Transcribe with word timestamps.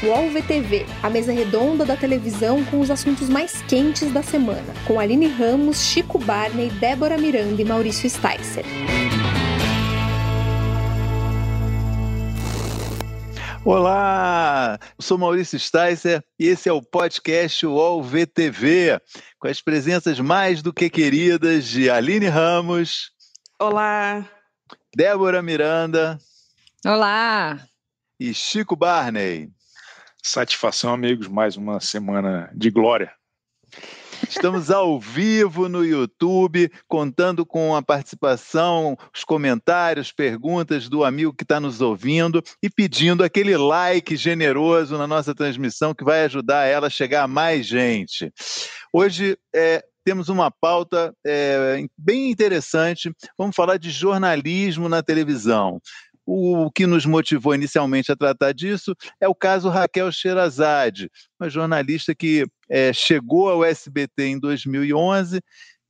UOL 0.00 0.30
VTV, 0.30 0.86
a 1.02 1.10
mesa 1.10 1.32
redonda 1.32 1.84
da 1.84 1.96
televisão 1.96 2.64
com 2.66 2.78
os 2.78 2.88
assuntos 2.88 3.28
mais 3.28 3.62
quentes 3.62 4.12
da 4.12 4.22
semana, 4.22 4.72
com 4.86 5.00
Aline 5.00 5.26
Ramos, 5.26 5.80
Chico 5.82 6.20
Barney, 6.20 6.70
Débora 6.70 7.18
Miranda 7.18 7.60
e 7.60 7.64
Maurício 7.64 8.08
Sticer. 8.08 8.64
Olá, 13.64 14.78
eu 14.96 15.02
sou 15.02 15.18
Maurício 15.18 15.58
Sticer 15.58 16.22
e 16.38 16.46
esse 16.46 16.68
é 16.68 16.72
o 16.72 16.80
podcast 16.80 17.66
UOL 17.66 18.00
VTV, 18.00 19.00
com 19.40 19.48
as 19.48 19.60
presenças 19.60 20.20
mais 20.20 20.62
do 20.62 20.72
que 20.72 20.88
queridas 20.88 21.66
de 21.66 21.90
Aline 21.90 22.28
Ramos. 22.28 23.10
Olá. 23.58 24.24
Débora 24.94 25.42
Miranda. 25.42 26.20
Olá. 26.86 27.58
E 28.20 28.32
Chico 28.32 28.76
Barney. 28.76 29.50
Satisfação, 30.28 30.92
amigos, 30.92 31.26
mais 31.26 31.56
uma 31.56 31.80
semana 31.80 32.50
de 32.54 32.70
glória. 32.70 33.10
Estamos 34.28 34.70
ao 34.70 35.00
vivo 35.00 35.70
no 35.70 35.82
YouTube, 35.82 36.70
contando 36.86 37.46
com 37.46 37.74
a 37.74 37.80
participação, 37.80 38.94
os 39.14 39.24
comentários, 39.24 40.12
perguntas 40.12 40.86
do 40.86 41.02
amigo 41.02 41.32
que 41.32 41.44
está 41.44 41.58
nos 41.58 41.80
ouvindo 41.80 42.42
e 42.62 42.68
pedindo 42.68 43.24
aquele 43.24 43.56
like 43.56 44.16
generoso 44.16 44.98
na 44.98 45.06
nossa 45.06 45.34
transmissão 45.34 45.94
que 45.94 46.04
vai 46.04 46.24
ajudar 46.24 46.66
ela 46.66 46.88
a 46.88 46.90
chegar 46.90 47.22
a 47.22 47.28
mais 47.28 47.64
gente. 47.66 48.30
Hoje 48.92 49.34
é, 49.54 49.82
temos 50.04 50.28
uma 50.28 50.50
pauta 50.50 51.14
é, 51.26 51.82
bem 51.96 52.30
interessante. 52.30 53.10
Vamos 53.36 53.56
falar 53.56 53.78
de 53.78 53.90
jornalismo 53.90 54.90
na 54.90 55.02
televisão. 55.02 55.80
O 56.30 56.70
que 56.70 56.86
nos 56.86 57.06
motivou 57.06 57.54
inicialmente 57.54 58.12
a 58.12 58.16
tratar 58.16 58.52
disso 58.52 58.94
é 59.18 59.26
o 59.26 59.34
caso 59.34 59.70
Raquel 59.70 60.12
Sherazade, 60.12 61.10
uma 61.40 61.48
jornalista 61.48 62.14
que 62.14 62.44
é, 62.68 62.92
chegou 62.92 63.48
ao 63.48 63.64
SBT 63.64 64.24
em 64.24 64.38
2011, 64.38 65.40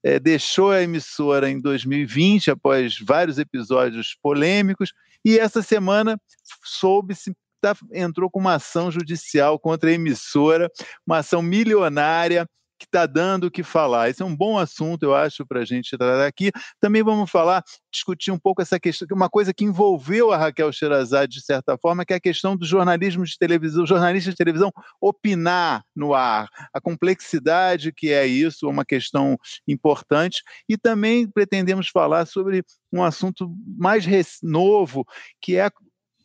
é, 0.01 0.21
deixou 0.21 0.71
a 0.71 0.81
emissora 0.81 1.51
em 1.51 1.61
2020, 1.61 2.53
após 2.53 2.97
vários 3.05 3.37
episódios 3.37 4.17
polêmicos, 4.23 4.93
e 5.25 5.41
essa 5.41 5.61
semana 5.61 6.17
soube-se 6.63 7.33
Tá, 7.61 7.75
entrou 7.93 8.31
com 8.31 8.39
uma 8.39 8.55
ação 8.55 8.89
judicial 8.89 9.59
contra 9.59 9.91
a 9.91 9.93
emissora, 9.93 10.71
uma 11.05 11.19
ação 11.19 11.43
milionária 11.43 12.49
que 12.79 12.87
está 12.87 13.07
dando 13.07 13.45
o 13.45 13.51
que 13.51 13.63
falar. 13.63 14.09
Esse 14.09 14.23
é 14.23 14.25
um 14.25 14.35
bom 14.35 14.59
assunto, 14.59 15.03
eu 15.03 15.15
acho, 15.15 15.45
para 15.45 15.61
a 15.61 15.65
gente 15.65 15.97
tratar 15.97 16.27
aqui. 16.27 16.51
Também 16.81 17.03
vamos 17.03 17.31
falar, 17.31 17.63
discutir 17.93 18.31
um 18.31 18.39
pouco 18.39 18.63
essa 18.63 18.79
questão, 18.79 19.09
uma 19.13 19.29
coisa 19.29 19.53
que 19.53 19.65
envolveu 19.65 20.33
a 20.33 20.37
Raquel 20.37 20.73
Sherazade, 20.73 21.35
de 21.35 21.45
certa 21.45 21.77
forma, 21.77 22.05
que 22.05 22.13
é 22.13 22.17
a 22.17 22.21
questão 22.21 22.57
do 22.57 22.65
jornalismo 22.65 23.25
de 23.25 23.37
televisão, 23.37 23.87
jornalista 23.87 24.31
de 24.31 24.37
televisão 24.37 24.71
opinar 25.01 25.83
no 25.95 26.15
ar, 26.15 26.49
a 26.73 26.81
complexidade 26.81 27.93
que 27.93 28.13
é 28.13 28.27
isso, 28.27 28.67
é 28.67 28.71
uma 28.71 28.85
questão 28.85 29.37
importante. 29.67 30.43
E 30.69 30.77
também 30.77 31.29
pretendemos 31.29 31.89
falar 31.89 32.27
sobre 32.27 32.65
um 32.93 33.03
assunto 33.03 33.53
mais 33.77 34.07
novo, 34.43 35.05
que 35.41 35.57
é 35.57 35.71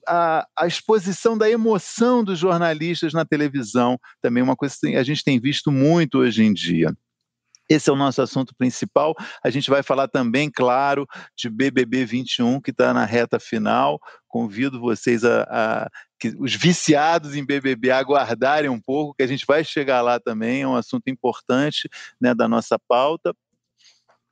a, 0.08 0.48
a, 0.58 0.68
exposição 0.68 1.38
da 1.38 1.50
emoção 1.50 2.24
dos 2.24 2.40
jornalistas 2.40 3.14
na 3.14 3.26
televisão, 3.26 4.00
também 4.22 4.44
uma 4.44 4.56
coisa 4.56 4.76
que 4.80 4.96
a 4.96 5.04
gente 5.04 5.24
tem 5.24 5.40
visto 5.40 5.72
muito 5.72 6.20
hoje 6.20 6.44
em 6.44 6.54
dia. 6.54 6.94
Esse 7.70 7.90
é 7.90 7.94
o 7.94 7.96
nosso 7.96 8.22
assunto 8.22 8.54
principal. 8.56 9.16
A 9.44 9.50
gente 9.50 9.70
vai 9.70 9.82
falar 9.82 10.08
também, 10.08 10.52
claro, 10.52 11.08
de 11.36 11.50
BBB 11.50 12.06
21, 12.06 12.60
que 12.60 12.72
está 12.72 12.94
na 12.94 13.06
reta 13.06 13.40
final. 13.40 14.00
Convido 14.28 14.80
vocês 14.80 15.24
a, 15.24 15.44
a 15.50 15.90
que 16.20 16.34
os 16.40 16.56
viciados 16.56 17.36
em 17.36 17.46
BBB 17.46 17.92
aguardarem 17.92 18.70
um 18.70 18.80
pouco, 18.80 19.14
que 19.14 19.24
a 19.24 19.28
gente 19.28 19.46
vai 19.46 19.64
chegar 19.64 20.02
lá 20.02 20.20
também. 20.20 20.62
É 20.62 20.68
um 20.68 20.76
assunto 20.76 21.08
importante 21.08 21.90
né, 22.20 22.34
da 22.34 22.48
nossa 22.48 22.78
pauta. 22.88 23.34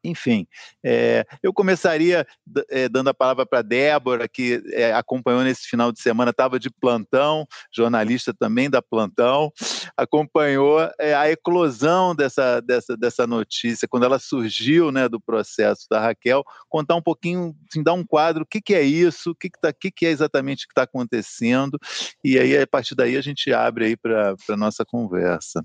Enfim, 0.04 0.48
é, 0.84 1.26
eu 1.44 1.54
começaria 1.54 2.26
é, 2.70 2.90
dando 2.90 3.10
a 3.10 3.14
palavra 3.14 3.46
para 3.46 3.62
Débora, 3.62 4.28
que 4.28 4.62
é, 4.72 4.94
acompanhou 4.94 5.44
nesse 5.44 5.68
final 5.68 5.92
de 5.92 6.02
semana, 6.02 6.32
estava 6.32 6.60
de 6.60 6.70
plantão, 6.72 7.48
jornalista 7.72 8.34
também 8.34 8.70
da 8.70 8.82
plantão, 8.82 9.52
acompanhou 9.96 10.80
a 10.80 11.30
eclosão 11.30 12.16
dessa, 12.16 12.62
dessa, 12.62 12.98
dessa 12.98 13.28
notícia, 13.28 13.88
quando 13.88 14.06
ela 14.06 14.18
surgiu 14.18 14.92
né, 14.92 15.08
do 15.08 15.20
processo 15.20 15.86
da 15.90 16.00
Raquel, 16.00 16.44
contar 16.68 16.96
um 16.96 17.02
pouquinho, 17.02 17.56
assim, 17.70 17.84
dar 17.84 17.94
um 17.94 18.06
quadro, 18.06 18.44
o 18.44 18.46
que, 18.46 18.60
que 18.60 18.74
é 18.74 18.82
isso, 18.82 19.32
o 19.32 19.36
que, 19.36 19.50
que, 19.50 19.60
tá, 19.60 19.72
que, 19.72 19.92
que 19.92 20.06
é 20.06 20.10
exatamente 20.10 20.66
que 20.66 20.72
está 20.72 20.84
acontecendo, 20.84 21.78
e 22.24 22.40
aí 22.40 22.58
a 22.58 22.66
partir 22.66 22.96
daí 22.96 23.16
a 23.16 23.22
gente 23.22 23.54
abre 23.54 23.86
aí 23.86 23.98
para 23.98 24.36
a 24.50 24.58
nossa 24.58 24.84
conversa. 24.84 25.64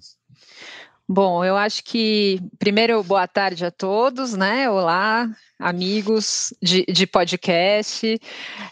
Bom, 1.09 1.45
eu 1.45 1.57
acho 1.57 1.85
que 1.85 2.41
primeiro 2.59 3.01
boa 3.05 3.29
tarde 3.29 3.65
a 3.65 3.71
todos, 3.71 4.35
né? 4.35 4.69
Olá, 4.69 5.31
amigos 5.57 6.53
de, 6.61 6.85
de 6.87 7.07
podcast. 7.07 8.19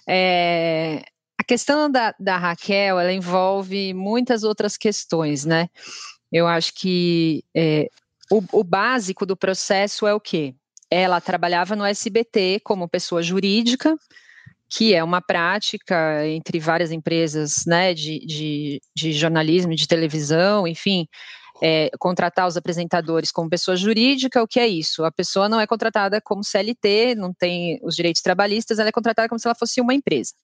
É, 0.05 1.05
a 1.39 1.45
questão 1.45 1.89
da, 1.89 2.13
da 2.19 2.37
Raquel, 2.37 2.99
ela 2.99 3.13
envolve 3.13 3.95
muitas 3.95 4.43
outras 4.43 4.77
questões, 4.77 5.45
né? 5.45 5.69
Eu 6.33 6.49
acho 6.49 6.75
que 6.75 7.45
é, 7.55 7.89
o, 8.29 8.43
o 8.53 8.65
básico 8.65 9.25
do 9.25 9.37
processo 9.37 10.05
é 10.05 10.13
o 10.13 10.19
quê? 10.19 10.57
Ela 10.91 11.21
trabalhava 11.21 11.77
no 11.77 11.85
SBT 11.85 12.61
como 12.65 12.89
pessoa 12.89 13.23
jurídica, 13.23 13.97
que 14.69 14.93
é 14.93 15.05
uma 15.05 15.23
prática 15.23 16.27
entre 16.27 16.59
várias 16.59 16.91
empresas 16.91 17.65
né, 17.65 17.95
de, 17.95 18.19
de, 18.27 18.83
de 18.93 19.13
jornalismo, 19.13 19.77
de 19.77 19.87
televisão, 19.87 20.67
enfim, 20.67 21.07
é, 21.63 21.91
contratar 21.99 22.47
os 22.47 22.57
apresentadores 22.57 23.31
como 23.31 23.51
pessoa 23.51 23.77
jurídica, 23.77 24.43
o 24.43 24.49
que 24.49 24.59
é 24.59 24.67
isso? 24.67 25.05
A 25.05 25.13
pessoa 25.13 25.49
não 25.49 25.61
é 25.61 25.67
contratada 25.67 26.21
como 26.21 26.45
CLT, 26.45 27.15
não 27.15 27.33
tem 27.33 27.79
os 27.83 27.95
direitos 27.95 28.23
trabalhistas, 28.23 28.79
ela 28.79 28.89
é 28.89 28.93
contratada 28.93 29.29
como 29.29 29.39
se 29.39 29.47
ela 29.47 29.55
fosse 29.55 29.81
uma 29.81 29.95
empresa. 29.95 30.35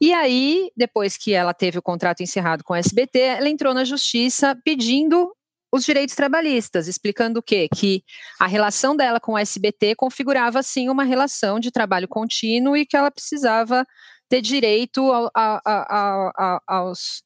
E 0.00 0.12
aí, 0.12 0.70
depois 0.76 1.16
que 1.16 1.32
ela 1.32 1.54
teve 1.54 1.78
o 1.78 1.82
contrato 1.82 2.22
encerrado 2.22 2.64
com 2.64 2.74
a 2.74 2.78
SBT, 2.78 3.18
ela 3.18 3.48
entrou 3.48 3.72
na 3.72 3.84
justiça 3.84 4.56
pedindo 4.64 5.32
os 5.72 5.84
direitos 5.84 6.14
trabalhistas, 6.14 6.86
explicando 6.86 7.40
o 7.40 7.42
quê? 7.42 7.68
Que 7.74 8.04
a 8.38 8.46
relação 8.46 8.96
dela 8.96 9.18
com 9.18 9.32
o 9.32 9.38
SBT 9.38 9.96
configurava, 9.96 10.62
sim, 10.62 10.88
uma 10.88 11.04
relação 11.04 11.58
de 11.58 11.70
trabalho 11.70 12.06
contínuo 12.06 12.76
e 12.76 12.86
que 12.86 12.96
ela 12.96 13.10
precisava 13.10 13.84
ter 14.28 14.40
direito 14.40 15.10
a, 15.12 15.30
a, 15.34 15.60
a, 15.64 16.60
aos 16.66 17.24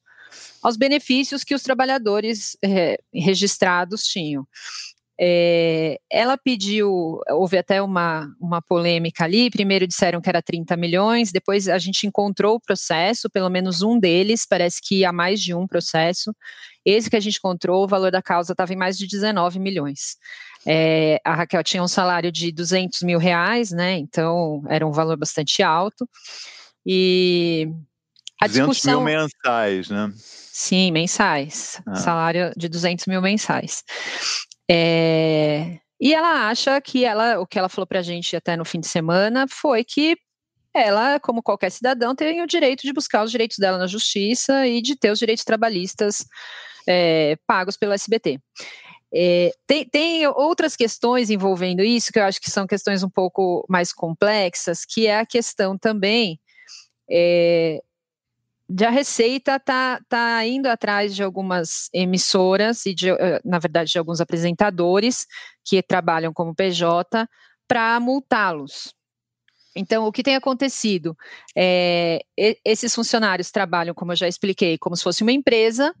aos 0.61 0.77
benefícios 0.77 1.43
que 1.43 1.55
os 1.55 1.63
trabalhadores 1.63 2.57
é, 2.63 2.97
registrados 3.13 4.03
tinham. 4.03 4.47
É, 5.21 5.99
ela 6.09 6.37
pediu, 6.37 7.19
houve 7.29 7.57
até 7.57 7.81
uma, 7.81 8.33
uma 8.39 8.61
polêmica 8.61 9.25
ali. 9.25 9.49
Primeiro 9.49 9.85
disseram 9.85 10.21
que 10.21 10.29
era 10.29 10.41
30 10.41 10.77
milhões, 10.77 11.29
depois 11.29 11.67
a 11.67 11.77
gente 11.77 12.07
encontrou 12.07 12.55
o 12.55 12.61
processo, 12.61 13.29
pelo 13.29 13.49
menos 13.49 13.81
um 13.81 13.99
deles, 13.99 14.45
parece 14.49 14.79
que 14.81 15.03
há 15.03 15.11
mais 15.11 15.41
de 15.41 15.53
um 15.53 15.67
processo. 15.67 16.33
Esse 16.85 17.09
que 17.09 17.17
a 17.17 17.19
gente 17.19 17.37
encontrou, 17.37 17.83
o 17.83 17.87
valor 17.87 18.11
da 18.11 18.21
causa 18.21 18.53
estava 18.53 18.71
em 18.71 18.77
mais 18.77 18.97
de 18.97 19.05
19 19.07 19.59
milhões. 19.59 20.15
É, 20.65 21.19
a 21.25 21.35
Raquel 21.35 21.63
tinha 21.63 21.83
um 21.83 21.87
salário 21.87 22.31
de 22.31 22.49
200 22.51 23.01
mil 23.01 23.19
reais, 23.19 23.71
né? 23.71 23.97
Então 23.97 24.63
era 24.69 24.87
um 24.87 24.91
valor 24.91 25.17
bastante 25.17 25.61
alto. 25.61 26.07
E 26.85 27.67
a 28.41 28.47
200 28.47 28.77
discussão... 28.77 29.03
mil 29.03 29.19
mensais, 29.19 29.89
né? 29.89 30.11
Sim, 30.15 30.91
mensais. 30.91 31.81
Ah. 31.87 31.95
Salário 31.95 32.51
de 32.55 32.67
200 32.69 33.05
mil 33.05 33.21
mensais. 33.21 33.83
É... 34.69 35.79
E 35.99 36.13
ela 36.13 36.49
acha 36.49 36.79
que 36.79 37.03
ela, 37.03 37.39
o 37.39 37.45
que 37.45 37.59
ela 37.59 37.67
falou 37.67 37.85
para 37.85 37.99
a 37.99 38.03
gente 38.03 38.35
até 38.35 38.55
no 38.55 38.63
fim 38.63 38.79
de 38.79 38.87
semana 38.87 39.45
foi 39.49 39.83
que 39.83 40.17
ela, 40.73 41.19
como 41.19 41.43
qualquer 41.43 41.71
cidadão, 41.71 42.15
tem 42.15 42.41
o 42.41 42.47
direito 42.47 42.81
de 42.83 42.93
buscar 42.93 43.23
os 43.23 43.31
direitos 43.31 43.57
dela 43.57 43.77
na 43.77 43.87
justiça 43.87 44.65
e 44.67 44.81
de 44.81 44.95
ter 44.95 45.11
os 45.11 45.19
direitos 45.19 45.43
trabalhistas 45.43 46.25
é, 46.87 47.37
pagos 47.45 47.75
pelo 47.75 47.93
SBT. 47.93 48.39
É, 49.13 49.51
tem, 49.65 49.85
tem, 49.89 50.27
outras 50.27 50.75
questões 50.75 51.29
envolvendo 51.29 51.83
isso 51.83 52.13
que 52.13 52.19
eu 52.19 52.23
acho 52.23 52.39
que 52.39 52.51
são 52.51 52.67
questões 52.67 53.01
um 53.01 53.09
pouco 53.09 53.65
mais 53.67 53.91
complexas, 53.91 54.85
que 54.85 55.07
é 55.07 55.19
a 55.19 55.25
questão 55.25 55.77
também 55.77 56.39
é, 57.09 57.81
de 58.69 58.85
a 58.85 58.91
Receita 58.91 59.55
está 59.55 59.99
tá 60.07 60.45
indo 60.45 60.67
atrás 60.67 61.15
de 61.15 61.23
algumas 61.23 61.89
emissoras 61.91 62.85
e, 62.85 62.93
de, 62.93 63.09
eh, 63.09 63.41
na 63.43 63.57
verdade, 63.57 63.91
de 63.91 63.97
alguns 63.97 64.21
apresentadores 64.21 65.25
que 65.65 65.81
trabalham 65.81 66.31
como 66.31 66.53
PJ 66.53 67.27
para 67.67 67.99
multá-los. 67.99 68.93
Então, 69.75 70.05
o 70.05 70.11
que 70.11 70.21
tem 70.21 70.35
acontecido? 70.35 71.17
É, 71.57 72.21
esses 72.63 72.93
funcionários 72.93 73.49
trabalham, 73.49 73.95
como 73.95 74.11
eu 74.11 74.15
já 74.15 74.27
expliquei, 74.27 74.77
como 74.77 74.95
se 74.95 75.03
fosse 75.03 75.23
uma 75.23 75.31
empresa, 75.31 75.93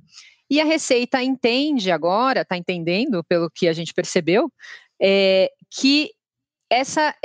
e 0.49 0.61
a 0.61 0.65
Receita 0.65 1.23
entende 1.23 1.91
agora, 1.91 2.41
está 2.41 2.55
entendendo, 2.55 3.23
pelo 3.23 3.49
que 3.49 3.67
a 3.67 3.73
gente 3.73 3.93
percebeu, 3.93 4.51
é, 5.01 5.49
que 5.71 6.11
essa, 6.69 7.15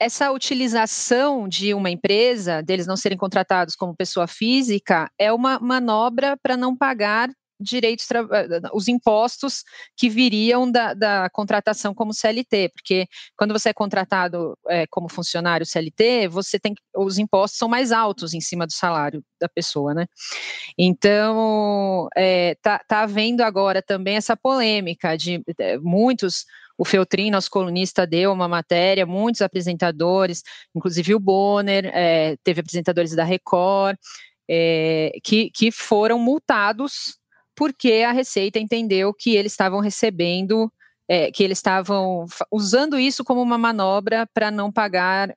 essa 0.00 0.32
utilização 0.32 1.48
de 1.48 1.74
uma 1.74 1.90
empresa, 1.90 2.62
deles 2.62 2.86
não 2.86 2.96
serem 2.96 3.18
contratados 3.18 3.76
como 3.76 3.94
pessoa 3.94 4.26
física, 4.26 5.10
é 5.18 5.32
uma 5.32 5.58
manobra 5.58 6.36
para 6.42 6.56
não 6.56 6.76
pagar 6.76 7.30
direitos, 7.60 8.06
eh, 8.10 8.60
os 8.72 8.88
impostos 8.88 9.62
que 9.96 10.08
viriam 10.08 10.70
da, 10.70 10.92
da, 10.92 11.30
contratação 11.30 11.94
como 11.94 12.12
CLT, 12.12 12.70
porque 12.74 13.06
quando 13.36 13.52
você 13.52 13.70
é 13.70 13.72
contratado 13.72 14.58
é, 14.68 14.86
como 14.88 15.08
funcionário 15.08 15.66
CLT, 15.66 16.28
você 16.28 16.58
tem 16.58 16.74
os 16.96 17.18
impostos 17.18 17.58
são 17.58 17.68
mais 17.68 17.92
altos 17.92 18.34
em 18.34 18.40
cima 18.40 18.66
do 18.66 18.72
salário 18.72 19.24
da 19.40 19.48
pessoa, 19.48 19.94
né? 19.94 20.06
Então 20.76 22.08
é, 22.16 22.56
tá, 22.56 22.80
tá 22.86 23.02
havendo 23.02 23.42
agora 23.42 23.80
também 23.80 24.16
essa 24.16 24.36
polêmica 24.36 25.16
de, 25.16 25.38
de 25.38 25.78
muitos 25.78 26.44
o 26.76 26.84
Feltrin, 26.84 27.30
nosso 27.30 27.50
colunista, 27.50 28.06
deu 28.06 28.32
uma 28.32 28.48
matéria, 28.48 29.06
muitos 29.06 29.42
apresentadores, 29.42 30.42
inclusive 30.74 31.14
o 31.14 31.20
Bonner, 31.20 31.90
é, 31.94 32.36
teve 32.42 32.60
apresentadores 32.60 33.14
da 33.14 33.24
Record, 33.24 33.96
é, 34.48 35.12
que, 35.22 35.50
que 35.50 35.70
foram 35.70 36.18
multados 36.18 37.18
porque 37.56 38.04
a 38.06 38.12
Receita 38.12 38.58
entendeu 38.58 39.14
que 39.14 39.36
eles 39.36 39.52
estavam 39.52 39.78
recebendo, 39.78 40.72
é, 41.08 41.30
que 41.30 41.44
eles 41.44 41.58
estavam 41.58 42.26
usando 42.50 42.98
isso 42.98 43.22
como 43.22 43.40
uma 43.40 43.56
manobra 43.56 44.26
para 44.34 44.50
não 44.50 44.72
pagar 44.72 45.34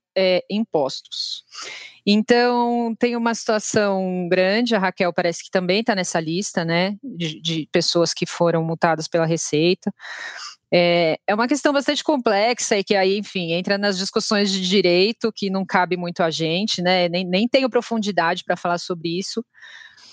impostos. 0.49 1.43
Então, 2.09 2.95
tem 2.97 3.17
uma 3.17 3.35
situação 3.35 4.29
grande, 4.29 4.73
a 4.73 4.79
Raquel 4.79 5.11
parece 5.11 5.43
que 5.43 5.51
também 5.51 5.81
está 5.81 5.93
nessa 5.93 6.21
lista, 6.21 6.63
né, 6.63 6.95
de, 7.03 7.41
de, 7.41 7.69
pessoas 7.69 8.13
que 8.13 8.25
foram 8.25 8.63
multadas 8.63 9.09
pela 9.09 9.25
Receita. 9.25 9.93
É, 10.71 11.17
é 11.25 11.33
uma 11.33 11.47
questão 11.47 11.71
bastante 11.71 12.03
complexa 12.03 12.77
e 12.77 12.83
que 12.83 12.95
aí, 12.95 13.17
enfim, 13.17 13.53
entra 13.53 13.77
nas 13.77 13.97
discussões 13.97 14.51
de 14.51 14.67
direito, 14.67 15.31
que 15.31 15.49
não 15.49 15.65
cabe 15.65 15.95
muito 15.95 16.21
a 16.21 16.29
gente, 16.29 16.81
né, 16.81 17.07
nem, 17.07 17.25
nem 17.25 17.47
tenho 17.47 17.69
profundidade 17.69 18.43
para 18.43 18.57
falar 18.57 18.77
sobre 18.77 19.17
isso, 19.17 19.45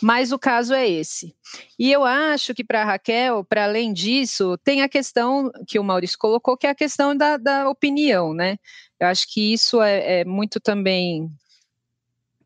mas 0.00 0.32
o 0.32 0.38
caso 0.38 0.74
é 0.74 0.88
esse. 0.88 1.34
E 1.78 1.90
eu 1.90 2.04
acho 2.04 2.54
que 2.54 2.62
para 2.62 2.84
Raquel, 2.84 3.44
para 3.44 3.64
além 3.64 3.92
disso, 3.92 4.56
tem 4.62 4.82
a 4.82 4.88
questão 4.88 5.50
que 5.66 5.78
o 5.78 5.84
Maurício 5.84 6.18
colocou, 6.18 6.56
que 6.56 6.66
é 6.66 6.70
a 6.70 6.74
questão 6.74 7.16
da, 7.16 7.36
da 7.36 7.68
opinião, 7.68 8.34
né? 8.34 8.56
Eu 9.00 9.08
acho 9.08 9.26
que 9.32 9.52
isso 9.52 9.80
é, 9.82 10.20
é 10.20 10.24
muito 10.24 10.60
também 10.60 11.28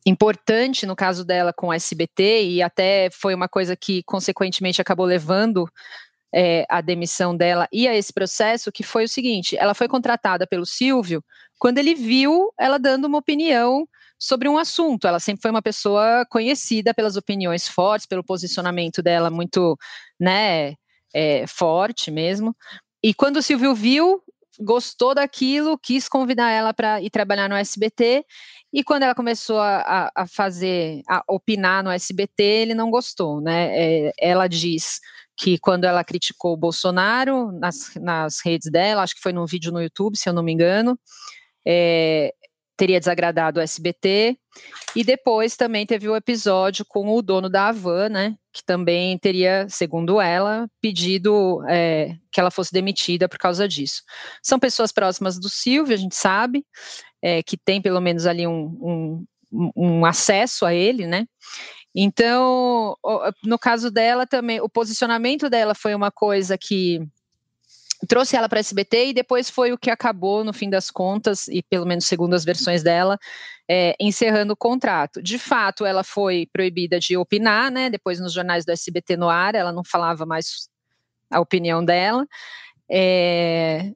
importante 0.07 0.87
no 0.87 0.97
caso 0.97 1.25
dela 1.25 1.53
com 1.53 1.69
o 1.69 1.73
SBT 1.73 2.45
e 2.45 2.63
até 2.63 3.11
foi 3.11 3.35
uma 3.35 3.49
coisa 3.49 3.77
que 3.77 4.03
consequentemente 4.05 4.81
acabou 4.81 5.05
levando 5.05 5.69
é, 6.35 6.67
a 6.69 6.81
demissão 6.81 7.37
dela 7.37 7.67
e 7.73 7.89
a 7.89 7.95
esse 7.95 8.13
processo, 8.13 8.73
que 8.73 8.83
foi 8.83 9.05
o 9.05 9.09
seguinte: 9.09 9.57
ela 9.57 9.75
foi 9.75 9.89
contratada 9.89 10.47
pelo 10.47 10.67
Silvio 10.67 11.23
quando 11.59 11.79
ele 11.79 11.95
viu 11.95 12.53
ela 12.59 12.79
dando 12.79 13.07
uma 13.07 13.19
opinião 13.19 13.87
sobre 14.19 14.49
um 14.49 14.59
assunto. 14.59 15.07
Ela 15.07 15.21
sempre 15.21 15.43
foi 15.43 15.51
uma 15.51 15.63
pessoa 15.63 16.27
conhecida 16.31 16.93
pelas 16.93 17.17
opiniões 17.17 17.69
fortes, 17.69 18.07
pelo 18.07 18.25
posicionamento 18.25 19.03
dela 19.03 19.31
muito, 19.31 19.77
né, 20.19 20.75
é, 21.15 21.47
forte 21.47 22.11
mesmo. 22.11 22.55
E 23.03 23.15
quando 23.15 23.37
o 23.37 23.43
Silvio 23.43 23.75
viu, 23.75 24.23
gostou 24.61 25.15
daquilo, 25.15 25.79
quis 25.79 26.09
convidar 26.09 26.51
ela 26.51 26.75
para 26.75 27.01
ir 27.01 27.11
trabalhar 27.11 27.49
no 27.49 27.55
SBT. 27.55 28.25
E 28.73 28.83
quando 28.85 29.05
ela 29.05 29.15
começou 29.15 29.61
a, 29.61 30.11
a, 30.15 30.27
fazer, 30.27 31.03
a 31.09 31.23
opinar 31.29 31.83
no 31.83 31.91
SBT, 31.91 32.43
ele 32.43 32.75
não 32.75 32.91
gostou, 32.91 33.41
né? 33.41 33.71
É, 33.73 34.13
ela 34.21 34.47
diz 34.49 35.01
que 35.39 35.57
quando 35.57 35.85
ela 35.85 36.03
criticou 36.03 36.53
o 36.53 36.57
Bolsonaro 36.57 37.53
nas, 37.53 37.95
nas 37.95 38.41
redes 38.45 38.69
dela, 38.71 39.03
acho 39.03 39.15
que 39.15 39.23
foi 39.23 39.33
num 39.33 39.47
vídeo 39.47 39.71
no 39.71 39.81
YouTube, 39.81 40.19
se 40.19 40.29
eu 40.29 40.33
não 40.33 40.43
me 40.43 40.53
engano, 40.53 40.99
é, 41.65 42.35
teria 42.77 42.99
desagradado 42.99 43.61
o 43.61 43.63
SBT. 43.63 44.37
E 44.97 45.05
depois 45.05 45.57
também 45.57 45.87
teve 45.87 46.09
o 46.09 46.17
episódio 46.17 46.85
com 46.89 47.09
o 47.15 47.23
dono 47.23 47.49
da 47.49 47.69
Havan, 47.69 48.09
né, 48.09 48.37
que 48.53 48.65
também 48.65 49.17
teria, 49.19 49.67
segundo 49.69 50.21
ela, 50.21 50.69
pedido 50.81 51.63
é, 51.69 52.17
que 52.33 52.41
ela 52.41 52.51
fosse 52.51 52.73
demitida 52.73 53.29
por 53.29 53.39
causa 53.39 53.69
disso. 53.69 54.03
São 54.43 54.59
pessoas 54.59 54.91
próximas 54.91 55.39
do 55.39 55.49
Silvio, 55.49 55.95
a 55.95 55.99
gente 55.99 56.17
sabe, 56.17 56.67
é, 57.23 57.45
que 57.45 57.57
tem 57.57 57.81
pelo 57.81 58.01
menos 58.01 58.27
ali 58.27 58.45
um, 58.45 59.25
um, 59.53 59.73
um 59.77 60.05
acesso 60.05 60.67
a 60.67 60.75
ele, 60.75 61.07
né? 61.07 61.27
Então, 61.95 62.97
no 63.45 63.59
caso 63.59 63.91
dela 63.91 64.27
também, 64.27 64.61
o 64.61 64.69
posicionamento 64.69 65.49
dela 65.49 65.75
foi 65.75 65.95
uma 65.95 66.11
coisa 66.11 66.57
que 66.57 67.01
trouxe 68.07 68.37
ela 68.37 68.49
para 68.49 68.61
SBT 68.61 69.09
e 69.09 69.15
depois 69.15 69.51
foi 69.51 69.73
o 69.73 69.79
que 69.79 69.91
acabou, 69.91 70.45
no 70.45 70.53
fim 70.53 70.71
das 70.71 70.91
contas, 70.91 71.49
e 71.49 71.63
pelo 71.63 71.87
menos 71.87 72.05
segundo 72.05 72.35
as 72.35 72.45
versões 72.45 72.83
dela, 72.83 73.19
é, 73.69 73.97
encerrando 73.99 74.53
o 74.53 74.57
contrato. 74.57 75.23
De 75.23 75.39
fato, 75.39 75.85
ela 75.85 76.05
foi 76.05 76.49
proibida 76.53 77.01
de 77.01 77.17
opinar, 77.17 77.71
né? 77.71 77.91
Depois 77.91 78.21
nos 78.21 78.33
jornais 78.33 78.65
do 78.65 78.71
SBT 78.71 79.17
no 79.17 79.29
ar, 79.29 79.55
ela 79.55 79.73
não 79.73 79.83
falava 79.83 80.25
mais 80.25 80.69
a 81.31 81.41
opinião 81.41 81.85
dela. 81.85 82.27
É, 82.91 83.93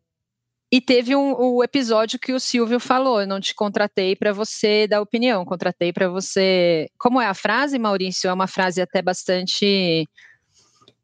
e 0.73 0.81
teve 0.81 1.15
um, 1.15 1.35
o 1.39 1.63
episódio 1.63 2.19
que 2.19 2.33
o 2.33 2.41
Silvio 2.41 2.81
falou: 2.81 3.21
eu 3.21 3.27
não 3.27 3.39
te 3.39 3.55
contratei 3.55 4.17
para 4.17 4.33
você 4.33 4.87
dar 4.89 5.03
opinião, 5.03 5.45
contratei 5.45 5.93
para 5.93 6.09
você. 6.09 6.89
Como 6.99 7.21
é 7.21 7.27
a 7.27 7.35
frase, 7.35 7.79
Maurício? 7.79 8.31
É 8.31 8.33
uma 8.33 8.47
frase 8.47 8.81
até 8.81 9.03
bastante. 9.03 10.09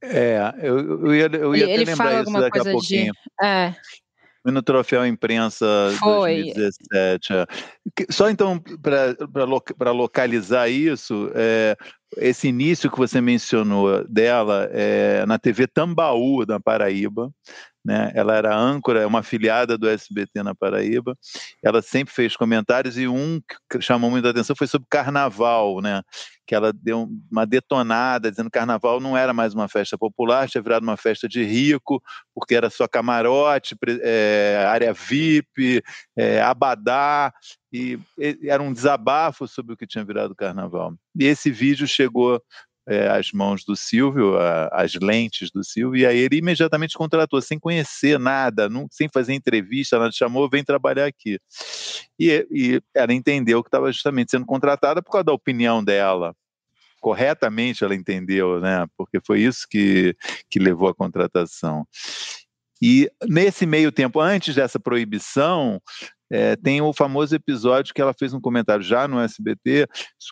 É, 0.02 0.54
eu, 0.62 1.04
eu 1.04 1.14
ia, 1.14 1.26
eu 1.26 1.54
ia 1.54 1.64
ele, 1.64 1.82
ele 1.82 1.96
fala 1.96 2.20
alguma 2.20 2.40
daqui 2.40 2.60
a 2.60 2.64
pouquinho. 2.64 3.12
De, 3.12 3.46
é. 3.46 3.76
No 4.44 4.62
troféu 4.62 5.04
imprensa 5.04 5.66
Foi. 5.98 6.54
2017. 6.54 7.32
É. 7.34 7.46
Só 8.08 8.30
então, 8.30 8.62
para 9.78 9.90
localizar 9.90 10.70
isso, 10.70 11.30
é, 11.34 11.76
esse 12.16 12.48
início 12.48 12.90
que 12.90 12.98
você 12.98 13.20
mencionou 13.20 14.06
dela 14.08 14.68
é, 14.72 15.26
na 15.26 15.38
TV 15.38 15.66
Tambaú, 15.66 16.46
da 16.46 16.58
Paraíba, 16.58 17.30
né? 17.88 18.12
Ela 18.14 18.36
era 18.36 18.54
âncora, 18.54 19.00
é 19.00 19.06
uma 19.06 19.20
afiliada 19.20 19.78
do 19.78 19.88
SBT 19.88 20.42
na 20.42 20.54
Paraíba. 20.54 21.16
Ela 21.62 21.80
sempre 21.80 22.12
fez 22.12 22.36
comentários 22.36 22.98
e 22.98 23.08
um 23.08 23.40
que 23.70 23.80
chamou 23.80 24.10
muita 24.10 24.28
atenção 24.28 24.54
foi 24.54 24.66
sobre 24.66 24.86
carnaval, 24.90 25.80
né? 25.80 26.02
Que 26.46 26.54
ela 26.54 26.70
deu 26.70 27.08
uma 27.30 27.46
detonada 27.46 28.30
dizendo 28.30 28.50
que 28.50 28.58
carnaval 28.58 29.00
não 29.00 29.16
era 29.16 29.32
mais 29.32 29.54
uma 29.54 29.68
festa 29.68 29.96
popular, 29.96 30.50
tinha 30.50 30.62
virado 30.62 30.82
uma 30.82 30.98
festa 30.98 31.26
de 31.26 31.42
rico, 31.42 32.02
porque 32.34 32.54
era 32.54 32.68
só 32.68 32.86
camarote, 32.86 33.74
é, 34.02 34.66
área 34.68 34.92
VIP, 34.92 35.82
é, 36.14 36.42
abadá, 36.42 37.32
e, 37.72 37.98
era 38.44 38.62
um 38.62 38.72
desabafo 38.72 39.46
sobre 39.46 39.74
o 39.74 39.76
que 39.76 39.86
tinha 39.86 40.04
virado 40.04 40.32
o 40.32 40.36
carnaval. 40.36 40.94
E 41.18 41.24
esse 41.24 41.50
vídeo 41.50 41.86
chegou 41.86 42.42
é, 42.86 43.08
as 43.08 43.32
mãos 43.32 43.64
do 43.64 43.76
Silvio, 43.76 44.34
as 44.72 44.94
lentes 44.94 45.50
do 45.50 45.62
Silvio, 45.62 46.00
e 46.00 46.06
aí 46.06 46.18
ele 46.18 46.38
imediatamente 46.38 46.96
contratou, 46.96 47.40
sem 47.42 47.58
conhecer 47.58 48.18
nada, 48.18 48.68
não, 48.68 48.86
sem 48.90 49.08
fazer 49.12 49.34
entrevista, 49.34 49.98
nada, 49.98 50.10
chamou, 50.10 50.48
vem 50.48 50.64
trabalhar 50.64 51.04
aqui. 51.04 51.38
E, 52.18 52.46
e 52.50 52.82
ela 52.94 53.12
entendeu 53.12 53.62
que 53.62 53.68
estava 53.68 53.92
justamente 53.92 54.30
sendo 54.30 54.46
contratada 54.46 55.02
por 55.02 55.12
causa 55.12 55.24
da 55.24 55.32
opinião 55.34 55.84
dela, 55.84 56.34
corretamente 56.98 57.84
ela 57.84 57.94
entendeu, 57.94 58.58
né? 58.58 58.86
Porque 58.96 59.20
foi 59.24 59.40
isso 59.40 59.66
que, 59.68 60.16
que 60.50 60.58
levou 60.58 60.88
à 60.88 60.94
contratação. 60.94 61.86
E 62.80 63.10
nesse 63.28 63.66
meio 63.66 63.90
tempo, 63.90 64.20
antes 64.20 64.54
dessa 64.54 64.78
proibição, 64.78 65.80
é, 66.30 66.56
tem 66.56 66.80
o 66.80 66.92
famoso 66.92 67.34
episódio 67.34 67.94
que 67.94 68.00
ela 68.00 68.14
fez 68.14 68.34
um 68.34 68.40
comentário 68.40 68.82
já 68.82 69.08
no 69.08 69.18
SBT, 69.20 69.86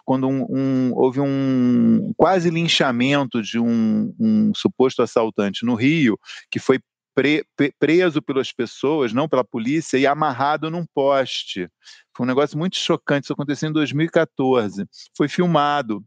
quando 0.05 0.29
um, 0.29 0.47
um, 0.49 0.93
houve 0.95 1.21
um 1.21 2.13
quase 2.17 2.51
linchamento 2.51 3.43
de 3.43 3.59
um, 3.59 4.15
um 4.19 4.53
suposto 4.55 5.03
assaltante 5.03 5.65
no 5.65 5.75
Rio, 5.75 6.19
que 6.51 6.59
foi 6.59 6.79
pre, 7.15 7.45
preso 7.79 8.21
pelas 8.21 8.53
pessoas, 8.53 9.13
não 9.13 9.29
pela 9.29 9.43
polícia, 9.43 9.97
e 9.97 10.07
amarrado 10.07 10.71
num 10.71 10.85
poste. 10.95 11.69
Foi 12.15 12.25
um 12.25 12.29
negócio 12.29 12.59
muito 12.59 12.77
chocante, 12.77 13.25
isso 13.25 13.33
aconteceu 13.33 13.71
em 13.71 13.73
2014. 13.73 14.87
Foi 15.17 15.29
filmado 15.29 16.05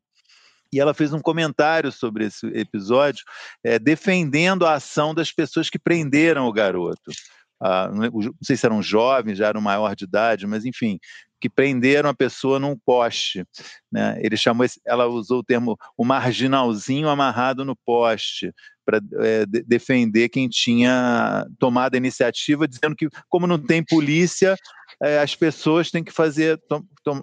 e 0.72 0.80
ela 0.80 0.94
fez 0.94 1.14
um 1.14 1.20
comentário 1.20 1.92
sobre 1.92 2.26
esse 2.26 2.46
episódio, 2.48 3.24
é, 3.64 3.80
defendendo 3.80 4.68
a 4.68 4.76
ação 4.76 5.16
das 5.16 5.32
pessoas 5.32 5.68
que 5.68 5.80
prenderam 5.80 6.46
o 6.46 6.54
garoto. 6.54 7.12
Ah, 7.62 7.90
não 7.92 8.10
sei 8.42 8.56
se 8.56 8.66
eram 8.66 8.82
jovens, 8.82 9.38
já 9.38 9.48
eram 9.48 9.62
maior 9.62 9.96
de 9.96 10.06
idade, 10.06 10.48
mas 10.48 10.66
enfim, 10.66 10.98
que 11.40 11.50
prenderam 11.50 12.10
a 12.10 12.16
pessoa 12.16 12.60
num 12.60 12.78
poste. 12.78 13.46
Né? 13.92 14.20
Ele 14.22 14.38
chamou, 14.38 14.66
ela 14.86 15.08
usou 15.08 15.40
o 15.40 15.44
termo 15.44 15.78
o 15.98 16.06
marginalzinho 16.06 17.10
amarrado 17.10 17.66
no 17.66 17.76
poste 17.76 18.54
para 18.86 19.00
é, 19.20 19.46
defender 19.46 20.30
quem 20.30 20.50
tinha 20.50 21.46
tomado 21.60 21.94
a 21.94 21.98
iniciativa, 21.98 22.68
dizendo 22.68 22.96
que 22.96 23.08
como 23.28 23.46
não 23.46 23.60
tem 23.60 23.84
polícia, 23.84 24.56
é, 25.02 25.20
as 25.20 25.36
pessoas 25.36 25.92
têm 25.92 26.04
que 26.04 26.12
fazer, 26.12 26.60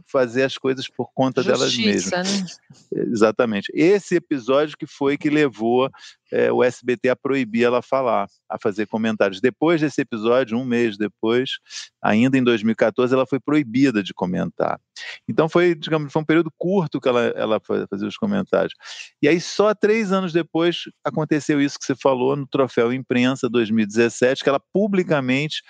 fazer 0.07 0.45
as 0.45 0.57
coisas 0.57 0.89
por 0.89 1.11
conta 1.13 1.43
Justiça, 1.43 1.59
delas 1.59 1.77
mesmas. 1.77 2.61
Né? 2.93 3.03
Exatamente. 3.13 3.73
Esse 3.75 4.15
episódio 4.15 4.77
que 4.79 4.87
foi 4.87 5.19
que 5.19 5.29
levou 5.29 5.91
é, 6.33 6.53
o 6.53 6.63
SBT 6.63 7.09
a 7.09 7.17
proibir 7.17 7.65
ela 7.65 7.83
falar, 7.83 8.29
a 8.49 8.59
fazer 8.61 8.87
comentários. 8.87 9.41
Depois 9.41 9.81
desse 9.81 10.01
episódio, 10.01 10.57
um 10.57 10.65
mês 10.65 10.97
depois, 10.97 11.51
ainda 12.01 12.39
em 12.39 12.45
2014, 12.45 13.13
ela 13.13 13.27
foi 13.27 13.41
proibida 13.41 14.05
de 14.05 14.15
comentar. 14.15 14.81
Então 15.29 15.49
foi, 15.49 15.75
digamos, 15.75 16.13
foi 16.13 16.23
um 16.23 16.25
período 16.25 16.51
curto 16.57 17.01
que 17.01 17.09
ela, 17.09 17.23
ela 17.37 17.61
fazia 17.61 18.09
os 18.09 18.17
comentários. 18.17 18.75
E 19.23 19.29
aí 19.29 19.41
só 19.41 19.75
três 19.75 20.13
anos 20.13 20.33
depois 20.33 20.83
aconteceu 21.05 21.61
isso 21.61 21.79
que 21.79 21.85
você 21.85 21.95
falou 21.95 22.37
no 22.37 22.47
Troféu 22.47 22.93
Imprensa 22.93 23.49
2017, 23.49 24.43
que 24.43 24.49
ela 24.49 24.61
publicamente 24.73 25.63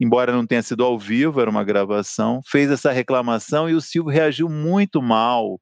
embora 0.00 0.32
não 0.32 0.46
tenha 0.46 0.62
sido 0.62 0.84
ao 0.84 0.98
vivo, 0.98 1.40
era 1.40 1.50
uma 1.50 1.64
gravação, 1.64 2.40
fez 2.46 2.70
essa 2.70 2.92
reclamação 2.92 3.68
e 3.68 3.74
o 3.74 3.80
Silvio 3.80 4.12
reagiu 4.12 4.48
muito 4.48 5.02
mal, 5.02 5.60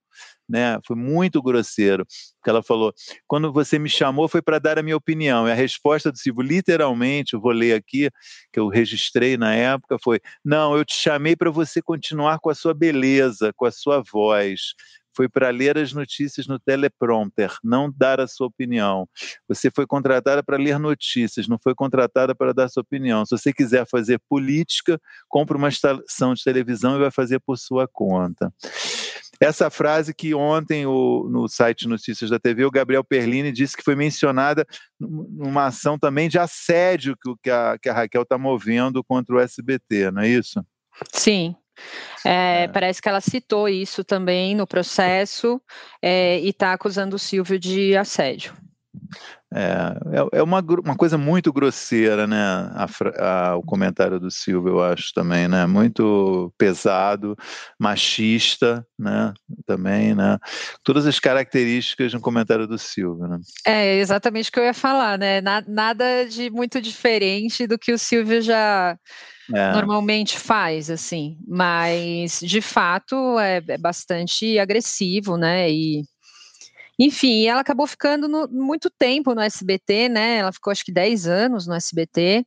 né? 0.48 0.78
Foi 0.86 0.96
muito 0.96 1.42
grosseiro. 1.42 2.06
Que 2.42 2.50
ela 2.50 2.62
falou: 2.62 2.92
"Quando 3.26 3.52
você 3.52 3.78
me 3.78 3.88
chamou 3.88 4.28
foi 4.28 4.42
para 4.42 4.58
dar 4.58 4.78
a 4.78 4.82
minha 4.82 4.96
opinião". 4.96 5.48
E 5.48 5.52
a 5.52 5.54
resposta 5.54 6.12
do 6.12 6.18
Silvio, 6.18 6.42
literalmente, 6.42 7.34
eu 7.34 7.40
vou 7.40 7.52
ler 7.52 7.74
aqui, 7.74 8.10
que 8.52 8.60
eu 8.60 8.68
registrei 8.68 9.36
na 9.36 9.54
época, 9.54 9.96
foi: 10.02 10.20
"Não, 10.44 10.76
eu 10.76 10.84
te 10.84 10.94
chamei 10.96 11.36
para 11.36 11.50
você 11.50 11.82
continuar 11.82 12.38
com 12.40 12.50
a 12.50 12.54
sua 12.54 12.74
beleza, 12.74 13.52
com 13.56 13.66
a 13.66 13.70
sua 13.72 14.02
voz 14.12 14.74
foi 15.16 15.28
para 15.28 15.48
ler 15.50 15.78
as 15.78 15.92
notícias 15.94 16.46
no 16.46 16.58
teleprompter, 16.60 17.50
não 17.64 17.90
dar 17.90 18.20
a 18.20 18.28
sua 18.28 18.46
opinião. 18.46 19.08
Você 19.48 19.70
foi 19.74 19.86
contratada 19.86 20.42
para 20.42 20.58
ler 20.58 20.78
notícias, 20.78 21.48
não 21.48 21.58
foi 21.58 21.74
contratada 21.74 22.34
para 22.34 22.52
dar 22.52 22.68
sua 22.68 22.82
opinião. 22.82 23.24
Se 23.24 23.36
você 23.36 23.52
quiser 23.52 23.86
fazer 23.90 24.20
política, 24.28 25.00
compre 25.28 25.56
uma 25.56 25.68
estação 25.70 26.34
de 26.34 26.44
televisão 26.44 26.96
e 26.96 27.00
vai 27.00 27.10
fazer 27.10 27.40
por 27.40 27.56
sua 27.56 27.88
conta. 27.88 28.52
Essa 29.40 29.70
frase 29.70 30.14
que 30.14 30.34
ontem 30.34 30.86
o, 30.86 31.28
no 31.30 31.48
site 31.48 31.86
Notícias 31.88 32.30
da 32.30 32.38
TV, 32.38 32.64
o 32.64 32.70
Gabriel 32.70 33.04
Perlini 33.04 33.52
disse 33.52 33.76
que 33.76 33.82
foi 33.82 33.94
mencionada 33.94 34.66
numa 34.98 35.66
ação 35.66 35.98
também 35.98 36.28
de 36.28 36.38
assédio 36.38 37.16
que, 37.42 37.50
a, 37.50 37.78
que 37.80 37.88
a 37.88 37.92
Raquel 37.92 38.22
está 38.22 38.38
movendo 38.38 39.04
contra 39.04 39.34
o 39.34 39.40
SBT, 39.40 40.10
não 40.10 40.22
é 40.22 40.28
isso? 40.28 40.64
Sim, 41.12 41.54
é, 42.24 42.64
é. 42.64 42.68
Parece 42.68 43.00
que 43.00 43.08
ela 43.08 43.20
citou 43.20 43.68
isso 43.68 44.02
também 44.02 44.54
no 44.54 44.66
processo 44.66 45.60
é, 46.02 46.40
e 46.40 46.48
está 46.48 46.72
acusando 46.72 47.16
o 47.16 47.18
Silvio 47.18 47.58
de 47.58 47.96
assédio. 47.96 48.54
É, 49.54 49.62
é, 50.34 50.38
é 50.38 50.42
uma, 50.42 50.60
uma 50.60 50.96
coisa 50.96 51.16
muito 51.16 51.52
grosseira, 51.52 52.26
né? 52.26 52.36
A, 52.38 52.86
a, 53.18 53.56
o 53.56 53.62
comentário 53.62 54.18
do 54.18 54.30
Silvio, 54.30 54.74
eu 54.74 54.82
acho 54.82 55.12
também, 55.14 55.46
né? 55.46 55.66
Muito 55.66 56.52
pesado, 56.58 57.36
machista, 57.78 58.86
né? 58.98 59.32
Também, 59.64 60.14
né? 60.14 60.38
Todas 60.82 61.06
as 61.06 61.20
características 61.20 62.12
no 62.12 62.20
comentário 62.20 62.66
do 62.66 62.76
Silvio, 62.76 63.28
né? 63.28 63.38
É 63.64 63.96
exatamente 63.98 64.50
o 64.50 64.52
que 64.52 64.58
eu 64.58 64.64
ia 64.64 64.74
falar, 64.74 65.18
né? 65.18 65.40
nada 65.40 66.24
de 66.28 66.50
muito 66.50 66.80
diferente 66.80 67.66
do 67.66 67.78
que 67.78 67.92
o 67.92 67.98
Silvio 67.98 68.40
já 68.42 68.98
é. 69.54 69.72
normalmente 69.72 70.38
faz, 70.38 70.90
assim, 70.90 71.38
mas 71.46 72.40
de 72.40 72.60
fato 72.60 73.38
é, 73.38 73.62
é, 73.68 73.78
bastante 73.78 74.58
agressivo, 74.58 75.36
né? 75.36 75.70
E 75.70 76.02
enfim, 76.98 77.46
ela 77.46 77.60
acabou 77.60 77.86
ficando 77.86 78.28
no, 78.28 78.48
muito 78.48 78.90
tempo 78.90 79.34
no 79.34 79.40
SBT, 79.40 80.08
né? 80.08 80.38
Ela 80.38 80.52
ficou 80.52 80.70
acho 80.70 80.84
que 80.84 80.92
10 80.92 81.26
anos 81.26 81.66
no 81.66 81.74
SBT. 81.74 82.44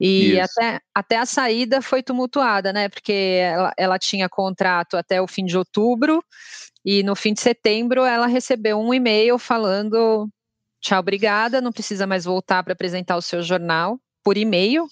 E 0.00 0.38
até, 0.40 0.80
até 0.92 1.16
a 1.18 1.26
saída 1.26 1.80
foi 1.80 2.02
tumultuada, 2.02 2.72
né? 2.72 2.88
Porque 2.88 3.12
ela, 3.12 3.72
ela 3.76 3.98
tinha 3.98 4.28
contrato 4.28 4.96
até 4.96 5.22
o 5.22 5.28
fim 5.28 5.44
de 5.44 5.56
outubro, 5.56 6.22
e 6.84 7.02
no 7.04 7.14
fim 7.14 7.32
de 7.32 7.40
setembro 7.40 8.04
ela 8.04 8.26
recebeu 8.26 8.78
um 8.78 8.92
e-mail 8.92 9.38
falando: 9.38 10.28
tchau, 10.80 10.98
obrigada, 10.98 11.60
não 11.60 11.72
precisa 11.72 12.06
mais 12.06 12.24
voltar 12.24 12.64
para 12.64 12.72
apresentar 12.72 13.16
o 13.16 13.22
seu 13.22 13.42
jornal 13.42 13.98
por 14.24 14.36
e-mail 14.36 14.86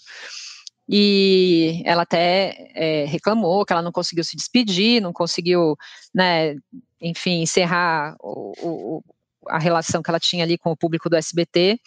e 0.89 1.83
ela 1.85 2.03
até 2.03 2.71
é, 2.75 3.05
reclamou 3.07 3.65
que 3.65 3.73
ela 3.73 3.83
não 3.83 3.93
conseguiu 3.93 4.25
se 4.25 4.37
despedir, 4.37 5.01
não 5.01 5.13
conseguiu, 5.13 5.77
né, 6.15 6.55
enfim, 7.03 7.43
encerrar 7.43 8.17
o, 8.21 8.53
o, 8.63 9.05
a 9.49 9.59
relação 9.59 10.03
que 10.03 10.09
ela 10.09 10.21
tinha 10.21 10.45
ali 10.45 10.57
com 10.57 10.71
o 10.71 10.77
público 10.77 11.11
do 11.11 11.17
SBT. 11.17 11.79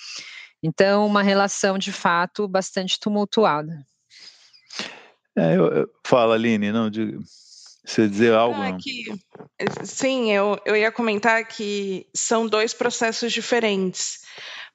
Então, 0.61 1.05
uma 1.05 1.23
relação 1.23 1.77
de 1.77 1.91
fato 1.91 2.47
bastante 2.47 2.99
tumultuada. 2.99 3.85
É, 5.37 5.55
eu, 5.55 5.67
eu, 5.67 5.89
fala, 6.05 6.35
Aline, 6.35 6.71
não, 6.71 6.89
de, 6.89 7.17
você 7.85 8.07
dizer 8.07 8.33
algo? 8.33 8.59
Ah, 8.59 8.75
que, 8.77 9.05
sim, 9.83 10.31
eu, 10.31 10.59
eu 10.65 10.75
ia 10.75 10.91
comentar 10.91 11.45
que 11.45 12.07
são 12.15 12.47
dois 12.47 12.73
processos 12.73 13.31
diferentes, 13.31 14.21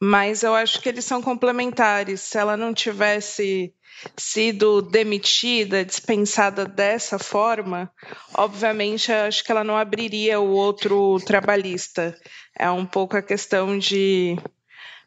mas 0.01 0.43
eu 0.43 0.55
acho 0.55 0.81
que 0.81 0.89
eles 0.89 1.05
são 1.05 1.21
complementares. 1.21 2.23
Se 2.23 2.39
ela 2.39 2.57
não 2.57 2.73
tivesse 2.73 3.75
sido 4.17 4.81
demitida, 4.81 5.85
dispensada 5.85 6.65
dessa 6.65 7.19
forma, 7.19 7.93
obviamente 8.35 9.13
acho 9.13 9.45
que 9.45 9.53
ela 9.53 9.63
não 9.63 9.77
abriria 9.77 10.41
o 10.41 10.51
outro 10.51 11.19
trabalhista. 11.27 12.17
É 12.59 12.71
um 12.71 12.87
pouco 12.87 13.17
a 13.17 13.23
questão 13.23 13.79
de 13.79 14.39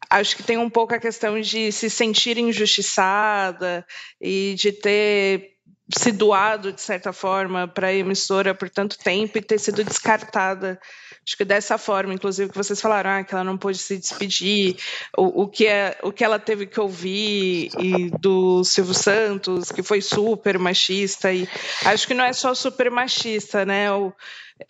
acho 0.09 0.35
que 0.35 0.43
tem 0.43 0.57
um 0.57 0.69
pouco 0.69 0.93
a 0.93 0.99
questão 0.99 1.41
de 1.41 1.71
se 1.71 1.89
sentir 1.89 2.37
injustiçada 2.37 3.83
e 4.21 4.53
de 4.55 4.71
ter 4.71 5.52
se 5.89 6.11
doado 6.11 6.71
de 6.71 6.81
certa 6.81 7.11
forma 7.11 7.67
para 7.67 7.87
a 7.87 7.93
emissora 7.93 8.53
por 8.53 8.69
tanto 8.69 8.97
tempo 8.97 9.37
e 9.37 9.41
ter 9.41 9.59
sido 9.59 9.83
descartada 9.83 10.79
Acho 11.25 11.37
que 11.37 11.45
dessa 11.45 11.77
forma, 11.77 12.13
inclusive, 12.13 12.51
que 12.51 12.57
vocês 12.57 12.81
falaram, 12.81 13.09
ah, 13.09 13.23
que 13.23 13.33
ela 13.33 13.45
não 13.45 13.57
pôde 13.57 13.77
se 13.77 13.97
despedir, 13.97 14.75
o, 15.17 15.43
o, 15.43 15.47
que, 15.47 15.65
é, 15.65 15.97
o 16.03 16.11
que 16.11 16.23
ela 16.23 16.37
teve 16.37 16.67
que 16.67 16.79
ouvir 16.79 17.69
e 17.79 18.09
do 18.19 18.61
Silvio 18.65 18.93
Santos, 18.93 19.71
que 19.71 19.81
foi 19.81 20.01
super 20.01 20.59
machista. 20.59 21.31
E 21.31 21.47
acho 21.85 22.05
que 22.05 22.13
não 22.13 22.25
é 22.25 22.33
só 22.33 22.53
super 22.53 22.91
machista, 22.91 23.65
né? 23.65 23.89
O, 23.93 24.11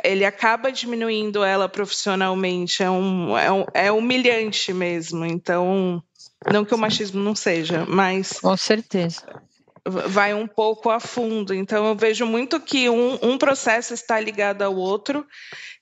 ele 0.03 0.23
acaba 0.23 0.71
diminuindo 0.71 1.43
ela 1.43 1.67
profissionalmente, 1.67 2.83
é, 2.83 2.89
um, 2.89 3.35
é, 3.35 3.51
um, 3.51 3.65
é 3.73 3.91
humilhante 3.91 4.71
mesmo. 4.71 5.25
Então, 5.25 6.03
não 6.51 6.63
que 6.63 6.75
o 6.75 6.77
machismo 6.77 7.19
não 7.19 7.33
seja, 7.33 7.83
mas. 7.87 8.39
Com 8.39 8.55
certeza 8.55 9.23
vai 9.85 10.33
um 10.33 10.47
pouco 10.47 10.89
a 10.89 10.99
fundo. 10.99 11.53
Então, 11.53 11.85
eu 11.87 11.95
vejo 11.95 12.25
muito 12.25 12.59
que 12.59 12.89
um, 12.89 13.19
um 13.21 13.37
processo 13.37 13.93
está 13.93 14.19
ligado 14.19 14.61
ao 14.61 14.75
outro 14.75 15.25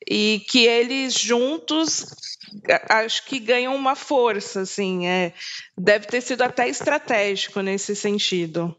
e 0.10 0.44
que 0.50 0.66
eles 0.66 1.14
juntos 1.14 2.06
acho 2.90 3.26
que 3.26 3.40
ganham 3.40 3.76
uma 3.76 3.96
força, 3.96 4.62
assim, 4.62 5.08
é, 5.08 5.34
deve 5.78 6.08
ter 6.08 6.22
sido 6.22 6.42
até 6.42 6.68
estratégico 6.68 7.62
nesse 7.62 7.96
sentido. 7.96 8.76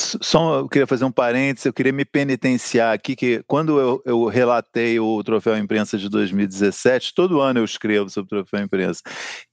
Só 0.00 0.60
eu 0.60 0.68
queria 0.68 0.86
fazer 0.86 1.04
um 1.04 1.12
parênteses, 1.12 1.66
eu 1.66 1.72
queria 1.72 1.92
me 1.92 2.04
penitenciar 2.04 2.92
aqui, 2.92 3.14
que 3.14 3.42
quando 3.46 3.78
eu, 3.78 4.02
eu, 4.06 4.24
relatei 4.26 4.98
o 4.98 5.22
Troféu 5.22 5.56
Imprensa 5.56 5.98
de 5.98 6.08
2017, 6.08 7.14
todo 7.14 7.40
ano 7.40 7.60
eu 7.60 7.64
escrevo 7.64 8.08
sobre 8.08 8.26
o 8.26 8.42
Troféu 8.42 8.64
Imprensa, 8.64 9.02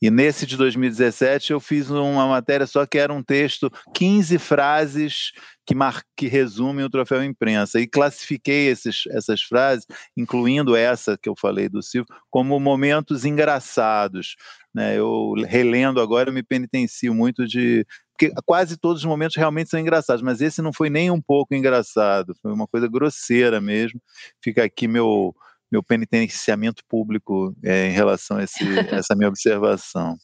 e 0.01 0.09
nesse 0.09 0.45
de 0.45 0.55
2017 0.55 1.51
eu 1.51 1.59
fiz 1.59 1.89
uma 1.89 2.27
matéria 2.27 2.65
só 2.65 2.85
que 2.85 2.97
era 2.97 3.13
um 3.13 3.21
texto, 3.21 3.71
15 3.93 4.37
frases 4.37 5.31
que, 5.65 5.75
mar... 5.75 6.01
que 6.15 6.27
resumem 6.27 6.85
o 6.85 6.89
Troféu 6.89 7.23
Imprensa, 7.23 7.79
e 7.79 7.85
classifiquei 7.85 8.67
esses, 8.67 9.03
essas 9.09 9.41
frases, 9.41 9.85
incluindo 10.15 10.75
essa 10.75 11.17
que 11.17 11.27
eu 11.27 11.35
falei 11.35 11.67
do 11.67 11.83
Silvio, 11.83 12.13
como 12.29 12.59
momentos 12.59 13.25
engraçados. 13.25 14.35
Né? 14.73 14.97
Eu 14.97 15.33
relendo 15.47 15.99
agora, 15.99 16.29
eu 16.29 16.33
me 16.33 16.43
penitencio 16.43 17.13
muito 17.13 17.45
de 17.45 17.85
porque 18.17 18.33
quase 18.43 18.75
todos 18.77 19.03
os 19.03 19.05
momentos 19.05 19.37
realmente 19.37 19.69
são 19.69 19.79
engraçados, 19.79 20.23
mas 20.23 20.41
esse 20.41 20.59
não 20.59 20.73
foi 20.73 20.89
nem 20.89 21.11
um 21.11 21.21
pouco 21.21 21.53
engraçado, 21.53 22.35
foi 22.41 22.51
uma 22.51 22.67
coisa 22.67 22.87
grosseira 22.87 23.61
mesmo. 23.61 24.01
Fica 24.41 24.63
aqui 24.63 24.87
meu 24.87 25.35
meu 25.69 25.83
penitenciamento 25.83 26.81
público 26.87 27.53
é, 27.61 27.87
em 27.87 27.91
relação 27.91 28.37
a 28.37 28.43
esse, 28.43 28.57
essa 28.89 29.13
minha 29.15 29.27
observação. 29.27 30.17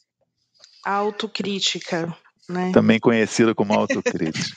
Autocrítica, 0.84 2.16
né? 2.48 2.72
Também 2.72 2.98
conhecida 2.98 3.54
como 3.54 3.74
autocrítica. 3.74 4.56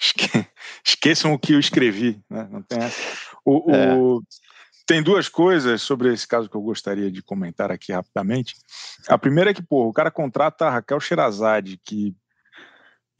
Esqueçam 0.84 1.32
o 1.32 1.38
que 1.38 1.52
eu 1.52 1.60
escrevi, 1.60 2.20
né? 2.28 2.48
Não 2.50 2.60
tem 2.62 2.80
essa. 2.80 3.00
O, 3.44 3.70
é. 3.70 3.94
o, 3.94 4.20
tem 4.84 5.00
duas 5.00 5.28
coisas 5.28 5.80
sobre 5.80 6.12
esse 6.12 6.26
caso 6.26 6.50
que 6.50 6.56
eu 6.56 6.60
gostaria 6.60 7.10
de 7.10 7.22
comentar 7.22 7.70
aqui 7.70 7.92
rapidamente. 7.92 8.56
A 9.08 9.16
primeira 9.16 9.52
é 9.52 9.54
que, 9.54 9.62
pô, 9.62 9.86
o 9.88 9.92
cara 9.92 10.10
contrata 10.10 10.66
a 10.66 10.70
Raquel 10.70 10.98
Sherazade, 10.98 11.80
que 11.84 12.16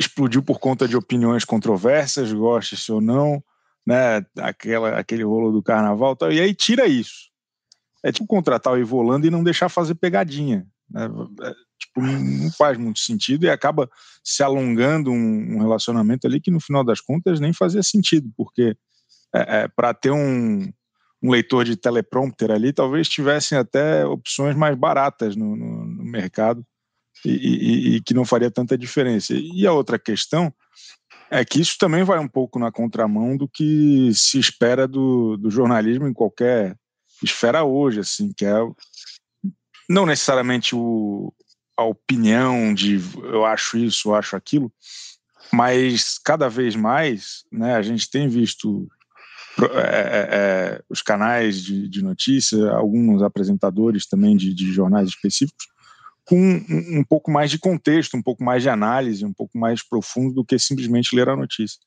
explodiu 0.03 0.43
por 0.43 0.59
conta 0.59 0.87
de 0.87 0.97
opiniões 0.97 1.45
controversas, 1.45 2.33
goste-se 2.33 2.93
ou 2.93 3.01
não, 3.01 3.43
né, 3.87 4.25
aquela, 4.39 4.99
aquele 4.99 5.25
rolo 5.25 5.51
do 5.51 5.63
carnaval, 5.63 6.15
tal, 6.15 6.33
e 6.33 6.41
aí 6.41 6.55
tira 6.55 6.87
isso. 6.87 7.31
É 8.05 8.13
tipo 8.13 8.27
contratar 8.27 8.73
o 8.73 8.79
Ivolando 8.79 9.27
e 9.27 9.31
não 9.31 9.43
deixar 9.43 9.69
fazer 9.69 9.95
pegadinha. 9.95 10.67
Né? 10.91 11.09
É, 11.43 11.53
tipo, 11.79 12.01
não 12.01 12.51
faz 12.53 12.77
muito 12.77 12.99
sentido 12.99 13.45
e 13.45 13.51
acaba 13.51 13.89
se 14.23 14.43
alongando 14.43 15.11
um, 15.11 15.57
um, 15.57 15.59
relacionamento 15.59 16.27
ali 16.27 16.41
que 16.41 16.51
no 16.51 16.61
final 16.61 16.85
das 16.85 17.01
contas 17.01 17.41
nem 17.41 17.53
fazia 17.53 17.83
sentido, 17.83 18.31
porque 18.37 18.77
é, 19.35 19.63
é, 19.63 19.69
para 19.69 19.95
ter 19.95 20.11
um, 20.11 20.69
um, 21.23 21.31
leitor 21.31 21.65
de 21.65 21.77
teleprompter 21.77 22.51
ali, 22.51 22.73
talvez 22.73 23.09
tivessem 23.09 23.57
até 23.57 24.05
opções 24.05 24.57
mais 24.57 24.77
baratas 24.77 25.37
no, 25.37 25.57
no, 25.57 25.87
no 25.87 26.05
mercado 26.05 26.65
e, 27.25 27.31
e, 27.31 27.97
e, 27.97 28.00
que 28.02 28.14
não 28.14 28.25
faria 28.25 28.50
tanta 28.50 28.76
diferença. 28.76 29.35
E 29.35 29.67
a 29.67 29.73
outra 29.73 29.99
questão 29.99 30.52
é 31.31 31.45
que 31.45 31.61
isso 31.61 31.76
também 31.79 32.05
vai 32.05 32.19
um 32.19 32.29
pouco 32.29 32.59
na 32.59 32.71
contramão 32.71 33.37
do 33.37 33.49
que 33.49 34.11
se 34.14 34.38
espera 34.38 34.87
do, 34.87 35.37
do 35.37 35.50
jornalismo 35.50 36.07
em 36.07 36.12
qualquer 36.12 36.76
esfera 37.23 37.64
hoje, 37.64 38.00
assim, 38.00 38.33
que 38.37 38.45
é 38.45 38.55
não 39.88 40.05
necessariamente 40.07 40.75
o, 40.75 41.33
a 41.76 41.85
opinião 41.85 42.75
de 42.75 43.00
eu 43.25 43.45
acho 43.45 43.76
isso, 43.76 44.11
eu 44.11 44.14
acho 44.14 44.37
aquilo, 44.37 44.73
mas 45.52 46.19
cada 46.19 46.49
vez 46.49 46.75
mais 46.75 47.45
né, 47.50 47.75
a 47.75 47.83
gente 47.83 48.11
tem 48.11 48.29
visto 48.29 48.88
é, 49.61 49.64
é, 49.64 50.29
é, 50.31 50.83
os 50.88 51.02
canais 51.02 51.62
de, 51.62 51.88
de 51.88 52.02
notícia, 52.02 52.71
alguns 52.71 53.23
apresentadores 53.23 54.07
também 54.07 54.37
de, 54.37 54.55
de 54.55 54.73
jornais 54.73 55.09
específicos, 55.09 55.67
com 56.25 56.37
um, 56.37 56.99
um, 56.99 57.05
pouco 57.05 57.31
mais 57.31 57.50
de 57.50 57.59
contexto, 57.59 58.17
um 58.17 58.23
pouco 58.23 58.45
mais 58.45 58.62
de 58.62 58.69
análise, 58.69 59.25
um 59.25 59.33
pouco 59.33 59.59
mais 59.59 59.83
profundo 59.83 60.35
do 60.35 60.45
que 60.45 60.59
simplesmente 60.59 61.14
ler 61.14 61.29
a 61.29 61.37
notícia. 61.37 61.79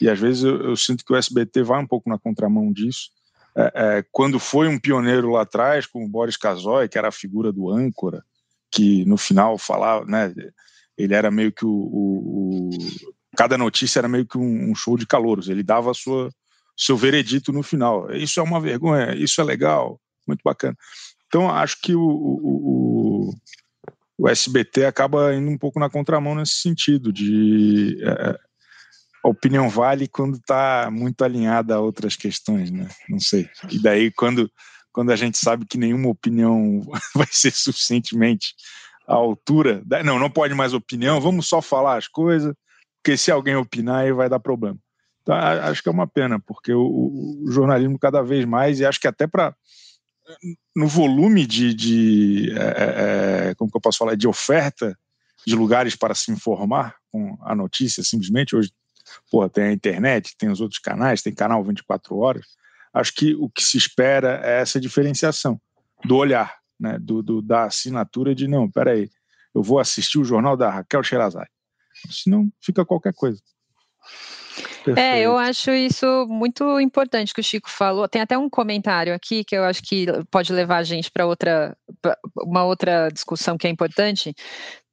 E 0.00 0.08
às 0.08 0.18
vezes 0.18 0.44
eu, 0.44 0.62
eu 0.62 0.76
sinto 0.76 1.04
que 1.04 1.12
o 1.12 1.16
SBT 1.16 1.62
vai 1.62 1.80
um 1.80 1.86
pouco 1.86 2.08
na 2.08 2.18
contramão 2.18 2.72
disso. 2.72 3.10
É, 3.56 3.72
é, 3.74 4.04
quando 4.12 4.38
foi 4.38 4.68
um 4.68 4.78
pioneiro 4.78 5.30
lá 5.30 5.42
atrás, 5.42 5.86
com 5.86 6.04
o 6.04 6.08
Boris 6.08 6.36
Kazoy, 6.36 6.88
que 6.88 6.98
era 6.98 7.08
a 7.08 7.12
figura 7.12 7.50
do 7.50 7.70
âncora, 7.70 8.22
que 8.70 9.04
no 9.06 9.16
final 9.16 9.56
falava, 9.56 10.04
né, 10.04 10.32
ele 10.96 11.14
era 11.14 11.30
meio 11.30 11.50
que 11.50 11.64
o, 11.64 11.70
o, 11.70 12.68
o 12.68 12.70
cada 13.36 13.56
notícia 13.56 14.00
era 14.00 14.08
meio 14.08 14.26
que 14.26 14.36
um, 14.36 14.70
um, 14.70 14.74
show 14.74 14.96
de 14.96 15.06
calouros, 15.06 15.48
ele 15.48 15.62
dava 15.62 15.90
a 15.90 15.94
sua 15.94 16.30
seu 16.76 16.96
veredito 16.96 17.52
no 17.52 17.62
final. 17.62 18.08
Isso 18.12 18.38
é 18.38 18.42
uma 18.42 18.60
vergonha, 18.60 19.14
isso 19.16 19.40
é 19.40 19.44
legal, 19.44 20.00
muito 20.26 20.42
bacana. 20.44 20.76
Então 21.26 21.50
acho 21.50 21.80
que 21.80 21.94
o, 21.94 22.00
o 22.00 23.34
SBT 24.26 24.86
acaba 24.86 25.34
indo 25.34 25.50
um 25.50 25.58
pouco 25.58 25.78
na 25.78 25.90
contramão 25.90 26.34
nesse 26.34 26.54
sentido 26.54 27.12
de 27.12 28.02
é, 28.02 28.38
a 29.22 29.28
opinião 29.28 29.68
vale 29.68 30.08
quando 30.08 30.36
está 30.36 30.88
muito 30.90 31.22
alinhada 31.22 31.74
a 31.74 31.80
outras 31.80 32.16
questões, 32.16 32.70
né? 32.70 32.88
Não 33.08 33.20
sei. 33.20 33.48
E 33.70 33.80
daí 33.80 34.10
quando 34.10 34.50
quando 34.90 35.12
a 35.12 35.16
gente 35.16 35.38
sabe 35.38 35.64
que 35.64 35.78
nenhuma 35.78 36.08
opinião 36.08 36.80
vai 37.14 37.28
ser 37.30 37.52
suficientemente 37.52 38.54
à 39.06 39.14
altura. 39.14 39.80
Não, 40.04 40.18
não 40.18 40.28
pode 40.28 40.54
mais 40.54 40.74
opinião, 40.74 41.20
vamos 41.20 41.48
só 41.48 41.62
falar 41.62 41.96
as 41.96 42.08
coisas, 42.08 42.52
porque 43.00 43.16
se 43.16 43.30
alguém 43.30 43.54
opinar 43.54 44.00
aí 44.04 44.12
vai 44.12 44.28
dar 44.28 44.40
problema. 44.40 44.76
Então, 45.22 45.36
acho 45.36 45.82
que 45.82 45.88
é 45.88 45.92
uma 45.92 46.06
pena, 46.06 46.40
porque 46.40 46.72
o, 46.72 46.80
o 46.82 47.50
jornalismo 47.50 47.98
cada 47.98 48.22
vez 48.22 48.44
mais, 48.44 48.80
e 48.80 48.86
acho 48.86 48.98
que 48.98 49.06
até 49.06 49.26
para 49.26 49.54
no 50.74 50.86
volume 50.86 51.46
de, 51.46 51.74
de 51.74 52.52
é, 52.52 52.56
é, 52.56 53.50
é, 53.50 53.54
como 53.54 53.70
que 53.70 53.76
eu 53.76 53.80
posso 53.80 53.98
falar, 53.98 54.14
de 54.14 54.28
oferta 54.28 54.96
de 55.46 55.54
lugares 55.54 55.96
para 55.96 56.14
se 56.14 56.30
informar 56.30 56.96
com 57.10 57.38
a 57.42 57.54
notícia, 57.54 58.02
simplesmente 58.02 58.54
hoje, 58.54 58.70
porra, 59.30 59.48
tem 59.48 59.64
a 59.64 59.72
internet, 59.72 60.34
tem 60.36 60.50
os 60.50 60.60
outros 60.60 60.80
canais, 60.80 61.22
tem 61.22 61.34
canal 61.34 61.64
24 61.64 62.16
horas, 62.16 62.46
acho 62.92 63.14
que 63.14 63.34
o 63.34 63.48
que 63.48 63.62
se 63.62 63.78
espera 63.78 64.40
é 64.44 64.60
essa 64.60 64.80
diferenciação 64.80 65.60
do 66.04 66.16
olhar, 66.16 66.56
né, 66.78 66.98
do, 67.00 67.22
do 67.22 67.40
da 67.40 67.64
assinatura 67.64 68.34
de 68.34 68.46
não, 68.46 68.70
peraí, 68.70 69.10
eu 69.54 69.62
vou 69.62 69.78
assistir 69.78 70.18
o 70.18 70.24
jornal 70.24 70.56
da 70.56 70.70
Raquel 70.70 71.02
Sherazade, 71.02 71.50
senão 72.10 72.50
fica 72.60 72.84
qualquer 72.84 73.14
coisa. 73.14 73.40
Perfeito. 74.84 74.98
É, 74.98 75.20
eu 75.20 75.36
acho 75.36 75.70
isso 75.70 76.26
muito 76.28 76.80
importante 76.80 77.34
que 77.34 77.40
o 77.40 77.44
Chico 77.44 77.70
falou. 77.70 78.08
Tem 78.08 78.22
até 78.22 78.36
um 78.36 78.48
comentário 78.48 79.14
aqui 79.14 79.44
que 79.44 79.56
eu 79.56 79.64
acho 79.64 79.82
que 79.82 80.06
pode 80.30 80.52
levar 80.52 80.78
a 80.78 80.82
gente 80.82 81.10
para 81.10 81.26
outra 81.26 81.76
uma 82.36 82.64
outra 82.64 83.08
discussão 83.10 83.56
que 83.56 83.66
é 83.66 83.70
importante. 83.70 84.34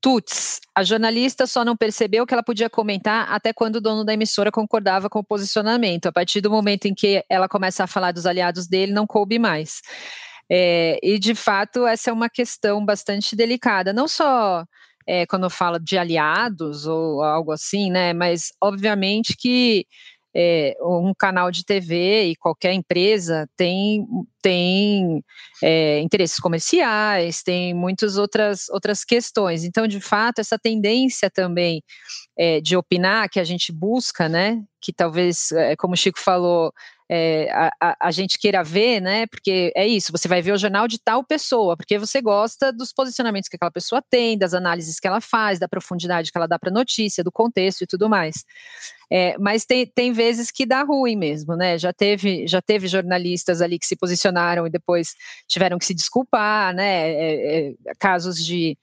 Tuts, 0.01 0.59
a 0.75 0.83
jornalista 0.83 1.47
só 1.47 1.65
não 1.65 1.75
percebeu 1.75 2.25
que 2.27 2.33
ela 2.33 2.43
podia 2.43 2.69
comentar 2.69 3.27
até 3.31 3.51
quando 3.51 3.77
o 3.77 3.81
dono 3.81 4.05
da 4.05 4.13
emissora 4.13 4.51
concordava 4.51 5.09
com 5.09 5.19
o 5.19 5.23
posicionamento. 5.23 6.05
A 6.05 6.11
partir 6.11 6.41
do 6.41 6.51
momento 6.51 6.85
em 6.85 6.93
que 6.93 7.23
ela 7.29 7.47
começa 7.49 7.83
a 7.83 7.87
falar 7.87 8.11
dos 8.11 8.25
aliados 8.25 8.67
dele, 8.67 8.91
não 8.91 9.07
coube 9.07 9.39
mais. 9.39 9.81
É, 10.49 10.99
e 11.01 11.17
de 11.17 11.33
fato, 11.33 11.87
essa 11.87 12.11
é 12.11 12.13
uma 12.13 12.29
questão 12.29 12.85
bastante 12.85 13.35
delicada, 13.35 13.91
não 13.91 14.07
só 14.07 14.63
é, 15.07 15.25
quando 15.25 15.49
fala 15.49 15.79
de 15.79 15.97
aliados 15.97 16.85
ou 16.85 17.21
algo 17.23 17.51
assim, 17.51 17.91
né? 17.91 18.13
Mas 18.13 18.51
obviamente 18.61 19.35
que 19.37 19.85
é, 20.37 20.75
um 20.81 21.13
canal 21.17 21.49
de 21.49 21.63
TV 21.63 22.25
e 22.25 22.35
qualquer 22.35 22.73
empresa 22.73 23.47
tem, 23.55 24.05
tem 24.41 25.23
é, 25.63 26.01
interesses 26.01 26.39
comerciais, 26.39 27.41
tem 27.41 27.73
muitas 27.73 28.17
outras, 28.17 28.67
outras 28.69 29.05
questões. 29.05 29.63
Então, 29.63 29.87
de 29.87 30.01
fato, 30.01 30.39
essa 30.39 30.59
tendência 30.59 31.29
também 31.29 31.81
é, 32.37 32.59
de 32.59 32.75
opinar 32.75 33.29
que 33.29 33.39
a 33.39 33.45
gente 33.45 33.71
busca, 33.71 34.27
né? 34.27 34.61
Que 34.81 34.91
talvez, 34.91 35.49
como 35.77 35.93
o 35.93 35.97
Chico 35.97 36.19
falou, 36.19 36.73
é, 37.09 37.51
a, 37.51 37.95
a, 38.07 38.11
gente 38.11 38.37
queira 38.39 38.63
ver, 38.63 38.99
né? 38.99 39.27
Porque 39.27 39.71
é 39.75 39.87
isso, 39.87 40.11
você 40.11 40.27
vai 40.27 40.41
ver 40.41 40.53
o 40.53 40.57
jornal 40.57 40.87
de 40.87 40.99
tal 40.99 41.23
pessoa, 41.23 41.77
porque 41.77 41.99
você 41.99 42.21
gosta 42.21 42.73
dos 42.73 42.91
posicionamentos 42.91 43.47
que 43.47 43.55
aquela 43.55 43.71
pessoa 43.71 44.01
tem, 44.09 44.37
das 44.37 44.53
análises 44.53 44.99
que 44.99 45.07
ela 45.07 45.21
faz, 45.21 45.59
da 45.59 45.67
profundidade 45.67 46.31
que 46.31 46.37
ela 46.37 46.47
dá 46.47 46.57
para 46.57 46.69
a 46.69 46.73
notícia, 46.73 47.23
do 47.23 47.31
contexto 47.31 47.83
e 47.83 47.87
tudo 47.87 48.09
mais. 48.09 48.43
É, 49.11 49.37
mas 49.37 49.65
tem, 49.65 49.85
tem 49.85 50.11
vezes 50.11 50.49
que 50.49 50.65
dá 50.65 50.81
ruim 50.81 51.15
mesmo, 51.15 51.55
né? 51.55 51.77
Já 51.77 51.93
teve, 51.93 52.47
já 52.47 52.61
teve 52.61 52.87
jornalistas 52.87 53.61
ali 53.61 53.77
que 53.77 53.85
se 53.85 53.95
posicionaram 53.95 54.65
e 54.65 54.69
depois 54.71 55.13
tiveram 55.47 55.77
que 55.77 55.85
se 55.85 55.93
desculpar, 55.93 56.73
né? 56.73 57.11
É, 57.11 57.67
é 57.69 57.73
casos 57.99 58.43
de 58.43 58.75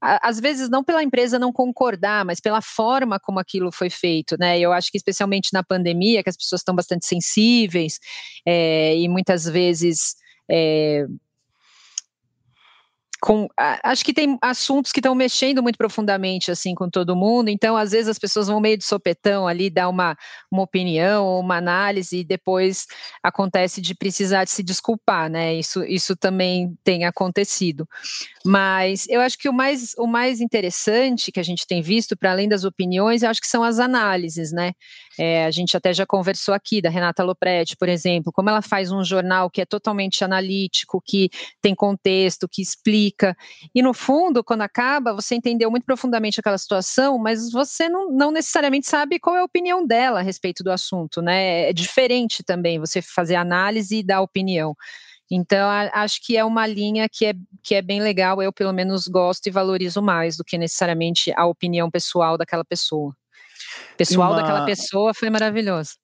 às 0.00 0.38
vezes 0.38 0.68
não 0.68 0.84
pela 0.84 1.02
empresa 1.02 1.38
não 1.38 1.52
concordar, 1.52 2.24
mas 2.24 2.40
pela 2.40 2.60
forma 2.60 3.18
como 3.18 3.38
aquilo 3.38 3.72
foi 3.72 3.90
feito, 3.90 4.36
né? 4.38 4.58
Eu 4.58 4.72
acho 4.72 4.90
que 4.90 4.98
especialmente 4.98 5.50
na 5.52 5.64
pandemia, 5.64 6.22
que 6.22 6.30
as 6.30 6.36
pessoas 6.36 6.60
estão 6.60 6.74
bastante 6.74 7.06
sensíveis 7.06 7.98
é, 8.46 8.96
e 8.96 9.08
muitas 9.08 9.44
vezes 9.44 10.14
é, 10.50 11.06
com, 13.26 13.48
acho 13.82 14.04
que 14.04 14.14
tem 14.14 14.38
assuntos 14.40 14.92
que 14.92 15.00
estão 15.00 15.12
mexendo 15.12 15.60
muito 15.60 15.76
profundamente 15.76 16.52
assim 16.52 16.76
com 16.76 16.88
todo 16.88 17.16
mundo, 17.16 17.48
então 17.48 17.76
às 17.76 17.90
vezes 17.90 18.06
as 18.06 18.20
pessoas 18.20 18.46
vão 18.46 18.60
meio 18.60 18.78
de 18.78 18.84
sopetão 18.84 19.48
ali 19.48 19.68
dar 19.68 19.88
uma, 19.88 20.16
uma 20.48 20.62
opinião, 20.62 21.40
uma 21.40 21.56
análise 21.56 22.18
e 22.18 22.24
depois 22.24 22.86
acontece 23.20 23.80
de 23.80 23.96
precisar 23.96 24.44
de 24.44 24.52
se 24.52 24.62
desculpar, 24.62 25.28
né? 25.28 25.52
Isso, 25.56 25.82
isso 25.82 26.14
também 26.14 26.78
tem 26.84 27.04
acontecido. 27.04 27.88
Mas 28.44 29.08
eu 29.08 29.20
acho 29.20 29.36
que 29.36 29.48
o 29.48 29.52
mais, 29.52 29.92
o 29.98 30.06
mais 30.06 30.40
interessante 30.40 31.32
que 31.32 31.40
a 31.40 31.42
gente 31.42 31.66
tem 31.66 31.82
visto, 31.82 32.16
para 32.16 32.30
além 32.30 32.48
das 32.48 32.62
opiniões, 32.62 33.24
eu 33.24 33.28
acho 33.30 33.40
que 33.40 33.48
são 33.48 33.64
as 33.64 33.80
análises, 33.80 34.52
né? 34.52 34.72
É, 35.18 35.46
a 35.46 35.50
gente 35.50 35.76
até 35.76 35.92
já 35.92 36.06
conversou 36.06 36.54
aqui 36.54 36.80
da 36.80 36.90
Renata 36.90 37.24
Lopretti, 37.24 37.76
por 37.76 37.88
exemplo, 37.88 38.32
como 38.32 38.50
ela 38.50 38.62
faz 38.62 38.92
um 38.92 39.02
jornal 39.02 39.50
que 39.50 39.60
é 39.60 39.64
totalmente 39.64 40.22
analítico, 40.22 41.02
que 41.04 41.28
tem 41.60 41.74
contexto, 41.74 42.48
que 42.48 42.62
explica. 42.62 43.15
E 43.74 43.82
no 43.82 43.94
fundo, 43.94 44.42
quando 44.44 44.62
acaba, 44.62 45.14
você 45.14 45.34
entendeu 45.34 45.70
muito 45.70 45.84
profundamente 45.84 46.40
aquela 46.40 46.58
situação, 46.58 47.18
mas 47.18 47.50
você 47.50 47.88
não, 47.88 48.10
não 48.10 48.30
necessariamente 48.30 48.88
sabe 48.88 49.18
qual 49.18 49.36
é 49.36 49.40
a 49.40 49.44
opinião 49.44 49.86
dela 49.86 50.20
a 50.20 50.22
respeito 50.22 50.62
do 50.62 50.70
assunto, 50.70 51.22
né? 51.22 51.68
É 51.68 51.72
diferente 51.72 52.42
também 52.42 52.78
você 52.78 53.00
fazer 53.00 53.36
análise 53.36 53.98
e 53.98 54.02
dar 54.02 54.20
opinião. 54.20 54.76
Então, 55.30 55.68
acho 55.92 56.24
que 56.24 56.36
é 56.36 56.44
uma 56.44 56.66
linha 56.66 57.08
que 57.08 57.26
é, 57.26 57.34
que 57.62 57.74
é 57.74 57.82
bem 57.82 58.00
legal, 58.00 58.40
eu 58.40 58.52
pelo 58.52 58.72
menos 58.72 59.08
gosto 59.08 59.46
e 59.48 59.50
valorizo 59.50 60.00
mais 60.00 60.36
do 60.36 60.44
que 60.44 60.56
necessariamente 60.56 61.32
a 61.36 61.46
opinião 61.46 61.90
pessoal 61.90 62.38
daquela 62.38 62.64
pessoa. 62.64 63.16
Pessoal 63.96 64.32
uma... 64.32 64.40
daquela 64.40 64.64
pessoa 64.64 65.12
foi 65.12 65.28
maravilhoso 65.28 65.94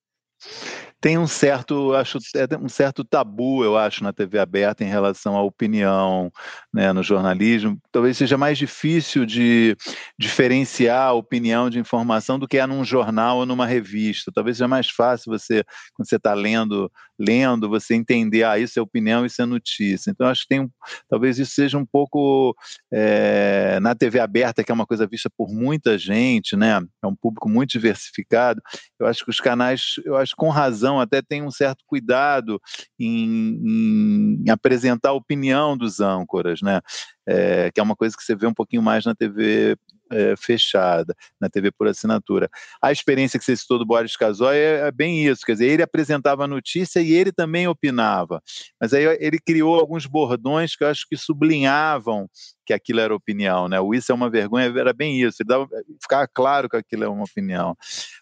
tem 1.03 1.19
um 1.19 1.27
certo, 1.27 1.95
acho, 1.95 2.19
é 2.37 2.57
um 2.57 2.69
certo 2.69 3.03
tabu, 3.03 3.65
eu 3.65 3.77
acho, 3.77 4.05
na 4.05 4.13
TV 4.13 4.39
aberta 4.39 4.85
em 4.85 4.89
relação 4.89 5.37
à 5.37 5.43
opinião, 5.43 6.31
né, 6.73 6.93
no 6.93 7.03
jornalismo. 7.03 7.77
Talvez 7.91 8.17
seja 8.17 8.39
mais 8.39 8.57
difícil 8.57 9.27
de 9.27 9.77
diferenciar 10.17 11.09
a 11.09 11.13
opinião 11.13 11.69
de 11.69 11.81
informação 11.81 12.39
do 12.39 12.47
que 12.47 12.57
é 12.57 12.67
num 12.69 12.85
jornal 12.85 13.39
ou 13.39 13.47
numa 13.47 13.67
revista. 13.67 14.31
Talvez 14.33 14.59
seja 14.59 14.69
mais 14.69 14.89
fácil 14.89 15.33
você, 15.33 15.65
quando 15.95 16.09
você 16.09 16.17
está 16.17 16.35
lendo 16.35 16.89
lendo, 17.23 17.69
você 17.69 17.95
entender, 17.95 18.43
ah, 18.43 18.59
isso 18.59 18.79
é 18.79 18.83
opinião, 18.83 19.25
isso 19.25 19.41
é 19.41 19.47
notícia. 19.47 20.11
Então, 20.11 20.27
acho 20.27 20.43
que 20.43 20.49
tem, 20.49 20.69
talvez 21.09 21.39
isso 21.39 21.53
seja 21.53 21.79
um 21.79 21.87
pouco 21.87 22.57
é, 22.93 23.79
na 23.81 23.95
TV 23.95 24.19
aberta, 24.19 24.65
que 24.65 24.73
é 24.73 24.75
uma 24.75 24.87
coisa 24.87 25.07
vista 25.07 25.31
por 25.31 25.49
muita 25.49 25.97
gente, 25.97 26.57
né? 26.57 26.81
É 27.03 27.07
um 27.07 27.15
público 27.15 27.49
muito 27.49 27.71
diversificado. 27.71 28.61
Eu 28.99 29.07
acho 29.07 29.25
que 29.25 29.31
os 29.31 29.41
canais, 29.41 29.95
eu 30.05 30.17
acho 30.17 30.35
com 30.37 30.49
razão, 30.49 31.01
até 31.01 31.23
tem 31.23 31.43
um 31.43 31.51
certo 31.51 31.85
cuidado 31.87 32.61
em, 32.99 34.41
em 34.45 34.51
apresentar 34.51 35.11
a 35.11 35.15
opinião 35.15 35.77
dos 35.77 36.01
âncoras, 36.01 36.61
né? 36.61 36.81
É, 37.25 37.71
que 37.71 37.79
é 37.79 37.83
uma 37.83 37.95
coisa 37.95 38.17
que 38.17 38.23
você 38.23 38.35
vê 38.35 38.47
um 38.47 38.55
pouquinho 38.55 38.83
mais 38.83 39.05
na 39.05 39.15
TV 39.15 39.77
é, 40.13 40.35
fechada, 40.37 41.15
na 41.41 41.49
TV 41.49 41.71
por 41.71 41.89
assinatura. 41.89 42.49
A 42.81 42.93
experiência 42.93 43.39
que 43.39 43.45
você 43.45 43.57
citou 43.57 43.79
do 43.79 43.87
Boris 43.87 44.17
Casoy 44.17 44.57
é, 44.57 44.87
é, 44.87 44.93
bem 44.93 45.27
isso, 45.27 45.45
quer 45.45 45.53
dizer, 45.53 45.67
ele 45.67 45.83
apresentava 45.83 46.45
a 46.45 46.49
notícia 46.49 47.01
e 47.01 47.13
ele 47.13 47.33
também 47.33 47.67
opinava, 47.67 48.43
mas 48.81 48.93
aí 48.93 49.05
ele 49.21 49.39
criou 49.39 49.79
alguns 49.79 50.07
bordões 50.07 50.77
que 50.77 50.85
eu 50.85 50.89
acho 50.89 51.07
que 51.09 51.17
sublinhavam 51.17 52.29
que 52.65 52.73
aquilo 52.73 53.01
era 53.01 53.15
opinião, 53.15 53.69
né? 53.69 53.81
O 53.81 53.95
isso 53.95 54.13
é 54.13 54.15
uma 54.15 54.31
vergonha 54.31 54.67
era 54.67 54.93
bem 54.93 55.21
isso, 55.21 55.45
dava, 55.45 55.69
ficava 56.01 56.29
claro 56.33 56.69
que 56.69 56.77
aquilo 56.77 57.05
é 57.05 57.09
uma 57.09 57.25
opinião. 57.25 57.77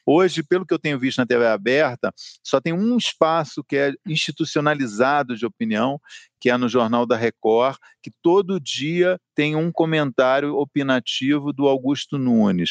Hoje, 0.05 0.42
pelo 0.42 0.66
que 0.66 0.74
eu 0.74 0.79
tenho 0.79 0.98
visto 0.98 1.18
na 1.18 1.26
TV 1.26 1.46
aberta, 1.46 2.12
só 2.42 2.61
tem 2.61 2.72
um 2.72 2.96
espaço 2.96 3.62
que 3.64 3.76
é 3.76 3.92
institucionalizado 4.07 5.37
de 5.37 5.46
opinião, 5.46 6.00
que 6.40 6.50
é 6.50 6.57
no 6.57 6.68
Jornal 6.68 7.05
da 7.07 7.16
Record, 7.16 7.76
que 8.03 8.11
todo 8.22 8.61
dia 8.61 9.18
tem 9.35 9.55
um 9.55 9.70
comentário 9.70 10.57
opinativo 10.57 11.53
do 11.53 11.68
Augusto 11.68 12.18
Nunes, 12.18 12.70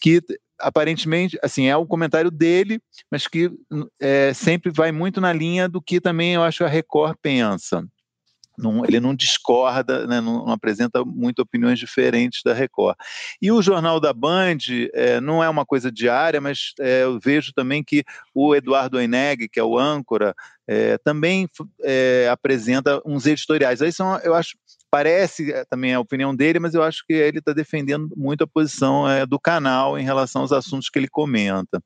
que 0.00 0.22
aparentemente, 0.58 1.38
assim, 1.42 1.66
é 1.66 1.76
o 1.76 1.86
comentário 1.86 2.30
dele, 2.30 2.80
mas 3.10 3.28
que 3.28 3.50
é, 4.00 4.32
sempre 4.34 4.72
vai 4.72 4.90
muito 4.90 5.20
na 5.20 5.32
linha 5.32 5.68
do 5.68 5.80
que 5.80 6.00
também 6.00 6.34
eu 6.34 6.42
acho 6.42 6.64
a 6.64 6.68
Record 6.68 7.16
pensa. 7.22 7.86
Não, 8.58 8.84
ele 8.84 8.98
não 8.98 9.14
discorda, 9.14 10.06
né, 10.06 10.20
não, 10.20 10.46
não, 10.46 10.52
apresenta 10.52 11.04
muito 11.04 11.40
opiniões 11.40 11.78
diferentes 11.78 12.42
da 12.44 12.52
Record. 12.52 12.96
E 13.40 13.52
o 13.52 13.62
Jornal 13.62 14.00
da 14.00 14.12
Band 14.12 14.58
é, 14.92 15.20
não 15.20 15.42
é 15.42 15.48
uma 15.48 15.64
coisa 15.64 15.90
diária, 15.92 16.40
mas 16.40 16.72
é, 16.80 17.04
eu 17.04 17.18
vejo 17.20 17.52
também 17.52 17.84
que 17.84 18.04
o 18.34 18.54
Eduardo 18.54 19.00
Eneg, 19.00 19.48
que 19.48 19.60
é 19.60 19.64
o 19.64 19.78
âncora, 19.78 20.34
é, 20.66 20.98
também 20.98 21.48
é, 21.82 22.28
apresenta 22.30 23.00
uns 23.06 23.26
editoriais. 23.26 23.80
Aí 23.80 23.92
são, 23.92 24.18
eu 24.18 24.34
acho, 24.34 24.56
parece 24.90 25.52
é, 25.52 25.64
também 25.64 25.94
a 25.94 26.00
opinião 26.00 26.34
dele, 26.34 26.58
mas 26.58 26.74
eu 26.74 26.82
acho 26.82 27.04
que 27.06 27.14
ele 27.14 27.38
está 27.38 27.52
defendendo 27.52 28.10
muito 28.16 28.44
a 28.44 28.46
posição 28.46 29.08
é, 29.08 29.24
do 29.24 29.38
canal 29.38 29.98
em 29.98 30.04
relação 30.04 30.42
aos 30.42 30.52
assuntos 30.52 30.90
que 30.90 30.98
ele 30.98 31.08
comenta. 31.08 31.82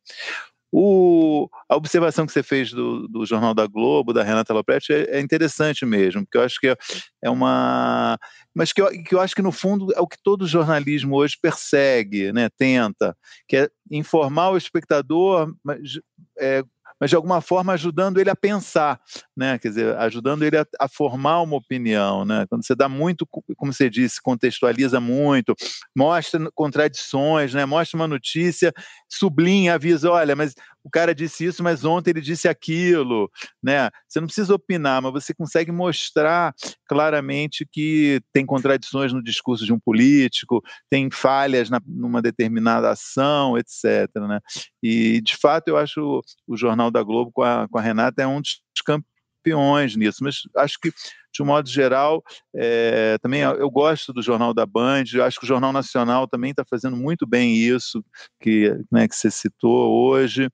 O, 0.75 1.51
a 1.69 1.77
observação 1.77 2.25
que 2.25 2.33
você 2.33 2.43
fez 2.43 2.73
do, 2.73 3.07
do, 3.07 3.27
Jornal 3.27 3.53
da 3.53 3.67
Globo, 3.67 4.15
da 4.15 4.23
Renata 4.23 4.55
Lopretti, 4.55 4.91
é, 4.91 5.19
é, 5.19 5.21
interessante 5.21 5.85
mesmo, 5.85 6.23
porque 6.25 6.39
eu 6.39 6.43
acho 6.43 6.59
que 6.59 6.69
é, 6.69 6.77
é 7.25 7.29
uma. 7.29 8.19
Mas 8.55 8.73
que 8.73 8.81
eu, 8.81 8.89
que 8.91 9.15
eu, 9.15 9.21
acho 9.21 9.35
que, 9.35 9.43
no 9.43 9.53
fundo, 9.53 9.93
é 9.95 10.01
o 10.01 10.07
que 10.07 10.17
todo 10.23 10.47
jornalismo 10.47 11.17
hoje 11.17 11.37
persegue, 11.41 12.33
né, 12.33 12.49
tenta, 12.57 13.15
que 13.47 13.59
é 13.59 13.69
informar 13.91 14.51
o 14.51 14.57
espectador, 14.57 15.55
mas, 15.63 16.01
é, 16.39 16.63
mas 17.03 17.11
de 17.11 17.17
alguma 17.17 17.41
forma 17.41 17.73
ajudando 17.73 18.21
ele 18.21 18.31
a 18.31 18.37
pensar, 18.37 19.01
né? 19.37 19.59
Quer 19.59 19.69
dizer, 19.71 19.97
ajudando 19.97 20.45
ele 20.45 20.57
a, 20.57 20.65
a, 20.79 20.87
formar 20.87 21.43
uma 21.43 21.57
opinião, 21.57 22.25
né? 22.25 22.47
Quando 22.49 22.65
você 22.65 22.77
dá 22.77 22.89
muito, 22.89 23.27
como 23.57 23.73
você 23.73 23.91
disse, 23.91 24.23
contextualiza 24.23 25.01
muito, 25.01 25.53
mostra 25.97 26.49
contradições, 26.55 27.55
né? 27.55 27.67
Mostra 27.67 27.99
uma 27.99 28.07
notícia, 28.07 28.73
sublinha, 29.09 29.75
avisa, 29.75 30.13
olha, 30.13 30.37
mas 30.37 30.55
o 30.85 30.91
cara 30.91 31.15
disse 31.15 31.45
isso, 31.45 31.63
mas 31.63 31.85
ontem 31.85 32.11
ele 32.11 32.21
disse 32.21 32.49
aquilo, 32.49 33.31
né? 33.63 33.91
Você 34.09 34.21
não 34.21 34.27
precisa 34.27 34.55
opinar, 34.55 35.01
mas 35.01 35.13
você 35.13 35.33
consegue 35.33 35.71
mostrar 35.71 36.55
claramente 36.87 37.67
que 37.71 38.21
tem 38.33 38.45
contradições 38.45 39.13
no 39.13 39.23
discurso 39.23 39.65
de 39.65 39.73
um 39.73 39.79
político, 39.79 40.61
tem 40.91 41.11
falhas 41.11 41.71
na, 41.71 41.81
numa 41.87 42.21
determinada 42.21 42.91
ação, 42.91 43.57
etc. 43.57 44.09
Né? 44.29 44.41
E, 44.83 45.21
de 45.21 45.37
fato, 45.37 45.69
eu 45.69 45.77
acho 45.77 46.21
o 46.47 46.57
Jornal 46.57 46.91
da 46.91 47.03
Globo 47.03 47.31
com 47.33 47.43
a, 47.43 47.69
com 47.69 47.79
a 47.79 47.83
Renata 47.83 48.23
é 48.23 48.27
um 48.27 48.41
dos 48.41 48.61
campeões 48.85 49.97
nisso, 49.97 50.19
mas 50.23 50.37
acho 50.57 50.79
que 50.81 50.93
de 51.35 51.43
um 51.43 51.47
modo 51.47 51.69
geral, 51.69 52.23
é, 52.55 53.17
também 53.23 53.41
eu 53.41 53.71
gosto 53.71 54.13
do 54.13 54.21
Jornal 54.21 54.53
da 54.53 54.67
Band, 54.67 55.05
acho 55.25 55.39
que 55.39 55.45
o 55.45 55.49
Jornal 55.49 55.73
Nacional 55.73 56.29
também 56.29 56.51
está 56.51 56.63
fazendo 56.69 56.95
muito 56.95 57.27
bem 57.27 57.57
isso 57.57 58.05
que, 58.39 58.77
né, 58.91 59.09
que 59.09 59.17
você 59.17 59.31
citou 59.31 59.91
hoje. 59.91 60.51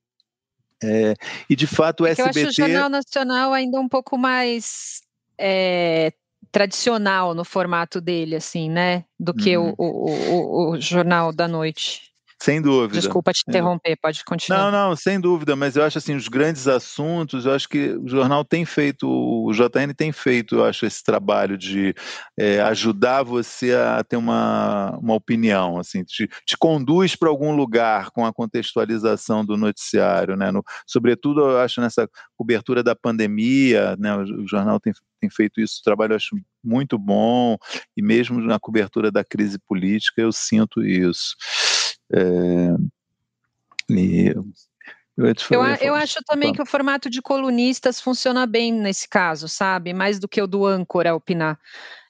É, 0.82 1.14
e 1.50 1.56
de 1.56 1.66
fato 1.66 2.04
o 2.04 2.06
é 2.06 2.10
SBT. 2.10 2.40
Eu 2.40 2.48
acho 2.48 2.50
o 2.50 2.52
Jornal 2.52 2.88
Nacional 2.88 3.52
ainda 3.52 3.80
um 3.80 3.88
pouco 3.88 4.16
mais 4.16 5.00
é, 5.36 6.12
tradicional 6.52 7.34
no 7.34 7.44
formato 7.44 8.00
dele, 8.00 8.36
assim, 8.36 8.70
né? 8.70 9.04
Do 9.18 9.34
que 9.34 9.56
uhum. 9.56 9.74
o, 9.76 9.84
o, 9.84 10.10
o, 10.10 10.70
o, 10.70 10.80
Jornal 10.80 11.32
da 11.32 11.48
Noite. 11.48 12.07
Sem 12.40 12.62
dúvida. 12.62 13.00
Desculpa 13.00 13.32
te 13.32 13.42
interromper, 13.48 13.96
pode 14.00 14.24
continuar. 14.24 14.70
Não, 14.70 14.90
não, 14.90 14.96
sem 14.96 15.18
dúvida, 15.18 15.56
mas 15.56 15.74
eu 15.74 15.82
acho 15.82 15.98
assim, 15.98 16.14
os 16.14 16.28
grandes 16.28 16.68
assuntos, 16.68 17.44
eu 17.44 17.52
acho 17.52 17.68
que 17.68 17.90
o 17.90 18.06
jornal 18.06 18.44
tem 18.44 18.64
feito, 18.64 19.08
o 19.08 19.52
JN 19.52 19.92
tem 19.92 20.12
feito, 20.12 20.56
eu 20.56 20.64
acho, 20.64 20.86
esse 20.86 21.02
trabalho 21.02 21.58
de 21.58 21.92
é, 22.38 22.60
ajudar 22.60 23.24
você 23.24 23.74
a 23.74 24.04
ter 24.04 24.16
uma, 24.16 24.96
uma 25.02 25.14
opinião, 25.14 25.78
assim, 25.78 26.04
te, 26.04 26.28
te 26.46 26.56
conduz 26.56 27.16
para 27.16 27.28
algum 27.28 27.56
lugar 27.56 28.10
com 28.10 28.24
a 28.24 28.32
contextualização 28.32 29.44
do 29.44 29.56
noticiário, 29.56 30.36
né? 30.36 30.52
No, 30.52 30.62
sobretudo, 30.86 31.40
eu 31.40 31.58
acho, 31.58 31.80
nessa 31.80 32.08
cobertura 32.36 32.84
da 32.84 32.94
pandemia, 32.94 33.96
né? 33.98 34.14
O, 34.14 34.42
o 34.44 34.46
jornal 34.46 34.78
tem, 34.78 34.92
tem 35.20 35.28
feito 35.28 35.60
isso, 35.60 35.82
trabalho 35.84 36.12
eu 36.12 36.16
acho 36.16 36.36
muito 36.62 36.96
bom, 36.96 37.56
e 37.96 38.02
mesmo 38.02 38.40
na 38.40 38.60
cobertura 38.60 39.10
da 39.10 39.24
crise 39.24 39.58
política 39.58 40.22
eu 40.22 40.30
sinto 40.30 40.84
isso. 40.84 41.34
É, 42.12 42.74
e, 43.90 44.28
eu, 44.28 44.44
eu, 45.50 45.64
eu, 45.80 45.94
acho 45.94 46.20
também 46.24 46.52
que 46.52 46.62
o 46.62 46.66
formato 46.66 47.10
de 47.10 47.20
colunistas 47.20 48.00
funciona 48.00 48.46
bem 48.46 48.72
nesse 48.72 49.08
caso, 49.08 49.48
sabe? 49.48 49.92
Mais 49.92 50.18
do 50.18 50.28
que 50.28 50.40
o 50.40 50.46
do 50.46 50.64
âncora 50.64 51.14
opinar. 51.14 51.58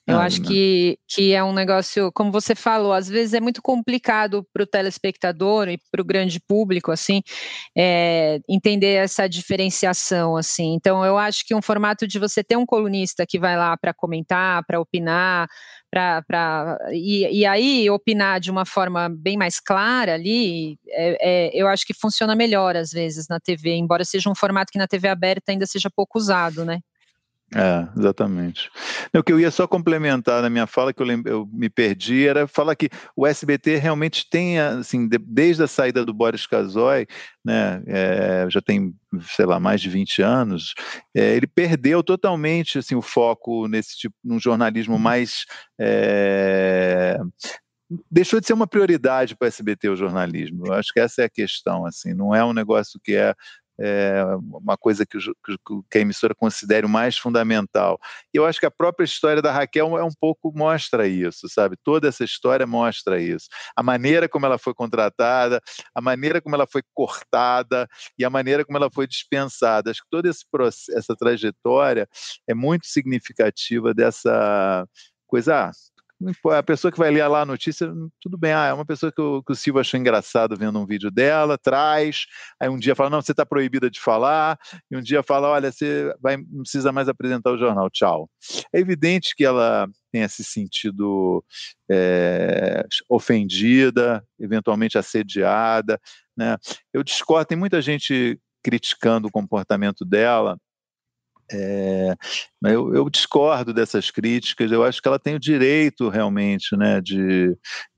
Eu 0.09 0.17
ah, 0.17 0.23
acho 0.23 0.41
que, 0.41 0.97
que 1.07 1.33
é 1.33 1.43
um 1.43 1.53
negócio, 1.53 2.11
como 2.13 2.31
você 2.31 2.55
falou, 2.55 2.93
às 2.93 3.07
vezes 3.07 3.35
é 3.35 3.39
muito 3.39 3.61
complicado 3.61 4.43
para 4.51 4.63
o 4.63 4.65
telespectador 4.65 5.69
e 5.69 5.77
para 5.91 6.01
o 6.01 6.05
grande 6.05 6.39
público, 6.39 6.91
assim, 6.91 7.21
é, 7.77 8.39
entender 8.49 8.95
essa 8.95 9.29
diferenciação, 9.29 10.35
assim. 10.35 10.73
Então, 10.73 11.05
eu 11.05 11.15
acho 11.15 11.45
que 11.45 11.53
um 11.53 11.61
formato 11.61 12.07
de 12.07 12.17
você 12.17 12.43
ter 12.43 12.57
um 12.57 12.65
colunista 12.65 13.23
que 13.23 13.37
vai 13.37 13.55
lá 13.55 13.77
para 13.77 13.93
comentar, 13.93 14.65
para 14.65 14.79
opinar, 14.79 15.47
para 15.91 16.77
e, 16.91 17.41
e, 17.41 17.45
aí 17.45 17.87
opinar 17.89 18.39
de 18.39 18.49
uma 18.49 18.65
forma 18.65 19.09
bem 19.09 19.37
mais 19.37 19.59
clara 19.59 20.15
ali, 20.15 20.77
é, 20.87 21.49
é, 21.49 21.51
eu 21.53 21.67
acho 21.67 21.85
que 21.85 21.93
funciona 21.93 22.35
melhor 22.35 22.75
às 22.75 22.89
vezes 22.89 23.27
na 23.29 23.39
TV, 23.39 23.75
embora 23.75 24.03
seja 24.03 24.29
um 24.29 24.35
formato 24.35 24.71
que 24.71 24.79
na 24.79 24.87
TV 24.87 25.07
aberta 25.07 25.51
ainda 25.51 25.67
seja 25.67 25.89
pouco 25.95 26.17
usado, 26.17 26.65
né? 26.65 26.79
É, 27.55 27.87
exatamente. 27.97 28.69
O 29.15 29.23
que 29.23 29.33
eu 29.33 29.39
ia 29.39 29.49
só 29.49 29.67
complementar 29.67 30.41
na 30.41 30.49
minha 30.49 30.67
fala, 30.67 30.93
que 30.93 31.01
eu, 31.01 31.07
eu 31.25 31.49
me 31.51 31.69
perdi, 31.69 32.27
era 32.27 32.47
falar 32.47 32.75
que 32.75 32.89
o 33.15 33.25
SBT 33.25 33.77
realmente 33.77 34.29
tem, 34.29 34.59
assim, 34.59 35.07
de, 35.07 35.17
desde 35.17 35.63
a 35.63 35.67
saída 35.67 36.05
do 36.05 36.13
Boris 36.13 36.45
Casoy, 36.45 37.07
né, 37.43 37.81
é, 37.87 38.45
já 38.49 38.61
tem, 38.61 38.93
sei 39.21 39.45
lá, 39.45 39.59
mais 39.59 39.81
de 39.81 39.89
20 39.89 40.21
anos, 40.21 40.75
é, 41.15 41.35
ele 41.35 41.47
perdeu 41.47 42.03
totalmente, 42.03 42.77
assim, 42.77 42.93
o 42.93 43.01
foco 43.01 43.67
nesse 43.67 43.97
tipo, 43.97 44.15
num 44.23 44.39
jornalismo 44.39 44.95
uhum. 44.95 45.01
mais... 45.01 45.45
É, 45.79 47.17
deixou 48.11 48.39
de 48.39 48.45
ser 48.45 48.53
uma 48.53 48.67
prioridade 48.67 49.35
para 49.35 49.45
o 49.45 49.47
SBT 49.47 49.89
o 49.89 49.95
jornalismo. 49.95 50.67
Eu 50.67 50.73
acho 50.73 50.93
que 50.93 50.99
essa 50.99 51.23
é 51.23 51.25
a 51.25 51.29
questão, 51.29 51.87
assim, 51.87 52.13
não 52.13 52.35
é 52.35 52.45
um 52.45 52.53
negócio 52.53 52.99
que 53.03 53.15
é 53.15 53.33
é, 53.79 54.23
uma 54.37 54.77
coisa 54.77 55.05
que, 55.05 55.17
que, 55.17 55.97
a 55.97 56.01
emissora 56.01 56.35
considere 56.35 56.85
o 56.85 56.89
mais 56.89 57.17
fundamental. 57.17 57.99
E 58.33 58.37
eu 58.37 58.45
acho 58.45 58.59
que 58.59 58.65
a 58.65 58.71
própria 58.71 59.05
história 59.05 59.41
da 59.41 59.51
Raquel 59.51 59.97
é 59.97 60.03
um 60.03 60.13
pouco 60.19 60.51
mostra 60.55 61.07
isso, 61.07 61.47
sabe? 61.49 61.77
Toda 61.83 62.07
essa 62.07 62.23
história 62.23 62.67
mostra 62.67 63.21
isso. 63.21 63.47
A 63.75 63.81
maneira 63.81 64.27
como 64.27 64.45
ela 64.45 64.57
foi 64.57 64.73
contratada, 64.73 65.61
a 65.95 66.01
maneira 66.01 66.41
como 66.41 66.55
ela 66.55 66.67
foi 66.67 66.81
cortada 66.93 67.87
e 68.17 68.25
a 68.25 68.29
maneira 68.29 68.65
como 68.65 68.77
ela 68.77 68.89
foi 68.91 69.07
dispensada. 69.07 69.91
Acho 69.91 70.01
que 70.01 70.09
toda 70.09 70.29
essa 70.29 71.15
trajetória 71.15 72.07
é 72.47 72.53
muito 72.53 72.87
significativa 72.87 73.93
dessa 73.93 74.85
coisa. 75.27 75.67
Ah, 75.67 75.71
a 76.51 76.63
pessoa 76.63 76.91
que 76.91 76.97
vai 76.97 77.09
ler 77.09 77.25
lá 77.27 77.41
a 77.41 77.45
notícia, 77.45 77.91
tudo 78.19 78.37
bem, 78.37 78.51
ah, 78.51 78.67
é 78.67 78.73
uma 78.73 78.85
pessoa 78.85 79.11
que 79.11 79.21
o, 79.21 79.41
que 79.41 79.53
o 79.53 79.55
Silva 79.55 79.81
achou 79.81 79.99
engraçado 79.99 80.57
vendo 80.57 80.77
um 80.77 80.85
vídeo 80.85 81.09
dela, 81.09 81.57
traz, 81.57 82.25
aí 82.59 82.67
um 82.67 82.77
dia 82.77 82.95
fala, 82.95 83.09
não, 83.09 83.21
você 83.21 83.31
está 83.31 83.45
proibida 83.45 83.89
de 83.89 83.99
falar, 83.99 84.59
e 84.91 84.97
um 84.97 85.01
dia 85.01 85.23
fala, 85.23 85.49
olha, 85.49 85.71
você 85.71 86.13
vai, 86.21 86.37
não 86.37 86.61
precisa 86.63 86.91
mais 86.91 87.07
apresentar 87.07 87.51
o 87.51 87.57
jornal, 87.57 87.89
tchau. 87.89 88.29
É 88.73 88.79
evidente 88.79 89.33
que 89.35 89.45
ela 89.45 89.87
tenha 90.11 90.27
se 90.27 90.43
sentido 90.43 91.43
é, 91.89 92.85
ofendida, 93.07 94.23
eventualmente 94.39 94.97
assediada, 94.97 95.99
né? 96.35 96.57
Eu 96.93 97.03
discordo, 97.03 97.45
tem 97.45 97.57
muita 97.57 97.81
gente 97.81 98.39
criticando 98.63 99.27
o 99.27 99.31
comportamento 99.31 100.03
dela, 100.03 100.57
É, 101.51 102.15
eu, 102.65 102.93
eu, 102.93 103.09
discordo 103.09 103.73
dessas 103.73 104.11
críticas. 104.11 104.71
Eu 104.71 104.83
acho 104.83 105.01
que 105.01 105.07
ela 105.07 105.19
tem 105.19 105.35
o 105.35 105.39
direito 105.39 106.09
realmente, 106.09 106.75
né, 106.77 107.01
de 107.01 107.55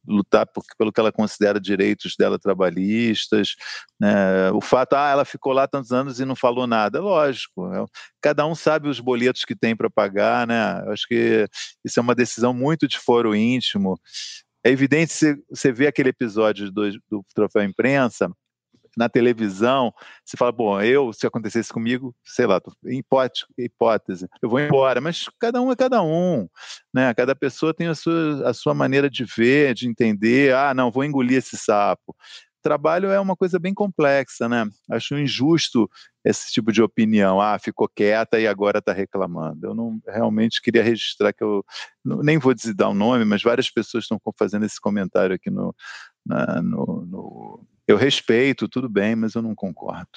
lutar 0.08 0.46
por, 0.48 0.64
pelo 0.78 0.92
que 0.92 1.00
ela 1.00 1.12
considera 1.12 1.60
direitos 1.60 2.16
dela 2.18 2.40
trabalhistas. 2.40 3.56
Né? 4.00 4.52
O 4.52 4.62
fato, 4.62 4.94
ah, 4.94 5.10
ela 5.10 5.26
ficou 5.26 5.54
lá 5.54 5.68
tantos 5.68 5.92
anos 5.92 6.20
e 6.20 6.26
não 6.26 6.36
falou 6.36 6.66
nada, 6.66 7.02
lógico. 7.02 7.74
É, 7.74 7.86
cada 8.22 8.46
um 8.46 8.56
sabe 8.56 8.88
os 8.88 9.00
boletos 9.00 9.44
que 9.44 9.56
tem 9.56 9.76
para 9.76 9.90
pagar, 9.90 10.48
né? 10.48 10.82
Eu 10.86 10.92
acho 10.94 11.08
que 11.08 11.48
isso 11.84 12.00
é 12.00 12.04
uma 12.04 12.16
decisão 12.16 12.54
muito 12.54 12.88
de 12.88 12.98
foro 12.98 13.36
íntimo. 13.36 14.00
É 14.64 14.70
evidente 14.70 15.14
você 15.50 15.72
vê 15.72 15.88
aquele 15.88 16.10
episódio 16.10 16.72
do, 16.72 16.90
do 17.10 17.26
Troféu 17.34 17.64
Imprensa, 17.64 18.30
na 18.97 19.08
televisão, 19.08 19.93
você 20.25 20.36
fala, 20.38 20.51
bom, 20.51 20.82
eu, 20.82 21.13
se 21.13 21.25
acontecesse 21.25 21.71
comigo, 21.71 22.15
sei 22.25 22.45
lá, 22.45 22.62
hipótese, 22.86 23.45
hipótese, 23.58 24.27
eu 24.41 24.49
vou 24.49 24.60
embora, 24.60 24.99
mas 24.99 25.30
cada 25.39 25.62
um 25.62 25.71
é 25.71 25.75
cada 25.75 26.01
um, 26.01 26.47
né? 26.93 27.13
Cada 27.13 27.36
pessoa 27.36 27.73
tem 27.73 27.88
a 27.88 27.95
sua, 27.95 28.49
a 28.49 28.54
sua 28.54 28.73
maneira 28.73 29.10
de 29.10 29.23
ver, 29.23 29.73
de 29.73 29.88
entender, 29.88 30.54
ah, 30.54 30.73
não, 30.73 30.91
vou 30.91 31.04
engolir 31.04 31.38
esse 31.38 31.58
sapo. 31.58 32.15
Trabalho 32.62 33.10
é 33.10 33.19
uma 33.19 33.36
coisa 33.36 33.58
bem 33.58 33.73
complexa, 33.73 34.47
né? 34.47 34.69
Acho 34.91 35.17
injusto 35.17 35.89
esse 36.23 36.51
tipo 36.51 36.71
de 36.71 36.80
opinião. 36.82 37.41
Ah, 37.41 37.58
ficou 37.58 37.89
quieta 37.89 38.39
e 38.39 38.47
agora 38.47 38.77
está 38.77 38.93
reclamando. 38.93 39.65
Eu 39.65 39.73
não 39.73 39.99
realmente 40.08 40.62
queria 40.62 40.84
registrar 40.84 41.34
que 41.34 41.43
eu 41.43 41.65
nem 42.06 42.38
vou 42.38 42.54
dizer 42.54 42.75
o 42.84 42.93
nome, 42.93 43.25
mas 43.25 43.41
várias 43.41 43.67
pessoas 43.71 44.04
estão 44.04 44.19
fazendo 44.38 44.63
esse 44.63 44.80
comentário 44.80 45.36
aqui 45.36 45.49
no, 45.49 45.73
na, 46.23 46.62
no, 46.62 47.06
no, 47.08 47.67
eu 47.88 47.98
respeito, 47.98 48.67
tudo 48.67 48.89
bem, 48.89 49.15
mas 49.15 49.36
eu 49.36 49.41
não 49.41 49.56
concordo. 49.56 50.10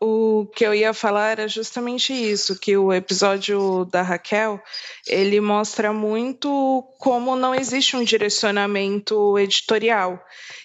O 0.00 0.46
que 0.54 0.66
eu 0.66 0.74
ia 0.74 0.92
falar 0.92 1.30
era 1.30 1.48
justamente 1.48 2.12
isso, 2.12 2.58
que 2.58 2.76
o 2.76 2.92
episódio 2.92 3.86
da 3.86 4.02
Raquel, 4.02 4.60
ele 5.06 5.40
mostra 5.40 5.94
muito 5.94 6.82
como 6.98 7.34
não 7.36 7.54
existe 7.54 7.96
um 7.96 8.04
direcionamento 8.04 9.38
editorial. 9.38 10.22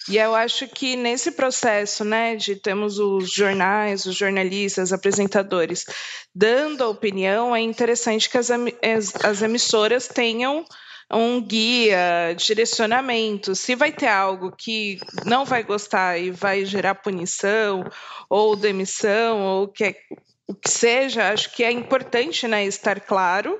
E 0.09 0.17
eu 0.17 0.35
acho 0.35 0.67
que 0.67 0.97
nesse 0.97 1.31
processo, 1.31 2.03
né, 2.03 2.35
de 2.35 2.55
temos 2.55 2.99
os 2.99 3.31
jornais, 3.31 4.05
os 4.05 4.15
jornalistas, 4.15 4.91
apresentadores 4.91 5.85
dando 6.35 6.83
a 6.83 6.89
opinião, 6.89 7.55
é 7.55 7.61
interessante 7.61 8.29
que 8.29 8.37
as, 8.37 8.49
as 9.23 9.41
emissoras 9.41 10.07
tenham 10.07 10.65
um 11.17 11.41
guia, 11.41 12.35
direcionamento. 12.37 13.55
Se 13.55 13.75
vai 13.75 13.91
ter 13.91 14.07
algo 14.07 14.51
que 14.55 14.99
não 15.25 15.45
vai 15.45 15.63
gostar 15.63 16.17
e 16.17 16.31
vai 16.31 16.65
gerar 16.65 16.95
punição 16.95 17.83
ou 18.29 18.55
demissão 18.55 19.41
ou 19.41 19.67
que, 19.67 19.95
o 20.47 20.53
que 20.53 20.69
seja, 20.69 21.31
acho 21.31 21.51
que 21.53 21.63
é 21.63 21.71
importante 21.71 22.47
né, 22.47 22.65
estar 22.65 22.99
claro 22.99 23.59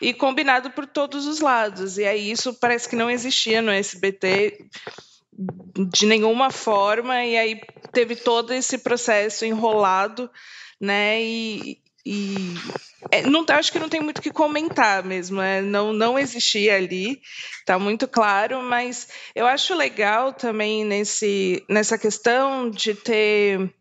e 0.00 0.12
combinado 0.14 0.70
por 0.70 0.86
todos 0.86 1.26
os 1.26 1.40
lados. 1.40 1.98
E 1.98 2.04
aí 2.04 2.30
isso 2.30 2.54
parece 2.54 2.88
que 2.88 2.96
não 2.96 3.10
existia 3.10 3.62
no 3.62 3.70
SBT 3.70 4.66
de 5.92 6.06
nenhuma 6.06 6.50
forma, 6.50 7.24
e 7.24 7.36
aí 7.36 7.60
teve 7.92 8.14
todo 8.14 8.52
esse 8.52 8.78
processo 8.78 9.44
enrolado, 9.46 10.30
né? 10.78 11.22
E, 11.22 11.80
e 12.04 12.54
é, 13.10 13.22
não 13.22 13.44
acho 13.48 13.72
que 13.72 13.78
não 13.78 13.88
tem 13.88 14.00
muito 14.00 14.18
o 14.18 14.22
que 14.22 14.30
comentar 14.30 15.04
mesmo, 15.04 15.40
é, 15.40 15.60
não, 15.60 15.92
não 15.92 16.18
existia 16.18 16.76
ali, 16.76 17.20
está 17.58 17.78
muito 17.78 18.08
claro, 18.08 18.62
mas 18.62 19.08
eu 19.34 19.46
acho 19.46 19.74
legal 19.74 20.32
também 20.32 20.84
nesse, 20.84 21.64
nessa 21.68 21.98
questão 21.98 22.70
de 22.70 22.94
ter 22.94 23.72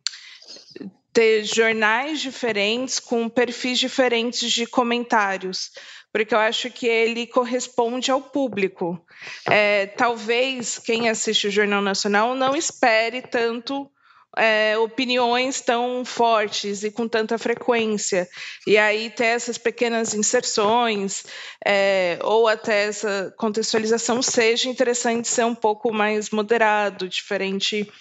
ter 1.12 1.44
jornais 1.44 2.22
diferentes 2.22 3.00
com 3.00 3.28
perfis 3.28 3.80
diferentes 3.80 4.52
de 4.52 4.66
comentários, 4.68 5.72
porque 6.14 6.34
eu 6.34 6.40
acho 6.40 6.70
que 6.70 6.88
ele 6.88 7.28
corresponde 7.28 8.12
ao 8.12 8.22
público. 8.22 9.04
É, 9.50 9.88
talvez 9.88 10.80
quem 10.80 11.10
assiste 11.10 11.48
o 11.48 11.52
Jornal 11.52 11.82
Nacional 11.82 12.36
não 12.36 12.56
espere 12.56 13.22
tanto 13.22 13.90
é, 14.38 14.78
opiniões 14.78 15.62
tão 15.62 16.04
fortes 16.06 16.84
e 16.84 16.92
com 16.92 17.08
tanta 17.08 17.38
frequência. 17.38 18.28
E 18.66 18.78
aí 18.78 19.10
ter 19.10 19.26
essas 19.26 19.58
pequenas 19.58 20.14
inserções 20.14 21.26
é, 21.66 22.20
ou 22.24 22.48
até 22.48 22.86
essa 22.86 23.34
contextualização 23.38 24.22
seja 24.22 24.70
interessante 24.70 25.28
ser 25.28 25.46
um 25.46 25.56
pouco 25.56 25.92
mais 25.92 26.30
moderado, 26.30 27.08
diferente 27.08 27.92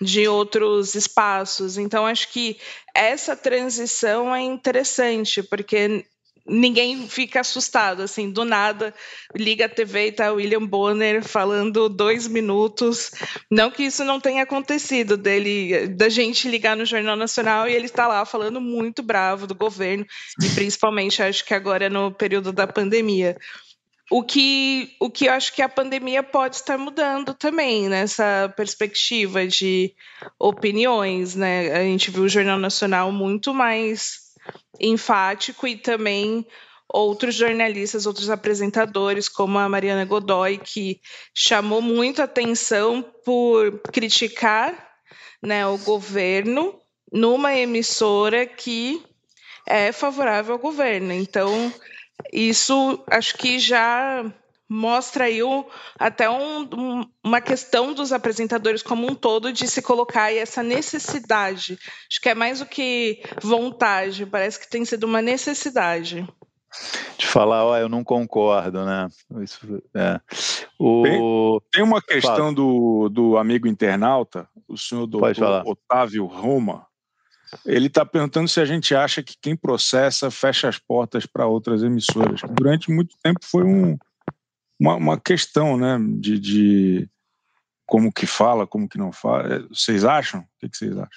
de 0.00 0.26
outros 0.26 0.94
espaços. 0.94 1.76
Então, 1.76 2.06
acho 2.06 2.28
que 2.32 2.58
essa 2.94 3.36
transição 3.36 4.34
é 4.34 4.40
interessante, 4.40 5.42
porque 5.42 6.06
ninguém 6.46 7.08
fica 7.08 7.40
assustado, 7.40 8.02
assim, 8.02 8.30
do 8.30 8.44
nada 8.44 8.94
liga 9.34 9.66
a 9.66 9.68
TV 9.68 10.08
e 10.08 10.12
tá 10.12 10.32
William 10.32 10.64
Bonner 10.64 11.22
falando 11.22 11.88
dois 11.88 12.26
minutos. 12.26 13.10
Não 13.50 13.70
que 13.70 13.84
isso 13.84 14.04
não 14.04 14.20
tenha 14.20 14.42
acontecido, 14.42 15.16
dele, 15.16 15.88
da 15.88 16.08
gente 16.08 16.48
ligar 16.48 16.76
no 16.76 16.84
Jornal 16.84 17.16
Nacional 17.16 17.68
e 17.68 17.74
ele 17.74 17.86
está 17.86 18.06
lá 18.06 18.24
falando 18.24 18.60
muito 18.60 19.02
bravo 19.02 19.46
do 19.46 19.54
governo, 19.54 20.06
e 20.42 20.48
principalmente 20.50 21.22
acho 21.22 21.44
que 21.44 21.54
agora 21.54 21.88
no 21.88 22.12
período 22.12 22.52
da 22.52 22.66
pandemia. 22.66 23.36
O 24.12 24.24
que, 24.24 24.96
o 24.98 25.08
que 25.08 25.26
eu 25.26 25.32
acho 25.32 25.54
que 25.54 25.62
a 25.62 25.68
pandemia 25.68 26.20
pode 26.20 26.56
estar 26.56 26.76
mudando 26.76 27.32
também 27.32 27.88
nessa 27.88 28.52
perspectiva 28.56 29.46
de 29.46 29.94
opiniões, 30.36 31.36
né? 31.36 31.70
A 31.72 31.84
gente 31.84 32.10
viu 32.10 32.24
o 32.24 32.28
Jornal 32.28 32.58
Nacional 32.58 33.12
muito 33.12 33.54
mais 33.54 34.19
enfático 34.78 35.66
e 35.66 35.76
também 35.76 36.46
outros 36.92 37.34
jornalistas, 37.34 38.06
outros 38.06 38.30
apresentadores, 38.30 39.28
como 39.28 39.58
a 39.58 39.68
Mariana 39.68 40.04
Godoy, 40.04 40.58
que 40.58 41.00
chamou 41.34 41.80
muito 41.80 42.20
atenção 42.20 43.02
por 43.24 43.80
criticar 43.92 44.90
né, 45.42 45.66
o 45.66 45.78
governo 45.78 46.78
numa 47.12 47.54
emissora 47.54 48.46
que 48.46 49.02
é 49.66 49.92
favorável 49.92 50.54
ao 50.54 50.58
governo. 50.58 51.12
Então, 51.12 51.72
isso 52.32 53.02
acho 53.08 53.36
que 53.36 53.58
já 53.58 54.24
mostra 54.70 55.24
aí 55.24 55.42
o, 55.42 55.66
até 55.98 56.30
um, 56.30 56.62
um, 56.62 57.04
uma 57.24 57.40
questão 57.40 57.92
dos 57.92 58.12
apresentadores 58.12 58.84
como 58.84 59.10
um 59.10 59.16
todo 59.16 59.52
de 59.52 59.66
se 59.66 59.82
colocar 59.82 60.24
aí 60.24 60.38
essa 60.38 60.62
necessidade. 60.62 61.76
Acho 62.08 62.20
que 62.20 62.28
é 62.28 62.34
mais 62.36 62.60
do 62.60 62.66
que 62.66 63.20
vontade, 63.42 64.24
parece 64.24 64.60
que 64.60 64.70
tem 64.70 64.84
sido 64.84 65.04
uma 65.04 65.20
necessidade. 65.20 66.24
De 67.18 67.26
falar, 67.26 67.64
ó, 67.64 67.76
eu 67.76 67.88
não 67.88 68.04
concordo, 68.04 68.84
né? 68.86 69.08
Isso, 69.42 69.82
é. 69.92 70.20
o... 70.78 71.02
tem, 71.02 71.20
tem, 71.72 71.82
uma 71.82 72.00
questão 72.00 72.54
do, 72.54 73.08
do 73.08 73.36
amigo 73.36 73.66
internauta, 73.66 74.48
o 74.68 74.78
senhor 74.78 75.04
doutor 75.08 75.66
Otávio 75.66 76.26
Roma, 76.26 76.86
ele 77.66 77.88
está 77.88 78.06
perguntando 78.06 78.46
se 78.46 78.60
a 78.60 78.64
gente 78.64 78.94
acha 78.94 79.20
que 79.20 79.34
quem 79.42 79.56
processa 79.56 80.30
fecha 80.30 80.68
as 80.68 80.78
portas 80.78 81.26
para 81.26 81.44
outras 81.44 81.82
emissoras. 81.82 82.40
Durante 82.52 82.92
muito 82.92 83.16
tempo 83.20 83.40
foi 83.42 83.64
um, 83.64 83.98
uma, 84.80 84.96
uma 84.96 85.20
questão, 85.20 85.76
né, 85.76 85.98
de, 86.18 86.38
de, 86.38 87.08
como 87.86 88.10
que 88.10 88.26
fala, 88.26 88.66
como 88.66 88.88
que 88.88 88.96
não 88.96 89.12
fala. 89.12 89.56
É, 89.56 89.58
vocês 89.68 90.04
acham? 90.04 90.40
O 90.40 90.44
que, 90.58 90.68
que 90.70 90.76
vocês 90.76 90.92
acham? 90.92 91.08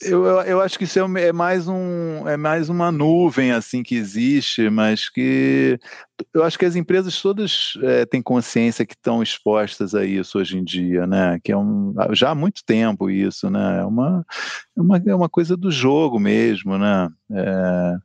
Eu, 0.00 0.24
eu, 0.24 0.40
eu, 0.42 0.60
acho 0.60 0.78
que 0.78 0.84
isso 0.84 0.96
é, 1.00 1.22
é, 1.22 1.32
mais 1.32 1.66
um 1.66 2.28
é 2.28 2.36
mais 2.36 2.68
uma 2.68 2.92
nuvem 2.92 3.50
assim 3.50 3.82
que 3.82 3.96
existe, 3.96 4.70
mas 4.70 5.08
que 5.08 5.76
eu 6.32 6.44
acho 6.44 6.56
que 6.56 6.64
as 6.64 6.76
empresas 6.76 7.20
todas 7.20 7.72
é, 7.82 8.06
têm 8.06 8.22
consciência 8.22 8.86
que 8.86 8.94
estão 8.94 9.24
expostas 9.24 9.96
a 9.96 10.04
isso 10.04 10.38
hoje 10.38 10.56
em 10.56 10.62
dia, 10.62 11.04
né? 11.04 11.40
Que 11.42 11.50
é 11.50 11.56
um 11.56 11.92
já 12.12 12.30
há 12.30 12.34
muito 12.34 12.64
tempo 12.64 13.10
isso, 13.10 13.50
né? 13.50 13.80
É 13.80 13.84
uma 13.84 14.24
é 14.76 14.80
uma, 14.80 15.02
é 15.04 15.14
uma 15.16 15.28
coisa 15.28 15.56
do 15.56 15.68
jogo 15.68 16.20
mesmo, 16.20 16.78
né? 16.78 17.08
É, 17.32 17.96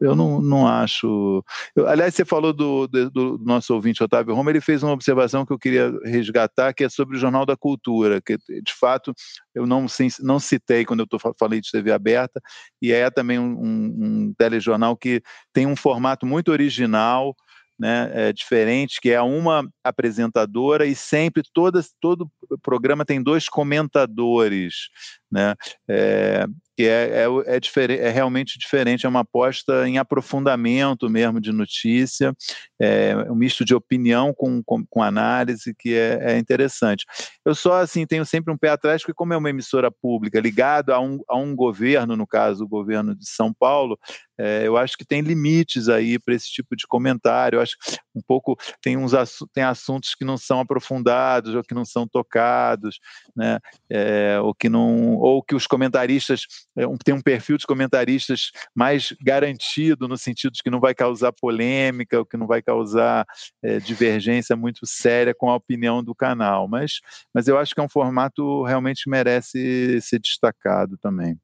eu, 0.00 0.16
não, 0.16 0.40
não 0.40 0.66
acho. 0.66 1.44
Eu, 1.74 1.86
aliás, 1.86 2.14
você 2.14 2.24
falou 2.24 2.52
do, 2.52 2.86
do, 2.86 3.10
do, 3.10 3.38
nosso 3.38 3.74
ouvinte 3.74 4.02
Otávio 4.02 4.34
Roma, 4.34 4.50
ele 4.50 4.60
fez 4.60 4.82
uma 4.82 4.92
observação 4.92 5.46
que 5.46 5.52
eu 5.52 5.58
queria 5.58 5.92
resgatar, 6.04 6.72
que 6.72 6.84
é 6.84 6.88
sobre 6.88 7.16
o 7.16 7.20
Jornal 7.20 7.46
da 7.46 7.56
Cultura, 7.56 8.20
que 8.20 8.36
de 8.36 8.74
fato 8.78 9.14
eu 9.54 9.66
não, 9.66 9.86
não 10.20 10.38
citei 10.38 10.84
quando 10.84 11.00
eu 11.00 11.06
tô, 11.06 11.18
falei 11.38 11.60
de 11.60 11.70
TV 11.70 11.92
aberta, 11.92 12.40
e 12.80 12.92
é 12.92 13.10
também 13.10 13.38
um, 13.38 13.52
um, 13.52 13.96
um 14.00 14.34
telejornal 14.36 14.96
que 14.96 15.22
tem 15.52 15.66
um 15.66 15.76
formato 15.76 16.26
muito 16.26 16.50
original 16.50 17.34
né, 17.82 18.10
é, 18.14 18.32
diferente, 18.32 19.00
que 19.00 19.10
é 19.10 19.20
uma 19.20 19.68
apresentadora 19.82 20.86
e 20.86 20.94
sempre 20.94 21.42
todas, 21.52 21.92
todo 22.00 22.30
programa 22.62 23.04
tem 23.04 23.20
dois 23.20 23.48
comentadores. 23.48 24.88
Né? 25.28 25.54
É, 25.88 26.46
que 26.76 26.84
é, 26.84 27.24
é, 27.24 27.56
é, 27.56 27.60
diferente, 27.60 28.00
é 28.00 28.08
realmente 28.10 28.58
diferente, 28.58 29.04
é 29.04 29.08
uma 29.08 29.20
aposta 29.20 29.86
em 29.86 29.98
aprofundamento 29.98 31.08
mesmo 31.08 31.40
de 31.40 31.52
notícia, 31.52 32.34
é 32.80 33.14
um 33.30 33.34
misto 33.34 33.64
de 33.64 33.74
opinião 33.74 34.32
com, 34.34 34.62
com, 34.62 34.84
com 34.86 35.02
análise 35.02 35.74
que 35.78 35.94
é, 35.94 36.32
é, 36.32 36.38
interessante. 36.38 37.04
Eu 37.44 37.54
só, 37.54 37.80
assim, 37.80 38.06
tenho 38.06 38.24
sempre 38.24 38.52
um 38.52 38.56
pé 38.56 38.70
atrás, 38.70 39.02
porque 39.02 39.14
como 39.14 39.34
é 39.34 39.36
uma 39.36 39.50
emissora 39.50 39.90
pública 39.90 40.40
ligada 40.40 40.94
a 40.94 41.00
um, 41.00 41.20
a 41.28 41.36
um 41.36 41.54
governo, 41.54 42.16
no 42.16 42.26
caso, 42.26 42.64
o 42.64 42.68
governo 42.68 43.14
de 43.14 43.28
São 43.28 43.52
Paulo, 43.52 43.98
é, 44.38 44.66
eu 44.66 44.76
acho 44.76 44.96
que 44.96 45.04
tem 45.04 45.20
limites 45.20 45.88
aí 45.88 46.18
para 46.18 46.34
esse 46.34 46.50
tipo 46.50 46.74
de 46.74 46.86
comentário. 46.86 47.58
Eu 47.58 47.60
acho 47.60 47.76
que 47.78 47.96
um 48.14 48.20
pouco 48.20 48.56
tem 48.80 48.96
uns 48.96 49.12
tem 49.52 49.62
assuntos 49.62 50.14
que 50.14 50.24
não 50.24 50.36
são 50.36 50.58
aprofundados 50.58 51.54
ou 51.54 51.62
que 51.62 51.74
não 51.74 51.84
são 51.84 52.08
tocados, 52.08 52.98
né? 53.36 53.58
É, 53.88 54.40
ou 54.40 54.52
que 54.52 54.68
não 54.68 55.16
ou 55.16 55.42
que 55.42 55.54
os 55.54 55.66
comentaristas 55.66 56.46
é, 56.76 56.86
um, 56.86 56.96
tem 56.96 57.14
um 57.14 57.20
perfil 57.20 57.56
de 57.56 57.66
comentaristas 57.66 58.50
mais 58.74 59.14
garantido 59.20 60.08
no 60.08 60.16
sentido 60.16 60.52
de 60.52 60.62
que 60.62 60.70
não 60.70 60.80
vai 60.80 60.94
causar 60.94 61.32
polêmica, 61.32 62.18
ou 62.18 62.26
que 62.26 62.36
não 62.36 62.46
vai 62.46 62.62
causar 62.62 63.26
é, 63.62 63.78
divergência 63.78 64.56
muito 64.56 64.86
séria 64.86 65.34
com 65.34 65.50
a 65.50 65.56
opinião 65.56 66.02
do 66.02 66.14
canal. 66.14 66.68
Mas, 66.68 67.00
mas 67.34 67.48
eu 67.48 67.58
acho 67.58 67.74
que 67.74 67.80
é 67.80 67.84
um 67.84 67.88
formato 67.88 68.62
realmente 68.64 69.08
merece 69.08 70.00
ser 70.00 70.18
destacado 70.18 70.96
também. 70.98 71.38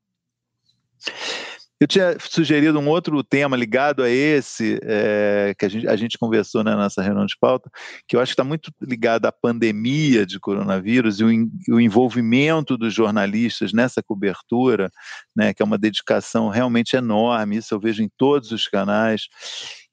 Eu 1.81 1.87
tinha 1.87 2.17
sugerido 2.19 2.79
um 2.79 2.88
outro 2.88 3.23
tema 3.23 3.57
ligado 3.57 4.03
a 4.03 4.11
esse, 4.11 4.81
é, 4.83 5.55
que 5.57 5.64
a 5.64 5.69
gente, 5.69 5.87
a 5.87 5.95
gente 5.95 6.19
conversou 6.19 6.64
né, 6.64 6.73
na 6.73 6.85
nossa 6.85 7.01
reunião 7.01 7.25
de 7.25 7.37
pauta, 7.41 7.71
que 8.07 8.17
eu 8.17 8.21
acho 8.21 8.31
que 8.31 8.35
está 8.35 8.45
muito 8.45 8.73
ligado 8.83 9.27
à 9.27 9.33
pandemia 9.33 10.27
de 10.27 10.41
coronavírus 10.41 11.21
e 11.21 11.25
o, 11.25 11.29
o, 11.77 11.81
envolvimento 11.81 12.77
dos 12.77 12.93
jornalistas 12.93 13.73
nessa 13.73 14.03
cobertura, 14.03 14.91
né, 15.37 15.55
que 15.55 15.62
é 15.62 15.64
uma 15.64 15.79
dedicação 15.79 16.49
realmente 16.49 16.97
enorme, 16.97 17.59
isso 17.59 17.73
eu 17.73 17.81
vejo 17.81 18.03
em 18.03 18.11
todos 18.17 18.51
os 18.51 18.67
canais, 18.67 19.29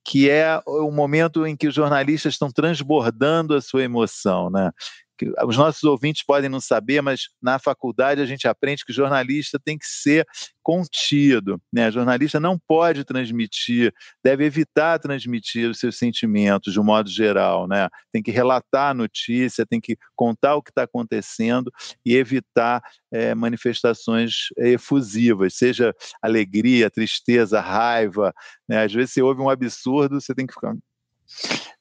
que 0.04 0.30
é 0.30 0.60
o 0.66 0.92
momento 0.92 1.46
em 1.46 1.56
que 1.56 1.68
os 1.68 1.74
jornalistas 1.74 2.34
estão 2.34 2.52
transbordando 2.52 3.56
a 3.56 3.62
sua 3.62 3.84
emoção, 3.84 4.52
né? 4.52 4.72
Que 5.18 5.32
os 5.46 5.58
nossos 5.58 5.84
ouvintes 5.84 6.24
podem 6.24 6.50
não 6.50 6.60
saber, 6.60 7.02
mas 7.02 7.30
na 7.42 7.58
faculdade 7.60 8.22
a 8.22 8.26
gente 8.26 8.48
aprende 8.48 8.86
que 8.86 8.94
jornalista 8.94 9.60
tem 9.64 9.78
que 9.78 9.86
ser 9.86 10.28
contido, 10.62 11.62
né? 11.72 11.92
Jornalista 11.92 12.40
não 12.40 12.58
pode 12.58 13.04
transmitir, 13.04 13.94
deve 14.24 14.46
evitar 14.46 15.00
transmitir 15.00 15.70
os 15.70 15.80
seus 15.80 15.98
sentimentos 15.98 16.74
de 16.74 16.80
um 16.80 16.84
modo 16.84 17.10
geral, 17.10 17.68
né? 17.68 17.88
Tem 18.12 18.22
que 18.22 18.32
relatar 18.32 18.92
a 18.92 18.94
notícia, 18.94 19.66
tem 19.66 19.80
que 19.80 19.98
contar 20.16 20.56
o 20.56 20.64
que 20.64 20.72
está 20.72 20.84
acontecendo 20.84 21.72
e 22.06 22.16
evitar 22.16 22.82
é, 23.12 23.36
manifestações 23.36 24.48
efusivas, 24.58 25.56
seja 25.56 25.94
alegria, 26.22 26.90
tristeza, 26.90 27.62
raiva, 27.62 28.34
né? 28.68 28.84
Às 28.84 28.94
vezes 28.94 29.14
você 29.14 29.22
ouve 29.22 29.42
um 29.42 29.50
absurdo, 29.50 30.20
você 30.20 30.34
tem 30.34 30.48
que 30.48 30.54
ficar 30.54 30.76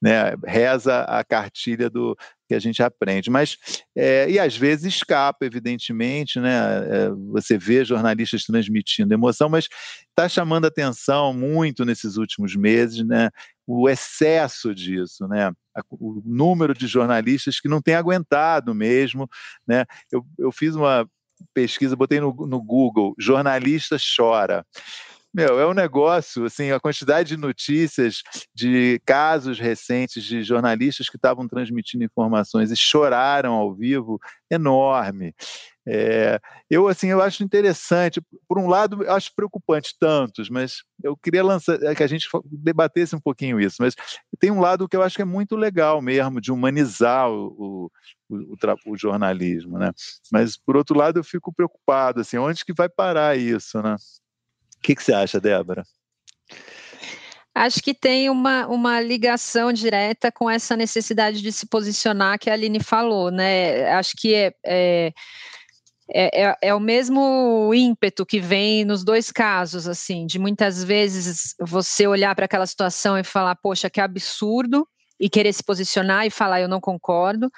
né, 0.00 0.34
reza 0.44 1.02
a 1.02 1.24
cartilha 1.24 1.88
do 1.88 2.16
que 2.48 2.54
a 2.54 2.58
gente 2.58 2.82
aprende, 2.82 3.30
mas 3.30 3.56
é, 3.96 4.28
e 4.30 4.38
às 4.38 4.56
vezes 4.56 4.94
escapa, 4.94 5.44
evidentemente, 5.46 6.38
né? 6.38 6.50
É, 6.52 7.10
você 7.30 7.56
vê 7.56 7.84
jornalistas 7.84 8.44
transmitindo 8.44 9.14
emoção, 9.14 9.48
mas 9.48 9.66
está 10.08 10.28
chamando 10.28 10.66
atenção 10.66 11.32
muito 11.32 11.84
nesses 11.84 12.16
últimos 12.16 12.54
meses, 12.54 13.04
né? 13.06 13.30
O 13.66 13.88
excesso 13.88 14.74
disso, 14.74 15.26
né? 15.26 15.50
O 15.90 16.22
número 16.24 16.74
de 16.74 16.86
jornalistas 16.86 17.60
que 17.60 17.68
não 17.68 17.80
tem 17.80 17.94
aguentado 17.94 18.74
mesmo, 18.74 19.28
né? 19.66 19.84
Eu, 20.12 20.24
eu 20.38 20.52
fiz 20.52 20.74
uma 20.74 21.08
pesquisa, 21.52 21.96
botei 21.96 22.20
no, 22.20 22.32
no 22.46 22.62
Google, 22.62 23.14
jornalista 23.18 23.96
chora. 24.16 24.64
Meu, 25.34 25.58
é 25.58 25.66
um 25.66 25.74
negócio, 25.74 26.44
assim, 26.44 26.70
a 26.70 26.78
quantidade 26.78 27.30
de 27.30 27.36
notícias 27.36 28.22
de 28.54 29.00
casos 29.04 29.58
recentes 29.58 30.22
de 30.22 30.44
jornalistas 30.44 31.08
que 31.08 31.16
estavam 31.16 31.48
transmitindo 31.48 32.04
informações 32.04 32.70
e 32.70 32.76
choraram 32.76 33.52
ao 33.52 33.74
vivo, 33.74 34.20
enorme. 34.48 35.34
É, 35.86 36.40
eu 36.70 36.88
assim 36.88 37.08
eu 37.08 37.20
acho 37.20 37.44
interessante 37.44 38.18
por 38.48 38.58
um 38.58 38.66
lado 38.66 39.02
eu 39.02 39.12
acho 39.12 39.30
preocupante 39.36 39.94
tantos 40.00 40.48
mas 40.48 40.76
eu 41.02 41.14
queria 41.14 41.44
lançar 41.44 41.74
é, 41.82 41.94
que 41.94 42.02
a 42.02 42.06
gente 42.06 42.26
debatesse 42.50 43.14
um 43.14 43.20
pouquinho 43.20 43.60
isso 43.60 43.76
mas 43.80 43.94
tem 44.40 44.50
um 44.50 44.60
lado 44.60 44.88
que 44.88 44.96
eu 44.96 45.02
acho 45.02 45.14
que 45.14 45.20
é 45.20 45.26
muito 45.26 45.56
legal 45.56 46.00
mesmo 46.00 46.40
de 46.40 46.50
humanizar 46.50 47.30
o, 47.30 47.90
o, 48.30 48.34
o, 48.34 48.92
o 48.92 48.96
jornalismo 48.96 49.78
né 49.78 49.90
mas 50.32 50.56
por 50.56 50.74
outro 50.74 50.96
lado 50.96 51.18
eu 51.18 51.24
fico 51.24 51.52
preocupado 51.52 52.22
assim 52.22 52.38
onde 52.38 52.64
que 52.64 52.72
vai 52.72 52.88
parar 52.88 53.36
isso 53.36 53.82
né 53.82 53.96
que, 54.84 54.94
que 54.94 55.02
você 55.02 55.14
acha, 55.14 55.40
Débora? 55.40 55.84
Acho 57.54 57.80
que 57.80 57.94
tem 57.94 58.28
uma, 58.28 58.66
uma 58.66 59.00
ligação 59.00 59.72
direta 59.72 60.30
com 60.30 60.50
essa 60.50 60.76
necessidade 60.76 61.40
de 61.40 61.52
se 61.52 61.66
posicionar 61.66 62.38
que 62.38 62.50
a 62.50 62.52
Aline 62.52 62.80
falou, 62.80 63.30
né? 63.30 63.88
Acho 63.92 64.14
que 64.16 64.34
é, 64.34 64.52
é, 64.64 65.12
é, 66.12 66.56
é, 66.60 66.74
o 66.74 66.80
mesmo 66.80 67.72
ímpeto 67.72 68.26
que 68.26 68.40
vem 68.40 68.84
nos 68.84 69.04
dois 69.04 69.30
casos, 69.30 69.86
assim, 69.86 70.26
de 70.26 70.38
muitas 70.38 70.82
vezes 70.82 71.54
você 71.60 72.06
olhar 72.06 72.34
para 72.34 72.46
aquela 72.46 72.66
situação 72.66 73.16
e 73.16 73.24
falar, 73.24 73.54
poxa, 73.54 73.88
que 73.88 74.00
absurdo, 74.00 74.86
e 75.18 75.30
querer 75.30 75.52
se 75.52 75.62
posicionar 75.62 76.26
e 76.26 76.30
falar, 76.30 76.60
eu 76.60 76.68
não 76.68 76.80
concordo. 76.80 77.50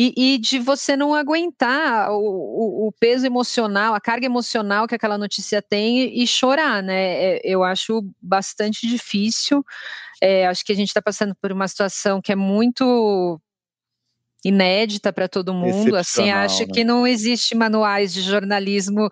E, 0.00 0.14
e, 0.16 0.38
de 0.38 0.60
você 0.60 0.96
não 0.96 1.12
aguentar 1.12 2.12
o, 2.12 2.20
o, 2.20 2.86
o, 2.86 2.92
peso 2.92 3.26
emocional, 3.26 3.94
a 3.94 4.00
carga 4.00 4.26
emocional 4.26 4.86
que 4.86 4.94
aquela 4.94 5.18
notícia 5.18 5.60
tem 5.60 6.22
e, 6.22 6.24
chorar, 6.24 6.80
né? 6.80 7.14
É, 7.20 7.40
eu 7.42 7.64
acho 7.64 8.08
bastante 8.22 8.86
difícil. 8.86 9.64
É, 10.22 10.46
acho 10.46 10.64
que 10.64 10.70
a 10.70 10.76
gente 10.76 10.86
está 10.86 11.02
passando 11.02 11.34
por 11.34 11.50
uma 11.50 11.66
situação 11.66 12.22
que 12.22 12.30
é 12.30 12.36
muito 12.36 13.40
inédita 14.44 15.12
para 15.12 15.28
todo 15.28 15.52
mundo. 15.52 15.96
Assim, 15.96 16.30
acho 16.30 16.60
né? 16.60 16.68
que 16.72 16.84
não 16.84 17.04
existe 17.04 17.56
manuais 17.56 18.14
de 18.14 18.22
jornalismo 18.22 19.08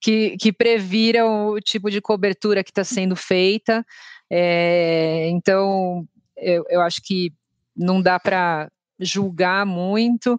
que, 0.00 0.38
que 0.38 0.50
previram 0.50 1.48
o 1.48 1.60
tipo 1.60 1.90
de 1.90 2.00
cobertura 2.00 2.64
que 2.64 2.70
está 2.70 2.82
sendo 2.82 3.14
feita. 3.14 3.84
É, 4.30 5.28
então, 5.28 6.08
eu, 6.34 6.64
eu 6.70 6.80
acho 6.80 7.02
que 7.02 7.30
não 7.76 8.00
dá 8.00 8.18
para 8.18 8.70
julgar 9.00 9.64
muito. 9.66 10.38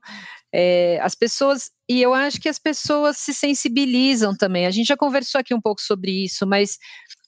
É, 0.54 1.00
as 1.02 1.15
pessoas, 1.15 1.71
e 1.91 2.01
eu 2.01 2.13
acho 2.13 2.39
que 2.39 2.47
as 2.47 2.58
pessoas 2.58 3.17
se 3.17 3.34
sensibilizam 3.34 4.34
também. 4.34 4.65
A 4.65 4.71
gente 4.71 4.88
já 4.88 4.95
conversou 4.95 5.39
aqui 5.39 5.54
um 5.54 5.60
pouco 5.60 5.82
sobre 5.82 6.23
isso, 6.23 6.47
mas 6.47 6.77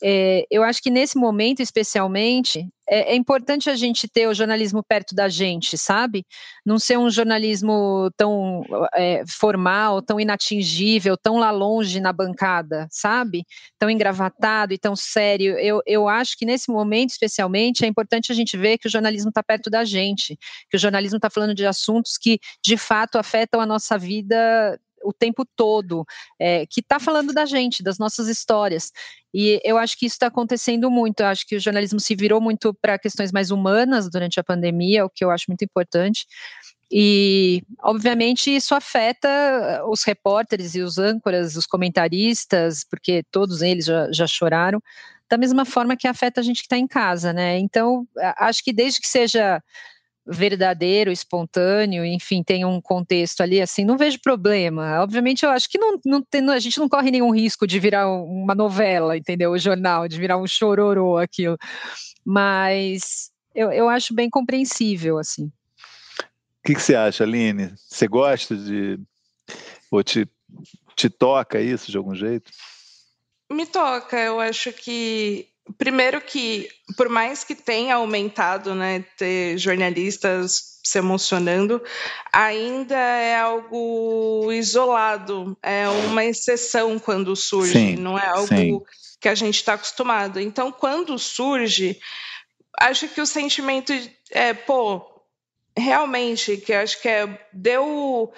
é, 0.02 0.46
eu 0.50 0.64
acho 0.64 0.82
que 0.82 0.90
nesse 0.90 1.18
momento, 1.18 1.62
especialmente, 1.62 2.66
é, 2.90 3.14
é, 3.14 3.16
importante 3.16 3.70
a 3.70 3.76
gente 3.76 4.08
ter 4.08 4.28
o 4.28 4.34
jornalismo 4.34 4.84
perto 4.84 5.16
da 5.16 5.30
gente, 5.30 5.78
sabe? 5.78 6.26
Não 6.66 6.78
ser 6.78 6.98
um 6.98 7.10
jornalismo 7.10 8.10
tão 8.18 8.62
é, 8.94 9.24
formal, 9.28 10.02
tão 10.02 10.20
inatingível, 10.20 11.16
tão 11.18 11.38
lá 11.38 11.50
longe 11.50 12.02
na 12.02 12.12
bancada, 12.12 12.88
sabe? 12.92 13.46
Tão 13.80 13.90
engravatado 13.90 14.74
e 14.74 14.78
tão 14.78 14.96
sério. 14.96 15.58
Eu, 15.58 15.82
eu 15.86 16.10
acho 16.10 16.38
que 16.38 16.46
nesse 16.46 16.72
momento, 16.72 17.12
especialmente, 17.12 17.86
é 17.86 17.88
importante 17.88 18.32
a 18.32 18.36
gente 18.36 18.58
ver 18.58 18.78
que 18.78 18.88
o 18.88 18.92
jornalismo 18.92 19.30
está 19.30 19.42
perto 19.42 19.70
da 19.70 19.86
gente, 19.86 20.38
que 20.70 20.76
o 20.76 20.80
jornalismo 20.80 21.18
está 21.18 21.30
falando 21.30 21.56
de 21.56 21.66
assuntos 21.66 22.18
que, 22.18 22.38
de 22.64 22.76
fato, 22.76 23.18
afetam 23.18 23.62
a 23.62 23.66
nossa 23.66 23.98
vida 23.98 24.53
o 25.04 25.12
tempo 25.12 25.46
todo, 25.56 26.06
é, 26.40 26.66
que 26.66 26.80
está 26.80 27.00
falando 27.00 27.34
da 27.34 27.46
gente, 27.46 27.84
das 27.84 27.98
nossas 27.98 28.28
histórias. 28.28 28.92
E 29.34 29.60
eu 29.64 29.78
acho 29.78 29.98
que 29.98 30.06
isso 30.06 30.16
está 30.16 30.28
acontecendo 30.28 30.90
muito. 30.90 31.20
Eu 31.20 31.28
acho 31.28 31.46
que 31.46 31.56
o 31.56 31.60
jornalismo 31.60 32.00
se 32.00 32.16
virou 32.16 32.40
muito 32.40 32.74
para 32.74 32.98
questões 32.98 33.32
mais 33.32 33.52
humanas 33.52 34.10
durante 34.10 34.40
a 34.40 34.44
pandemia, 34.44 35.06
o 35.06 35.10
que 35.10 35.24
eu 35.24 35.30
acho 35.30 35.46
muito 35.50 35.64
importante. 35.64 36.26
E, 36.96 37.64
obviamente, 37.82 38.56
isso 38.56 38.76
afeta 38.76 39.84
os 39.88 40.04
repórteres 40.04 40.76
e 40.76 40.82
os 40.82 40.98
âncoras, 40.98 41.56
os 41.56 41.66
comentaristas, 41.66 42.84
porque 42.88 43.24
todos 43.32 43.62
eles 43.62 43.86
já, 43.86 44.12
já 44.12 44.28
choraram, 44.28 44.80
da 45.28 45.38
mesma 45.38 45.66
forma 45.66 45.98
que 45.98 46.08
afeta 46.08 46.40
a 46.40 46.44
gente 46.44 46.58
que 46.58 46.68
está 46.68 46.78
em 46.78 46.88
casa, 46.88 47.34
né? 47.34 47.58
Então, 47.58 48.08
acho 48.38 48.64
que 48.64 48.72
desde 48.72 49.02
que 49.02 49.08
seja 49.08 49.60
verdadeiro, 50.26 51.12
espontâneo, 51.12 52.06
enfim, 52.06 52.44
tem 52.44 52.64
um 52.64 52.80
contexto 52.80 53.42
ali, 53.42 53.62
assim, 53.62 53.84
não 53.84 53.98
vejo 53.98 54.20
problema. 54.22 55.02
Obviamente, 55.02 55.44
eu 55.44 55.50
acho 55.50 55.70
que 55.70 55.78
não, 55.78 56.00
não 56.06 56.22
tem, 56.22 56.50
a 56.50 56.60
gente 56.60 56.80
não 56.80 56.88
corre 56.88 57.12
nenhum 57.12 57.32
risco 57.32 57.68
de 57.68 57.80
virar 57.80 58.10
uma 58.10 58.56
novela, 58.56 59.18
entendeu? 59.18 59.52
O 59.52 59.58
jornal, 59.58 60.08
de 60.08 60.18
virar 60.18 60.38
um 60.38 60.48
chororô 60.48 61.18
aquilo. 61.18 61.58
Mas 62.26 63.32
eu, 63.54 63.72
eu 63.72 63.90
acho 63.90 64.14
bem 64.14 64.30
compreensível, 64.30 65.18
assim. 65.18 65.46
O 65.46 66.66
que, 66.66 66.76
que 66.76 66.82
você 66.82 66.96
acha, 66.96 67.26
Aline? 67.26 67.74
Você 67.76 68.08
gosta 68.08 68.56
de. 68.56 68.98
ou 69.92 70.02
te, 70.02 70.26
te 70.96 71.10
toca 71.10 71.60
isso 71.60 71.92
de 71.92 71.98
algum 71.98 72.16
jeito? 72.16 72.50
Me 73.52 73.66
toca, 73.66 74.18
eu 74.18 74.40
acho 74.40 74.72
que 74.72 75.53
primeiro 75.78 76.20
que, 76.22 76.68
por 76.98 77.10
mais 77.10 77.44
que 77.44 77.56
tenha 77.56 77.96
aumentado, 77.96 78.76
né, 78.76 79.06
ter 79.18 79.58
jornalistas 79.58 80.80
se 80.84 80.98
emocionando, 80.98 81.82
ainda 82.32 82.96
é 82.98 83.38
algo 83.38 84.52
isolado, 84.52 85.58
é 85.64 85.88
uma 85.88 86.26
exceção 86.26 87.00
quando 87.00 87.36
surge, 87.36 87.74
sim, 87.74 87.96
não 87.96 88.20
é 88.20 88.28
algo 88.28 88.48
sim. 88.48 88.82
que 89.20 89.30
a 89.30 89.36
gente 89.36 89.56
está 89.56 89.74
acostumado. 89.76 90.40
Então, 90.40 90.72
quando 90.72 91.18
surge, 91.18 91.98
acho 92.78 93.08
que 93.08 93.22
o 93.22 93.26
sentimento 93.26 93.94
é, 94.30 94.54
pô, 94.54 95.02
realmente, 95.78 96.58
que 96.58 96.74
acho 96.74 97.02
que 97.02 97.08
é, 97.08 97.48
deu 97.54 98.34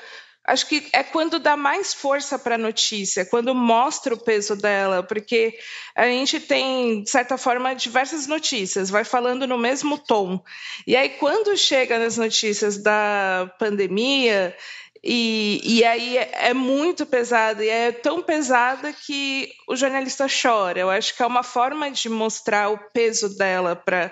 acho 0.48 0.68
que 0.68 0.88
é 0.94 1.04
quando 1.04 1.40
dá 1.40 1.58
mais 1.58 1.94
força 1.94 2.38
para 2.38 2.56
a 2.56 2.58
notícia, 2.58 3.26
quando 3.26 3.54
mostra 3.56 4.14
o 4.14 4.18
peso 4.18 4.56
dela, 4.56 5.02
porque 5.02 5.58
a 5.96 6.06
gente 6.06 6.40
tem, 6.40 7.02
de 7.04 7.10
certa 7.10 7.38
forma, 7.38 7.74
diversas 7.74 8.28
notícias, 8.28 8.90
vai 8.90 9.04
falando 9.04 9.48
no 9.48 9.58
mesmo 9.58 9.98
tom. 9.98 10.44
E 10.86 10.96
aí, 10.96 11.10
quando 11.10 11.58
chega 11.58 11.98
nas 11.98 12.18
notícias 12.18 12.78
da 12.78 13.52
pandemia, 13.58 14.56
e, 15.04 15.62
e 15.64 15.84
aí 15.84 16.18
é, 16.18 16.50
é 16.50 16.54
muito 16.54 17.06
pesada, 17.06 17.64
e 17.64 17.70
é 17.70 17.92
tão 17.92 18.24
pesada 18.24 18.92
que 18.92 19.52
o 19.68 19.76
jornalista 19.76 20.26
chora. 20.28 20.80
Eu 20.80 20.90
acho 20.90 21.16
que 21.16 21.22
é 21.22 21.26
uma 21.28 21.44
forma 21.44 21.92
de 21.92 22.10
mostrar 22.10 22.70
o 22.70 22.78
peso 22.92 23.38
dela 23.38 23.76
para 23.76 24.12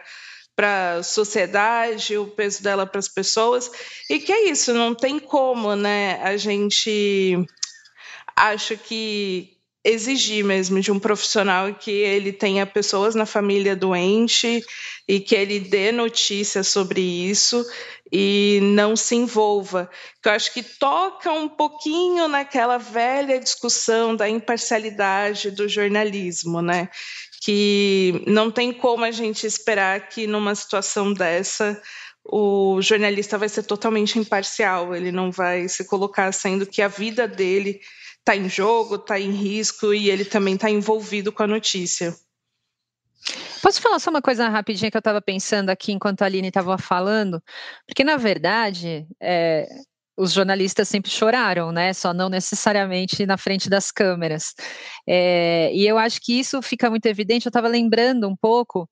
para 0.56 0.98
a 0.98 1.04
sociedade, 1.04 2.18
o 2.18 2.28
peso 2.28 2.62
dela 2.62 2.86
para 2.86 3.00
as 3.00 3.08
pessoas, 3.08 3.72
e 4.10 4.20
que 4.20 4.32
é 4.32 4.50
isso, 4.50 4.74
não 4.74 4.94
tem 4.94 5.20
como, 5.20 5.76
né? 5.76 6.22
A 6.24 6.38
gente 6.38 7.46
acho 8.36 8.78
que 8.78 9.54
exigir 9.86 10.46
mesmo 10.46 10.80
de 10.80 10.92
um 10.92 11.00
profissional 11.00 11.74
que 11.74 11.92
ele 11.92 12.32
tenha 12.32 12.66
pessoas 12.66 13.16
na 13.16 13.26
família 13.26 13.76
doente 13.76 14.64
e 15.08 15.20
que 15.20 15.36
ele 15.36 15.60
dê 15.60 15.92
notícia 15.92 16.64
sobre 16.64 17.02
isso 17.02 17.66
e 18.10 18.60
não 18.62 18.96
se 18.96 19.16
envolva. 19.16 19.90
Eu 20.24 20.32
acho 20.32 20.54
que 20.54 20.64
toca 20.64 21.32
um 21.34 21.50
pouquinho 21.50 22.28
naquela 22.30 22.78
velha 22.78 23.40
discussão 23.40 24.16
da 24.16 24.30
imparcialidade 24.30 25.52
do 25.52 25.68
jornalismo, 25.68 26.62
né? 26.62 26.90
Que 27.44 28.24
não 28.26 28.50
tem 28.50 28.72
como 28.72 29.04
a 29.04 29.12
gente 29.12 29.46
esperar 29.46 30.08
que 30.08 30.26
numa 30.26 30.56
situação 30.56 31.12
dessa 31.12 31.82
o 32.24 32.82
jornalista 32.82 33.38
vai 33.38 33.50
ser 33.50 33.64
totalmente 33.64 34.18
imparcial, 34.18 34.96
ele 34.96 35.12
não 35.12 35.30
vai 35.30 35.68
se 35.68 35.84
colocar 35.86 36.32
sendo 36.32 36.66
que 36.66 36.82
a 36.82 36.88
vida 36.88 37.28
dele 37.28 37.82
está 38.20 38.34
em 38.34 38.48
jogo, 38.48 38.96
está 38.96 39.20
em 39.20 39.32
risco 39.32 39.94
e 39.94 40.10
ele 40.10 40.24
também 40.24 40.56
está 40.56 40.70
envolvido 40.70 41.34
com 41.34 41.44
a 41.44 41.48
notícia. 41.48 42.16
Posso 43.62 43.82
falar 43.82 44.00
só 44.00 44.10
uma 44.10 44.22
coisa 44.22 44.48
rapidinha 44.48 44.90
que 44.90 44.96
eu 44.96 45.00
estava 45.00 45.22
pensando 45.22 45.70
aqui 45.70 45.92
enquanto 45.92 46.22
a 46.22 46.26
Aline 46.26 46.48
estava 46.48 46.78
falando? 46.78 47.44
Porque, 47.86 48.06
na 48.06 48.16
verdade, 48.16 49.06
é, 49.22 49.68
os 50.16 50.32
jornalistas 50.32 50.88
sempre 50.88 51.10
choraram, 51.12 51.72
né? 51.72 51.94
Só 51.94 52.14
não 52.14 52.30
necessariamente 52.30 53.26
na 53.26 53.38
frente 53.38 53.70
das 53.70 53.92
câmeras. 53.92 54.54
É, 55.08 55.72
e 55.74 55.88
eu 55.88 55.98
acho 55.98 56.22
que 56.22 56.40
isso 56.40 56.62
fica 56.62 56.90
muito 56.90 57.06
evidente. 57.06 57.46
Eu 57.46 57.50
estava 57.50 57.68
lembrando 57.68 58.28
um 58.28 58.36
pouco. 58.36 58.88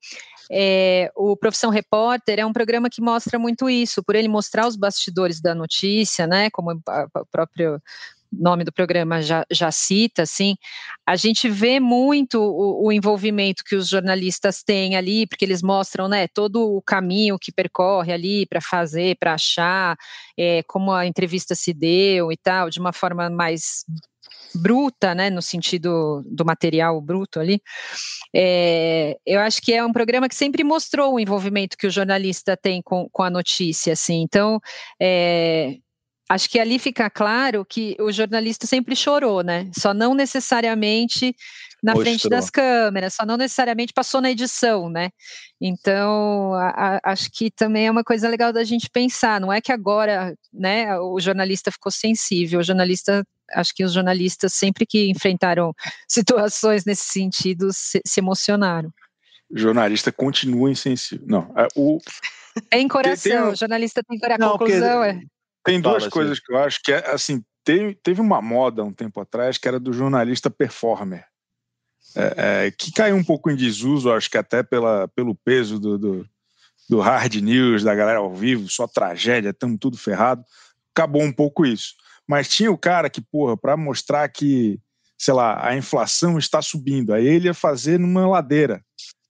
É, 0.52 1.12
o 1.16 1.38
Profissão 1.38 1.70
Repórter 1.70 2.40
é 2.40 2.46
um 2.46 2.52
programa 2.52 2.90
que 2.90 3.02
mostra 3.02 3.40
muito 3.40 3.70
isso, 3.70 4.04
por 4.04 4.16
ele 4.16 4.28
mostrar 4.28 4.68
os 4.68 4.76
bastidores 4.76 5.40
da 5.40 5.56
notícia, 5.56 6.28
né? 6.28 6.50
Como 6.50 6.72
o 6.72 7.26
próprio 7.32 7.82
nome 8.32 8.64
do 8.64 8.72
programa 8.72 9.22
já, 9.22 9.46
já 9.52 9.72
cita, 9.72 10.24
assim, 10.24 10.56
a 11.06 11.16
gente 11.16 11.50
vê 11.50 11.80
muito 11.80 12.40
o, 12.40 12.88
o, 12.88 12.92
envolvimento 12.92 13.64
que 13.64 13.76
os 13.76 13.90
jornalistas 13.90 14.64
têm 14.64 14.96
ali, 14.96 15.28
porque 15.28 15.44
eles 15.44 15.62
mostram, 15.62 16.08
né, 16.08 16.28
todo 16.28 16.76
o 16.76 16.82
caminho 16.82 17.38
que 17.40 17.52
percorre 17.52 18.14
ali 18.14 18.46
para 18.46 18.62
fazer, 18.62 19.18
para 19.20 19.34
achar, 19.34 19.98
é, 20.38 20.64
como 20.64 20.92
a 20.92 21.06
entrevista 21.06 21.56
se 21.56 21.74
deu 21.74 22.32
e 22.32 22.38
tal, 22.38 22.70
de 22.70 22.80
uma 22.80 22.94
forma 22.94 23.30
mais 23.30 23.84
bruta, 24.54 25.16
né, 25.16 25.30
no 25.30 25.42
sentido 25.42 26.24
do 26.26 26.46
material 26.46 27.00
bruto 27.02 27.40
ali, 27.40 27.62
é, 28.34 29.18
eu 29.26 29.40
acho 29.40 29.62
que 29.62 29.74
é 29.74 29.84
um 29.84 29.94
programa 29.94 30.28
que 30.28 30.36
sempre 30.36 30.64
mostrou 30.64 31.14
o 31.16 31.20
envolvimento 31.20 31.78
que 31.78 31.88
o 31.88 31.92
jornalista 31.92 32.58
tem 32.58 32.82
com, 32.82 33.08
com 33.12 33.24
a 33.24 33.30
notícia, 33.30 33.94
assim, 33.94 34.22
então, 34.22 34.60
é, 35.02 35.78
acho 36.32 36.50
que 36.50 36.60
ali 36.60 36.80
fica 36.80 37.10
claro 37.10 37.66
que 37.66 37.96
o 38.00 38.10
jornalista 38.10 38.66
sempre 38.66 38.96
chorou, 38.96 39.44
né? 39.44 39.70
Só 39.78 39.94
não 39.94 40.14
necessariamente 40.14 41.36
na 41.84 41.94
Mostrou. 41.94 42.06
frente 42.06 42.30
das 42.30 42.50
câmeras, 42.50 43.16
só 43.16 43.26
não 43.26 43.36
necessariamente 43.36 43.92
passou 43.92 44.22
na 44.22 44.32
edição, 44.32 44.90
né? 44.90 45.10
Então, 45.60 46.54
a, 46.54 46.70
a, 46.70 47.12
acho 47.12 47.30
que 47.34 47.52
também 47.52 47.88
é 47.88 47.92
uma 47.92 48.04
coisa 48.04 48.30
legal 48.30 48.54
da 48.54 48.64
gente 48.64 48.90
pensar. 48.90 49.42
Não 49.42 49.52
é 49.52 49.60
que 49.60 49.74
agora, 49.74 50.34
né, 50.54 50.98
o 51.00 51.20
jornalista 51.20 51.70
ficou 51.70 51.92
sensível. 51.92 52.62
O 52.62 52.64
jornalista, 52.64 53.26
acho 53.54 53.74
que 53.76 53.84
os 53.84 53.92
jornalistas 53.92 54.54
sempre 54.54 54.86
que 54.86 55.10
enfrentaram 55.10 55.74
situações 56.08 56.86
nesse 56.86 57.12
sentido 57.12 57.74
se, 57.74 58.00
se 58.06 58.22
emocionaram. 58.22 58.90
O 59.50 59.58
jornalista 59.58 60.14
continua 60.14 60.72
insensível. 60.72 61.26
Não, 61.28 61.54
é, 61.58 61.68
o 61.76 62.00
tem 62.70 62.88
coração, 62.88 63.32
tem, 63.32 63.42
tem... 63.42 63.52
o 63.52 63.56
jornalista 63.56 64.02
tem 64.08 64.18
coração. 64.18 64.48
A 64.48 64.52
conclusão 64.52 65.04
porque... 65.04 65.26
é 65.26 65.41
tem 65.64 65.80
duas 65.80 66.04
Fala, 66.04 66.12
coisas 66.12 66.40
que 66.40 66.52
eu 66.52 66.58
acho 66.58 66.80
que 66.84 66.92
é 66.92 67.10
assim. 67.12 67.44
Teve, 67.64 67.94
teve 67.94 68.20
uma 68.20 68.42
moda 68.42 68.84
um 68.84 68.92
tempo 68.92 69.22
atrás 69.22 69.58
que 69.58 69.68
era 69.68 69.80
do 69.80 69.94
jornalista 69.94 70.50
performer, 70.50 71.26
é, 72.16 72.66
é, 72.66 72.72
que 72.72 72.92
caiu 72.92 73.16
um 73.16 73.24
pouco 73.24 73.52
em 73.52 73.56
desuso, 73.56 74.12
acho 74.12 74.30
que 74.32 74.38
até 74.38 74.64
pela, 74.64 75.08
pelo 75.10 75.36
peso 75.36 75.80
do, 75.80 75.98
do, 75.98 76.30
do 76.90 77.00
hard 77.00 77.36
news, 77.36 77.84
da 77.84 77.94
galera 77.94 78.18
ao 78.18 78.34
vivo, 78.34 78.68
só 78.68 78.88
tragédia, 78.88 79.50
estamos 79.50 79.78
tudo 79.80 79.96
ferrado. 79.96 80.44
Acabou 80.94 81.22
um 81.22 81.32
pouco 81.32 81.66
isso. 81.66 81.94
Mas 82.28 82.50
tinha 82.50 82.72
o 82.72 82.78
cara 82.78 83.10
que, 83.10 83.22
porra, 83.22 83.56
para 83.56 83.78
mostrar 83.78 84.28
que, 84.30 84.80
sei 85.18 85.34
lá, 85.34 85.66
a 85.66 85.76
inflação 85.76 86.38
está 86.38 86.62
subindo, 86.62 87.14
aí 87.14 87.28
ele 87.28 87.46
ia 87.46 87.54
fazer 87.54 88.00
numa 88.00 88.28
ladeira, 88.28 88.84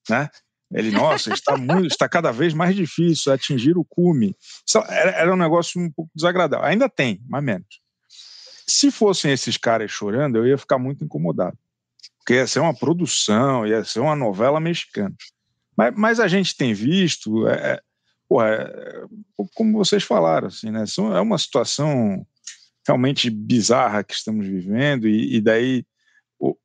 né? 0.09 0.29
Ele, 0.74 0.91
nossa, 0.91 1.34
está 1.34 1.57
muito, 1.57 1.88
está 1.88 2.07
cada 2.07 2.32
vez 2.32 2.53
mais 2.53 2.76
difícil 2.76 3.32
atingir 3.32 3.78
o 3.78 3.86
cume. 3.86 4.36
Era, 4.88 5.11
era 5.11 5.34
um 5.34 5.38
negócio 5.38 5.82
um 5.82 5.91
pouco 5.91 6.11
desagradável. 6.15 6.65
Ainda 6.65 6.88
tem, 6.88 7.22
mas 7.28 7.43
menos. 7.43 7.82
Se 8.67 8.89
fossem 8.89 9.32
esses 9.32 9.57
caras 9.57 9.91
chorando, 9.91 10.38
eu 10.38 10.47
ia 10.47 10.57
ficar 10.57 10.78
muito 10.78 11.03
incomodado. 11.03 11.57
Porque 12.19 12.36
ia 12.36 12.47
ser 12.47 12.59
uma 12.59 12.74
produção, 12.74 13.67
ia 13.67 13.84
ser 13.84 13.99
uma 13.99 14.15
novela 14.15 14.59
mexicana. 14.59 15.13
Mas, 15.76 15.93
mas 15.95 16.19
a 16.19 16.28
gente 16.28 16.55
tem 16.55 16.74
visto, 16.74 17.47
é, 17.47 17.53
é 17.53 17.82
porra, 18.30 18.47
é, 18.47 19.03
como 19.53 19.78
vocês 19.78 20.03
falaram, 20.03 20.47
assim, 20.47 20.72
né? 20.72 20.86
É 21.15 21.19
uma 21.19 21.38
situação 21.38 22.26
realmente 22.88 23.30
bizarra 23.30 24.03
que 24.03 24.13
estamos 24.13 24.47
vivendo, 24.47 25.07
e, 25.07 25.36
e 25.36 25.41
daí 25.41 25.86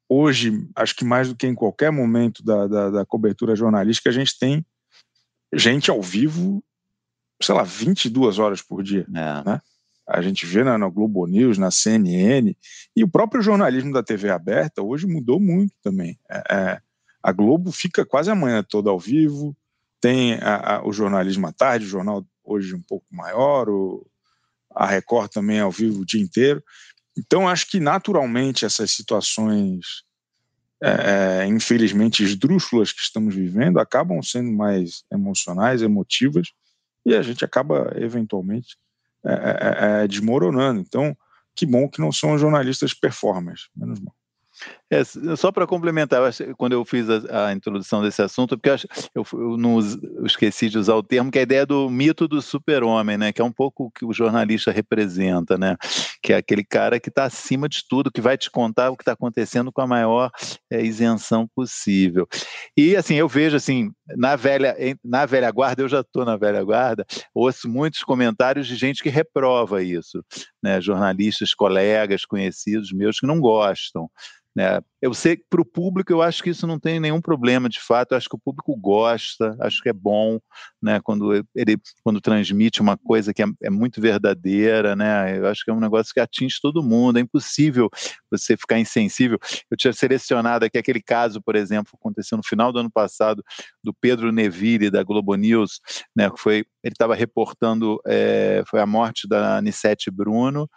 hoje, 0.08 0.66
acho 0.74 0.94
que 0.94 1.04
mais 1.04 1.28
do 1.28 1.36
que 1.36 1.46
em 1.46 1.54
qualquer 1.54 1.90
momento 1.90 2.42
da, 2.42 2.66
da, 2.66 2.90
da, 2.90 3.06
cobertura 3.06 3.54
jornalística, 3.54 4.08
a 4.08 4.12
gente 4.12 4.38
tem 4.38 4.64
gente 5.52 5.90
ao 5.90 6.00
vivo, 6.00 6.62
sei 7.42 7.54
lá, 7.54 7.62
22 7.62 8.38
horas 8.38 8.62
por 8.62 8.82
dia. 8.82 9.06
É. 9.08 9.44
Né? 9.44 9.60
A 10.08 10.22
gente 10.22 10.46
vê 10.46 10.62
na, 10.62 10.78
na, 10.78 10.88
Globo 10.88 11.26
News, 11.26 11.58
na 11.58 11.70
CNN, 11.70 12.56
e 12.94 13.02
o 13.02 13.08
próprio 13.08 13.42
jornalismo 13.42 13.92
da 13.92 14.02
TV 14.02 14.30
aberta 14.30 14.82
hoje 14.82 15.06
mudou 15.06 15.40
muito 15.40 15.74
também. 15.82 16.18
É, 16.30 16.42
é, 16.50 16.80
a 17.22 17.32
Globo 17.32 17.72
fica 17.72 18.04
quase 18.04 18.30
a 18.30 18.34
manhã 18.34 18.62
toda 18.62 18.88
ao 18.88 18.98
vivo, 18.98 19.56
tem 20.00 20.34
a, 20.34 20.76
a, 20.76 20.86
o 20.86 20.92
jornalismo 20.92 21.46
à 21.46 21.52
tarde, 21.52 21.86
o 21.86 21.88
jornal 21.88 22.24
hoje 22.44 22.74
um 22.74 22.82
pouco 22.82 23.06
maior, 23.10 23.68
o, 23.68 24.06
a 24.72 24.86
Record 24.86 25.30
também 25.32 25.58
ao 25.58 25.72
vivo 25.72 26.02
o 26.02 26.06
dia 26.06 26.22
inteiro. 26.22 26.62
Então, 27.16 27.48
acho 27.48 27.70
que 27.70 27.80
naturalmente 27.80 28.64
essas 28.64 28.90
situações, 28.90 30.04
é, 30.82 30.90
é, 31.42 31.46
infelizmente 31.46 32.22
esdrúxulas 32.22 32.92
que 32.92 33.00
estamos 33.00 33.34
vivendo, 33.34 33.78
acabam 33.78 34.22
sendo 34.22 34.52
mais 34.52 35.04
emocionais, 35.10 35.82
emotivas, 35.82 36.48
e 37.04 37.14
a 37.14 37.22
gente 37.22 37.44
acaba 37.44 37.92
eventualmente 37.96 38.76
é, 39.24 39.32
é, 39.32 40.02
é 40.04 40.08
desmoronando. 40.08 40.80
Então, 40.80 41.16
que 41.54 41.64
bom 41.64 41.88
que 41.88 42.00
não 42.00 42.12
são 42.12 42.36
jornalistas 42.36 42.92
performers, 42.92 43.68
menos 43.74 43.98
mal. 44.00 44.14
É, 44.88 45.02
só 45.36 45.50
para 45.50 45.66
complementar, 45.66 46.32
eu 46.40 46.56
quando 46.56 46.72
eu 46.72 46.84
fiz 46.84 47.10
a, 47.10 47.48
a, 47.48 47.52
introdução 47.52 48.02
desse 48.02 48.22
assunto, 48.22 48.56
porque 48.56 48.70
eu, 49.16 49.24
eu, 49.32 49.56
não 49.56 49.80
eu 49.80 50.24
esqueci 50.24 50.68
de 50.68 50.78
usar 50.78 50.94
o 50.94 51.02
termo, 51.02 51.28
que 51.28 51.38
é 51.38 51.40
a 51.40 51.42
ideia 51.42 51.66
do 51.66 51.90
mito 51.90 52.28
do 52.28 52.40
super-homem, 52.40 53.18
né, 53.18 53.32
que 53.32 53.42
é 53.42 53.44
um 53.44 53.50
pouco 53.50 53.86
o 53.86 53.90
que 53.90 54.04
o 54.04 54.12
jornalista 54.12 54.70
representa, 54.70 55.58
né, 55.58 55.76
que 56.22 56.32
é 56.32 56.36
aquele 56.36 56.62
cara 56.64 57.00
que 57.00 57.08
está 57.08 57.24
acima 57.24 57.68
de 57.68 57.82
tudo, 57.88 58.12
que 58.12 58.20
vai 58.20 58.38
te 58.38 58.48
contar 58.48 58.90
o 58.90 58.96
que 58.96 59.02
está 59.02 59.12
acontecendo 59.12 59.72
com 59.72 59.80
a 59.80 59.88
maior 59.88 60.30
é, 60.70 60.80
isenção 60.80 61.48
possível. 61.52 62.28
E 62.76 62.94
assim, 62.94 63.16
eu 63.16 63.26
vejo 63.26 63.56
assim, 63.56 63.90
na 64.16 64.36
velha, 64.36 64.76
na 65.04 65.26
velha 65.26 65.50
guarda, 65.50 65.82
eu 65.82 65.88
já 65.88 66.00
estou 66.00 66.24
na 66.24 66.36
velha 66.36 66.62
guarda, 66.62 67.04
ouço 67.34 67.68
muitos 67.68 68.04
comentários 68.04 68.68
de 68.68 68.76
gente 68.76 69.02
que 69.02 69.08
reprova 69.08 69.82
isso, 69.82 70.24
né, 70.62 70.80
jornalistas, 70.80 71.52
colegas, 71.54 72.24
conhecidos 72.24 72.92
meus 72.92 73.18
que 73.18 73.26
não 73.26 73.40
gostam. 73.40 74.08
Né? 74.56 74.75
É, 74.76 74.80
eu 75.00 75.14
sei 75.14 75.36
que 75.36 75.44
para 75.48 75.60
o 75.60 75.64
público 75.64 76.12
eu 76.12 76.22
acho 76.22 76.42
que 76.42 76.50
isso 76.50 76.66
não 76.66 76.78
tem 76.78 76.98
nenhum 76.98 77.20
problema, 77.20 77.68
de 77.68 77.80
fato. 77.80 78.12
Eu 78.12 78.18
acho 78.18 78.28
que 78.28 78.36
o 78.36 78.38
público 78.38 78.74
gosta, 78.76 79.56
acho 79.60 79.82
que 79.82 79.88
é 79.88 79.92
bom, 79.92 80.38
né? 80.82 81.00
Quando 81.02 81.32
ele 81.54 81.76
quando 82.02 82.20
transmite 82.20 82.80
uma 82.80 82.96
coisa 82.96 83.32
que 83.32 83.42
é, 83.42 83.46
é, 83.62 83.70
muito 83.70 84.00
verdadeira, 84.00 84.94
né? 84.96 85.38
Eu 85.38 85.46
acho 85.46 85.64
que 85.64 85.70
é 85.70 85.74
um 85.74 85.80
negócio 85.80 86.12
que 86.12 86.20
atinge 86.20 86.58
todo 86.60 86.82
mundo. 86.82 87.18
É 87.18 87.20
impossível 87.20 87.88
você 88.30 88.56
ficar 88.56 88.78
insensível. 88.78 89.38
Eu 89.70 89.76
tinha 89.76 89.92
selecionado 89.92 90.64
aqui 90.64 90.78
aquele 90.78 91.02
caso, 91.02 91.40
por 91.42 91.56
exemplo, 91.56 91.92
aconteceu 91.94 92.36
no 92.36 92.44
final 92.44 92.72
do 92.72 92.78
ano 92.78 92.90
passado 92.90 93.42
do 93.82 93.94
Pedro 93.94 94.32
Neville 94.32 94.90
da 94.90 95.02
Globo 95.02 95.34
News, 95.34 95.80
né? 96.14 96.30
Foi 96.36 96.64
ele 96.82 96.92
estava 96.92 97.14
reportando 97.14 98.00
é, 98.06 98.62
foi 98.68 98.80
a 98.80 98.86
morte 98.86 99.28
da 99.28 99.56
Anissete 99.56 100.10
Bruno 100.10 100.68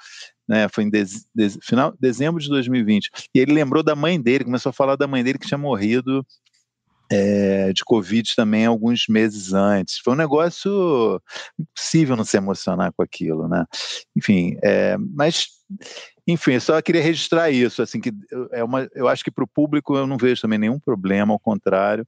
né, 0.49 0.67
foi 0.67 0.83
em 0.83 0.89
de, 0.89 1.05
de, 1.35 1.49
final, 1.61 1.93
dezembro 1.99 2.41
de 2.41 2.49
2020. 2.49 3.11
E 3.35 3.39
ele 3.39 3.53
lembrou 3.53 3.83
da 3.83 3.95
mãe 3.95 4.19
dele, 4.19 4.43
começou 4.43 4.71
a 4.71 4.73
falar 4.73 4.95
da 4.95 5.07
mãe 5.07 5.23
dele 5.23 5.37
que 5.37 5.47
tinha 5.47 5.59
morrido 5.59 6.25
é, 7.11 7.71
de 7.71 7.85
Covid 7.85 8.35
também 8.35 8.65
alguns 8.65 9.05
meses 9.07 9.53
antes. 9.53 9.99
Foi 9.99 10.13
um 10.13 10.17
negócio 10.17 11.21
impossível 11.59 12.15
não 12.15 12.23
se 12.23 12.35
emocionar 12.35 12.91
com 12.91 13.03
aquilo, 13.03 13.47
né? 13.47 13.63
Enfim, 14.17 14.57
é, 14.63 14.97
mas 14.97 15.47
enfim, 16.27 16.53
eu 16.53 16.61
só 16.61 16.81
queria 16.81 17.01
registrar 17.01 17.51
isso, 17.51 17.81
assim 17.83 17.99
que 17.99 18.11
é 18.51 18.63
uma, 18.63 18.89
eu 18.95 19.07
acho 19.07 19.23
que 19.23 19.31
para 19.31 19.43
o 19.43 19.47
público 19.47 19.95
eu 19.95 20.07
não 20.07 20.17
vejo 20.17 20.41
também 20.41 20.57
nenhum 20.57 20.79
problema, 20.79 21.31
ao 21.31 21.39
contrário 21.39 22.07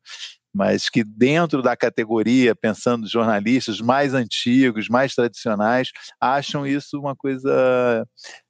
mas 0.53 0.89
que 0.89 1.03
dentro 1.03 1.61
da 1.61 1.75
categoria, 1.75 2.55
pensando 2.55 3.07
jornalistas 3.07 3.79
mais 3.79 4.13
antigos, 4.13 4.89
mais 4.89 5.15
tradicionais, 5.15 5.89
acham 6.19 6.67
isso 6.67 6.99
uma 6.99 7.15
coisa. 7.15 8.05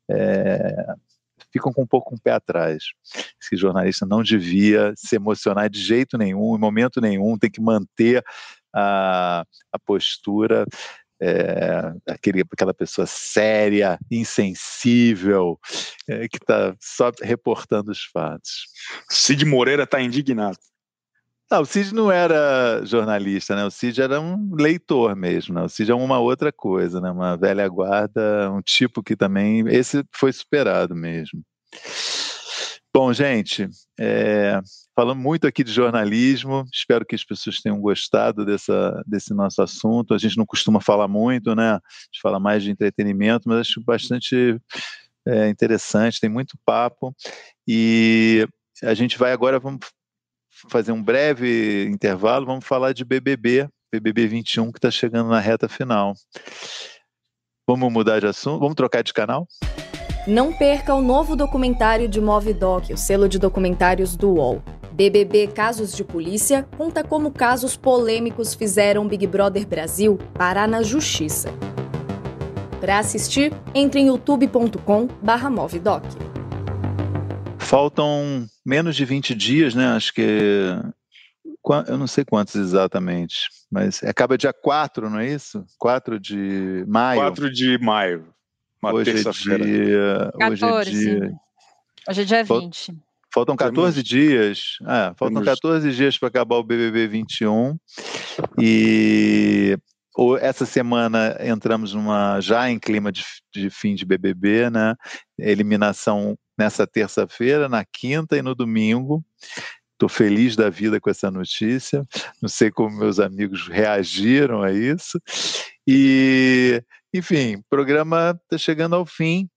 É, 0.09 0.85
ficam 1.51 1.71
com 1.71 1.83
um 1.83 1.87
pouco 1.87 2.09
com 2.09 2.15
um 2.15 2.17
o 2.17 2.21
pé 2.21 2.31
atrás. 2.31 2.83
Esse 3.41 3.55
jornalista 3.55 4.05
não 4.05 4.23
devia 4.23 4.93
se 4.95 5.15
emocionar 5.15 5.69
de 5.69 5.79
jeito 5.79 6.17
nenhum, 6.17 6.55
em 6.55 6.59
momento 6.59 6.99
nenhum, 6.99 7.37
tem 7.37 7.51
que 7.51 7.61
manter 7.61 8.23
a, 8.73 9.43
a 9.71 9.79
postura. 9.79 10.65
É, 11.23 11.93
aquele, 12.07 12.41
aquela 12.41 12.73
pessoa 12.73 13.05
séria, 13.05 13.99
insensível, 14.09 15.59
é, 16.09 16.27
que 16.27 16.37
está 16.37 16.75
só 16.79 17.11
reportando 17.21 17.91
os 17.91 18.03
fatos. 18.05 18.65
Cid 19.07 19.45
Moreira 19.45 19.83
está 19.83 20.01
indignado. 20.01 20.57
Não, 21.51 21.63
o 21.63 21.65
Cid 21.65 21.93
não 21.93 22.09
era 22.09 22.81
jornalista, 22.85 23.53
né? 23.57 23.65
O 23.65 23.69
Cid 23.69 24.01
era 24.01 24.21
um 24.21 24.55
leitor 24.55 25.17
mesmo, 25.17 25.53
né? 25.53 25.61
O 25.61 25.67
Cid 25.67 25.91
é 25.91 25.93
uma 25.93 26.17
outra 26.17 26.49
coisa, 26.49 27.01
né? 27.01 27.11
Uma 27.11 27.35
velha 27.35 27.67
guarda, 27.67 28.49
um 28.49 28.61
tipo 28.61 29.03
que 29.03 29.17
também. 29.17 29.67
Esse 29.67 30.01
foi 30.15 30.31
superado 30.31 30.95
mesmo. 30.95 31.43
Bom, 32.93 33.11
gente, 33.11 33.67
é, 33.99 34.61
falamos 34.95 35.21
muito 35.21 35.45
aqui 35.45 35.61
de 35.61 35.73
jornalismo, 35.73 36.65
espero 36.73 37.05
que 37.05 37.15
as 37.15 37.23
pessoas 37.25 37.59
tenham 37.59 37.81
gostado 37.81 38.45
dessa, 38.45 39.03
desse 39.05 39.33
nosso 39.33 39.61
assunto. 39.61 40.13
A 40.13 40.17
gente 40.17 40.37
não 40.37 40.45
costuma 40.45 40.79
falar 40.79 41.09
muito, 41.09 41.53
né? 41.53 41.71
A 41.71 41.81
gente 42.05 42.21
fala 42.21 42.39
mais 42.39 42.63
de 42.63 42.71
entretenimento, 42.71 43.49
mas 43.49 43.59
acho 43.59 43.83
bastante 43.83 44.57
é, 45.27 45.49
interessante, 45.49 46.21
tem 46.21 46.29
muito 46.29 46.57
papo. 46.65 47.13
E 47.67 48.47
a 48.83 48.93
gente 48.93 49.17
vai 49.17 49.33
agora, 49.33 49.59
vamos 49.59 49.81
fazer 50.69 50.91
um 50.91 51.01
breve 51.01 51.87
intervalo, 51.89 52.45
vamos 52.45 52.65
falar 52.65 52.93
de 52.93 53.03
BBB, 53.03 53.67
BBB 53.93 54.27
21, 54.27 54.71
que 54.71 54.77
está 54.77 54.91
chegando 54.91 55.29
na 55.29 55.39
reta 55.39 55.67
final. 55.67 56.13
Vamos 57.67 57.91
mudar 57.91 58.19
de 58.19 58.27
assunto? 58.27 58.59
Vamos 58.59 58.75
trocar 58.75 59.03
de 59.03 59.13
canal? 59.13 59.47
Não 60.27 60.53
perca 60.53 60.93
o 60.93 61.01
novo 61.01 61.35
documentário 61.35 62.07
de 62.07 62.21
Movidoc, 62.21 62.91
o 62.91 62.97
selo 62.97 63.27
de 63.27 63.39
documentários 63.39 64.15
do 64.15 64.33
UOL. 64.33 64.61
BBB 64.91 65.47
Casos 65.47 65.93
de 65.93 66.03
Polícia 66.03 66.67
conta 66.77 67.03
como 67.03 67.31
casos 67.31 67.75
polêmicos 67.75 68.53
fizeram 68.53 69.07
Big 69.07 69.25
Brother 69.25 69.65
Brasil 69.65 70.19
parar 70.33 70.67
na 70.67 70.83
justiça. 70.83 71.49
Para 72.79 72.99
assistir, 72.99 73.53
entre 73.73 73.99
em 74.01 74.07
youtube.com/movidoc. 74.07 76.03
Faltam 77.61 78.47
menos 78.65 78.95
de 78.95 79.05
20 79.05 79.35
dias, 79.35 79.75
né? 79.75 79.87
Acho 79.87 80.13
que. 80.13 80.75
Eu 81.87 81.97
não 81.97 82.07
sei 82.07 82.25
quantos 82.25 82.55
exatamente, 82.55 83.47
mas 83.71 84.03
acaba 84.03 84.37
dia 84.37 84.51
4, 84.51 85.09
não 85.09 85.19
é 85.19 85.27
isso? 85.27 85.63
4 85.77 86.19
de 86.19 86.83
maio. 86.87 87.21
4 87.21 87.51
de 87.51 87.77
maio. 87.77 88.33
Uma 88.81 88.93
hoje 88.93 89.11
é 89.11 89.13
dia. 89.13 90.31
14. 90.39 90.65
Hoje 90.65 90.65
é 90.65 90.83
dia. 90.83 91.33
Hoje 92.09 92.21
é 92.21 92.25
dia 92.25 92.43
20. 92.43 92.93
Faltam 93.33 93.55
14 93.55 93.95
Temos... 93.95 94.09
dias. 94.09 94.77
É, 94.81 95.13
faltam 95.15 95.41
Temos... 95.41 95.61
14 95.61 95.91
dias 95.91 96.17
para 96.17 96.27
acabar 96.27 96.57
o 96.57 96.63
BBB 96.63 97.07
21. 97.07 97.77
E 98.59 99.77
essa 100.41 100.65
semana 100.65 101.37
entramos 101.39 101.93
numa 101.93 102.41
já 102.41 102.69
em 102.69 102.79
clima 102.79 103.11
de, 103.11 103.23
de 103.53 103.69
fim 103.69 103.95
de 103.95 104.05
BBB, 104.05 104.69
né? 104.69 104.95
Eliminação 105.39 106.35
nessa 106.61 106.85
terça-feira, 106.85 107.67
na 107.67 107.83
quinta 107.83 108.37
e 108.37 108.41
no 108.43 108.53
domingo. 108.53 109.25
Estou 109.93 110.07
feliz 110.07 110.55
da 110.55 110.69
vida 110.69 110.99
com 110.99 111.09
essa 111.09 111.31
notícia. 111.31 112.05
Não 112.39 112.47
sei 112.47 112.69
como 112.69 112.99
meus 112.99 113.19
amigos 113.19 113.67
reagiram 113.67 114.61
a 114.61 114.71
isso. 114.71 115.19
E, 115.87 116.83
enfim, 117.11 117.55
o 117.55 117.63
programa 117.67 118.39
está 118.43 118.59
chegando 118.59 118.95
ao 118.95 119.07
fim. 119.07 119.49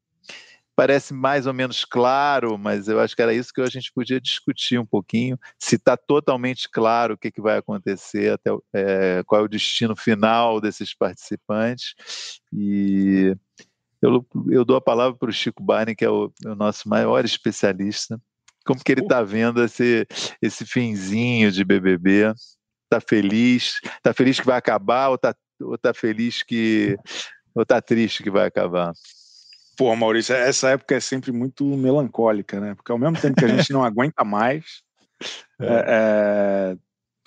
Parece 0.75 1.13
mais 1.13 1.47
ou 1.47 1.53
menos 1.53 1.85
claro, 1.85 2.59
mas 2.59 2.89
eu 2.89 2.99
acho 2.99 3.15
que 3.15 3.23
era 3.23 3.35
isso 3.35 3.53
que 3.55 3.61
a 3.61 3.67
gente 3.67 3.93
podia 3.95 4.21
discutir 4.21 4.79
um 4.79 4.87
pouquinho. 4.87 5.39
Se 5.59 5.77
está 5.77 5.97
totalmente 5.97 6.69
claro 6.71 7.15
o 7.15 7.19
que, 7.19 7.31
que 7.31 7.41
vai 7.41 7.59
acontecer, 7.59 8.33
até 8.33 8.51
é, 8.75 9.23
qual 9.27 9.43
é 9.43 9.45
o 9.45 9.49
destino 9.49 9.95
final 9.95 10.59
desses 10.59 10.95
participantes. 10.95 11.95
E 12.53 13.37
eu, 14.05 14.27
eu 14.51 14.65
dou 14.65 14.77
a 14.77 14.81
palavra 14.81 15.17
para 15.17 15.31
o 15.31 15.33
Chico 15.33 15.63
Barney, 15.63 15.95
que 15.95 16.05
é 16.05 16.11
o, 16.11 16.33
é 16.45 16.49
o, 16.49 16.55
nosso 16.55 16.89
maior 16.89 17.25
especialista. 17.25 18.21
Como 18.65 18.83
que 18.83 18.93
ele 18.93 19.03
está 19.03 19.23
vendo 19.23 19.63
esse, 19.63 20.07
esse 20.41 20.65
finzinho 20.65 21.51
de 21.51 21.65
BBB? 21.65 22.33
Está 22.85 23.01
feliz? 23.01 23.81
Está 23.85 24.13
feliz 24.13 24.41
que 24.41 24.47
vai 24.47 24.59
acabar 24.59 25.09
ou 25.09 25.17
está 25.17 25.35
ou 25.61 25.79
tá 25.79 25.95
feliz 25.95 26.43
que... 26.43 26.97
ou 27.55 27.63
está 27.63 27.81
triste 27.81 28.23
que 28.23 28.31
vai 28.31 28.47
acabar? 28.47 28.93
Pô, 29.77 29.95
Maurício, 29.95 30.35
essa 30.35 30.71
época 30.71 30.95
é 30.95 31.01
sempre 31.01 31.33
muito 31.33 31.65
melancólica, 31.65 32.61
né? 32.61 32.75
Porque 32.75 32.93
ao 32.93 32.99
mesmo 32.99 33.21
tempo 33.21 33.37
que 33.37 33.45
a 33.45 33.49
gente 33.49 33.73
não 33.73 33.83
aguenta 33.85 34.25
mais, 34.25 34.83
é. 35.61 35.67
É, 35.67 35.85
é, 35.89 36.77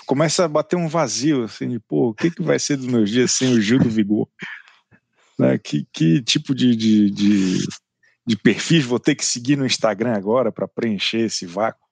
começa 0.05 0.45
a 0.45 0.47
bater 0.47 0.75
um 0.75 0.88
vazio, 0.88 1.43
assim, 1.43 1.69
de, 1.69 1.80
pô, 1.80 2.09
o 2.09 2.13
que, 2.13 2.32
que 2.32 2.41
vai 2.41 2.59
ser 2.59 2.78
dos 2.78 2.88
meus 2.88 3.09
dias 3.09 3.32
sem 3.32 3.53
o 3.53 3.61
Gil 3.61 3.80
do 3.80 3.89
Vigor? 3.89 4.28
Né? 5.38 5.57
Que, 5.57 5.88
que 5.93 6.21
tipo 6.21 6.55
de, 6.55 6.75
de, 6.75 7.11
de, 7.11 7.67
de 8.25 8.35
perfis 8.38 8.85
vou 8.85 8.99
ter 8.99 9.15
que 9.15 9.25
seguir 9.25 9.55
no 9.55 9.65
Instagram 9.65 10.13
agora 10.13 10.51
para 10.51 10.67
preencher 10.67 11.19
esse 11.19 11.45
vácuo? 11.45 11.85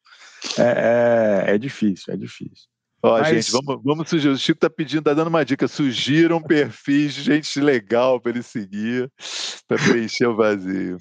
É, 0.57 1.45
é, 1.49 1.55
é, 1.55 1.57
difícil, 1.57 2.13
é 2.13 2.17
difícil. 2.17 2.67
Ó, 3.01 3.19
Mas... 3.19 3.27
gente, 3.29 3.51
vamos, 3.51 3.83
vamos 3.83 4.09
sugerir. 4.09 4.33
O 4.33 4.37
Chico 4.37 4.59
tá 4.59 4.69
pedindo, 4.69 5.03
tá 5.03 5.13
dando 5.13 5.27
uma 5.27 5.45
dica. 5.45 5.67
Sugiram 5.67 6.41
perfis 6.41 7.13
de 7.13 7.21
gente 7.21 7.59
legal 7.59 8.19
para 8.19 8.31
ele 8.31 8.43
seguir, 8.43 9.11
para 9.67 9.77
preencher 9.77 10.25
o 10.25 10.35
vazio. 10.35 10.97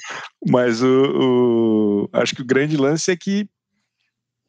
Mas 0.46 0.82
o, 0.82 2.06
o, 2.06 2.08
acho 2.12 2.34
que 2.34 2.42
o 2.42 2.46
grande 2.46 2.76
lance 2.76 3.10
é 3.10 3.16
que 3.16 3.48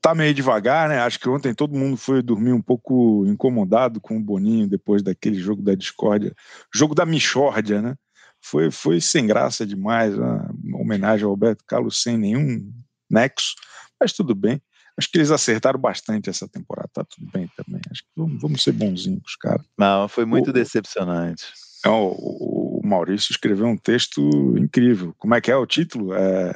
tá 0.05 0.13
meio 0.13 0.35
devagar, 0.35 0.87
né? 0.87 0.99
Acho 0.99 1.19
que 1.19 1.27
ontem 1.27 1.51
todo 1.51 1.73
mundo 1.73 1.97
foi 1.97 2.21
dormir 2.21 2.53
um 2.53 2.61
pouco 2.61 3.25
incomodado 3.25 3.99
com 3.99 4.15
o 4.15 4.23
Boninho 4.23 4.67
depois 4.67 5.01
daquele 5.01 5.39
jogo 5.39 5.63
da 5.63 5.73
discórdia, 5.73 6.31
jogo 6.71 6.93
da 6.93 7.07
Michórdia, 7.07 7.81
né? 7.81 7.95
Foi, 8.39 8.69
foi 8.69 9.01
sem 9.01 9.25
graça 9.25 9.65
demais, 9.65 10.13
uma 10.15 10.79
homenagem 10.79 11.23
ao 11.23 11.31
Roberto 11.31 11.63
Carlos 11.65 12.03
sem 12.03 12.19
nenhum 12.19 12.71
nexo, 13.09 13.55
mas 13.99 14.13
tudo 14.13 14.35
bem. 14.35 14.61
Acho 14.95 15.09
que 15.09 15.17
eles 15.17 15.31
acertaram 15.31 15.79
bastante 15.79 16.29
essa 16.29 16.47
temporada, 16.47 16.87
tá 16.93 17.03
tudo 17.03 17.27
bem 17.31 17.49
também. 17.57 17.81
Acho 17.89 18.03
que 18.03 18.09
vamos, 18.15 18.39
vamos 18.39 18.63
ser 18.63 18.73
bonzinhos, 18.73 19.35
cara. 19.41 19.65
Não, 19.75 20.07
foi 20.07 20.23
muito 20.23 20.51
o, 20.51 20.53
decepcionante. 20.53 21.45
Não, 21.83 22.09
o, 22.09 22.79
o 22.79 22.87
Maurício 22.87 23.31
escreveu 23.31 23.65
um 23.65 23.75
texto 23.75 24.21
incrível. 24.55 25.15
Como 25.17 25.33
é 25.33 25.41
que 25.41 25.49
é 25.49 25.55
o 25.55 25.65
título? 25.65 26.13
É 26.13 26.53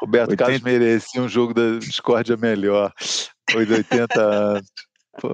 Roberto 0.00 0.30
80... 0.30 0.44
Carlos 0.44 0.62
merecia 0.62 1.22
um 1.22 1.28
jogo 1.28 1.54
da 1.54 1.78
discórdia 1.78 2.36
melhor. 2.36 2.92
Foi 3.50 3.64
de 3.64 3.74
80 3.74 4.20
anos. 4.20 4.70
Pô, 5.18 5.28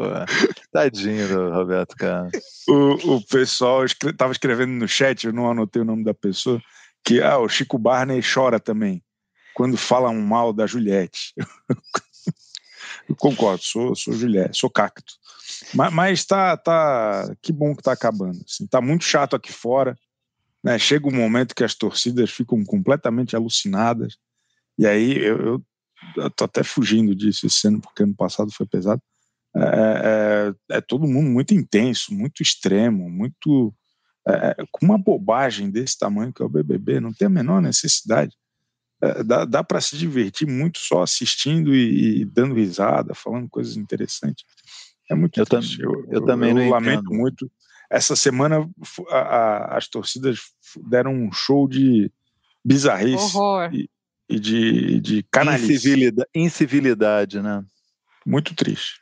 tadinho 0.72 1.28
do 1.28 1.50
Roberto 1.50 1.96
Carlos. 1.96 2.32
O, 2.68 3.16
o 3.16 3.26
pessoal 3.26 3.84
estava 3.84 4.32
escrevendo 4.32 4.70
no 4.70 4.86
chat, 4.86 5.26
eu 5.26 5.32
não 5.32 5.50
anotei 5.50 5.82
o 5.82 5.84
nome 5.84 6.04
da 6.04 6.14
pessoa, 6.14 6.62
que 7.04 7.20
ah, 7.20 7.38
o 7.38 7.48
Chico 7.48 7.78
Barney 7.78 8.20
chora 8.22 8.60
também 8.60 9.02
quando 9.54 9.76
falam 9.76 10.14
mal 10.20 10.52
da 10.52 10.66
Juliette. 10.66 11.34
eu 13.08 13.16
concordo, 13.16 13.62
sou, 13.62 13.94
sou 13.94 14.14
Juliette, 14.14 14.58
sou 14.58 14.70
cacto. 14.70 15.14
Mas, 15.74 15.92
mas 15.92 16.24
tá, 16.24 16.56
tá, 16.56 17.34
que 17.42 17.52
bom 17.52 17.74
que 17.74 17.82
tá 17.82 17.92
acabando. 17.92 18.40
Assim, 18.48 18.66
tá 18.66 18.80
muito 18.80 19.04
chato 19.04 19.36
aqui 19.36 19.52
fora. 19.52 19.96
Né? 20.62 20.78
Chega 20.78 21.08
um 21.08 21.14
momento 21.14 21.54
que 21.54 21.64
as 21.64 21.74
torcidas 21.74 22.30
ficam 22.30 22.64
completamente 22.64 23.34
alucinadas. 23.36 24.16
E 24.78 24.86
aí 24.86 25.18
eu, 25.18 25.62
eu 26.16 26.30
tô 26.30 26.44
até 26.44 26.62
fugindo 26.62 27.14
disso 27.14 27.46
esse 27.46 27.66
ano, 27.68 27.80
porque 27.80 28.02
ano 28.02 28.14
passado 28.14 28.52
foi 28.52 28.66
pesado. 28.66 29.02
É, 29.54 30.54
é, 30.70 30.76
é 30.76 30.80
todo 30.80 31.06
mundo 31.06 31.28
muito 31.28 31.54
intenso, 31.54 32.14
muito 32.14 32.42
extremo, 32.42 33.10
muito. 33.10 33.74
É, 34.26 34.54
com 34.70 34.86
uma 34.86 34.96
bobagem 34.96 35.68
desse 35.68 35.98
tamanho 35.98 36.32
que 36.32 36.40
é 36.40 36.44
o 36.44 36.48
BBB, 36.48 37.00
não 37.00 37.12
tem 37.12 37.26
a 37.26 37.30
menor 37.30 37.60
necessidade. 37.60 38.36
É, 39.02 39.22
dá, 39.24 39.44
dá 39.44 39.64
para 39.64 39.80
se 39.80 39.96
divertir 39.96 40.46
muito 40.46 40.78
só 40.78 41.02
assistindo 41.02 41.74
e, 41.74 42.20
e, 42.20 42.24
dando 42.24 42.54
risada, 42.54 43.14
falando 43.14 43.48
coisas 43.48 43.76
interessantes. 43.76 44.44
É 45.10 45.14
muito 45.14 45.40
eu, 45.40 45.44
triste. 45.44 45.78
Tam, 45.78 45.90
eu, 45.90 46.06
eu, 46.08 46.24
também 46.24 46.56
eu 46.56 46.70
lamento 46.70 47.00
entendo. 47.00 47.18
muito. 47.18 47.50
Essa 47.90 48.14
semana 48.14 48.70
a, 49.10 49.18
a, 49.18 49.76
as 49.76 49.88
torcidas 49.88 50.38
deram 50.88 51.12
um 51.12 51.32
show 51.32 51.68
de 51.68 52.10
bizarrice 52.64 53.36
e, 53.72 53.90
e, 54.28 54.38
de, 54.38 55.00
de 55.00 55.22
canalice. 55.24 55.74
Incivilidade, 55.74 56.30
incivilidade, 56.34 57.42
né? 57.42 57.64
Muito 58.24 58.54
triste. 58.54 59.00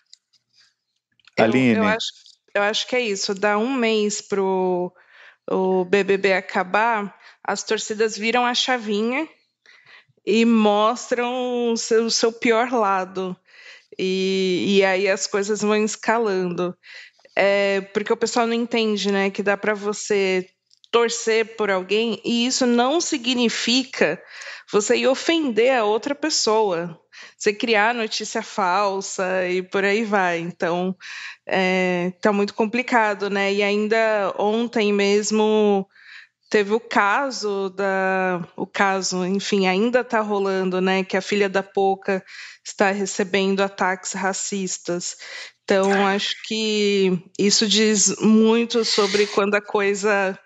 Eu, 1.37 1.45
Aline. 1.45 1.77
Eu 1.77 1.85
acho, 1.85 2.13
eu 2.55 2.63
acho 2.63 2.87
que 2.87 2.97
é 2.97 3.01
isso. 3.01 3.35
Dá 3.35 3.59
um 3.59 3.73
mês 3.73 4.21
pro 4.21 4.93
o 5.51 5.85
BBB 5.85 6.33
acabar, 6.33 7.19
as 7.43 7.65
torcidas 7.65 8.17
viram 8.17 8.47
a 8.47 8.55
chavinha 8.55 9.29
e 10.25 10.45
mostram 10.45 11.73
o 11.73 11.77
seu, 11.77 12.05
o 12.05 12.11
seu 12.11 12.33
pior 12.33 12.71
lado. 12.73 13.37
E, 13.99 14.77
e 14.79 14.85
aí 14.85 15.09
as 15.09 15.27
coisas 15.27 15.61
vão 15.61 15.77
escalando. 15.77 16.77
É, 17.35 17.81
porque 17.93 18.13
o 18.13 18.17
pessoal 18.17 18.47
não 18.47 18.55
entende, 18.55 19.11
né, 19.11 19.31
que 19.31 19.43
dá 19.43 19.57
para 19.57 19.75
você 19.75 20.49
torcer 20.91 21.57
por 21.57 21.71
alguém 21.71 22.21
e 22.25 22.47
isso 22.47 22.67
não 22.67 23.01
significa 23.01 24.21
você 24.73 24.97
ir 24.97 25.07
ofender 25.07 25.77
a 25.77 25.85
outra 25.85 26.15
pessoa, 26.15 26.99
você 27.37 27.53
criar 27.53 27.95
notícia 27.95 28.43
falsa 28.43 29.47
e 29.49 29.63
por 29.63 29.85
aí 29.85 30.05
vai. 30.05 30.39
Então, 30.39 30.97
é, 31.47 32.13
tá 32.21 32.33
muito 32.33 32.55
complicado, 32.55 33.29
né? 33.29 33.53
E 33.53 33.63
ainda 33.63 34.33
ontem 34.39 34.93
mesmo 34.93 35.87
teve 36.49 36.73
o 36.73 36.81
caso 36.81 37.71
da 37.71 38.45
o 38.57 38.67
caso, 38.67 39.25
enfim, 39.25 39.67
ainda 39.67 40.01
está 40.01 40.21
rolando, 40.21 40.81
né, 40.81 41.05
que 41.05 41.17
a 41.17 41.23
filha 41.23 41.49
da 41.49 41.63
Poca 41.63 42.25
está 42.65 42.91
recebendo 42.91 43.63
ataques 43.63 44.13
racistas. 44.13 45.17
Então, 45.63 46.07
acho 46.07 46.35
que 46.47 47.23
isso 47.39 47.67
diz 47.69 48.17
muito 48.21 48.85
sobre 48.85 49.27
quando 49.29 49.55
a 49.55 49.61
coisa 49.61 50.37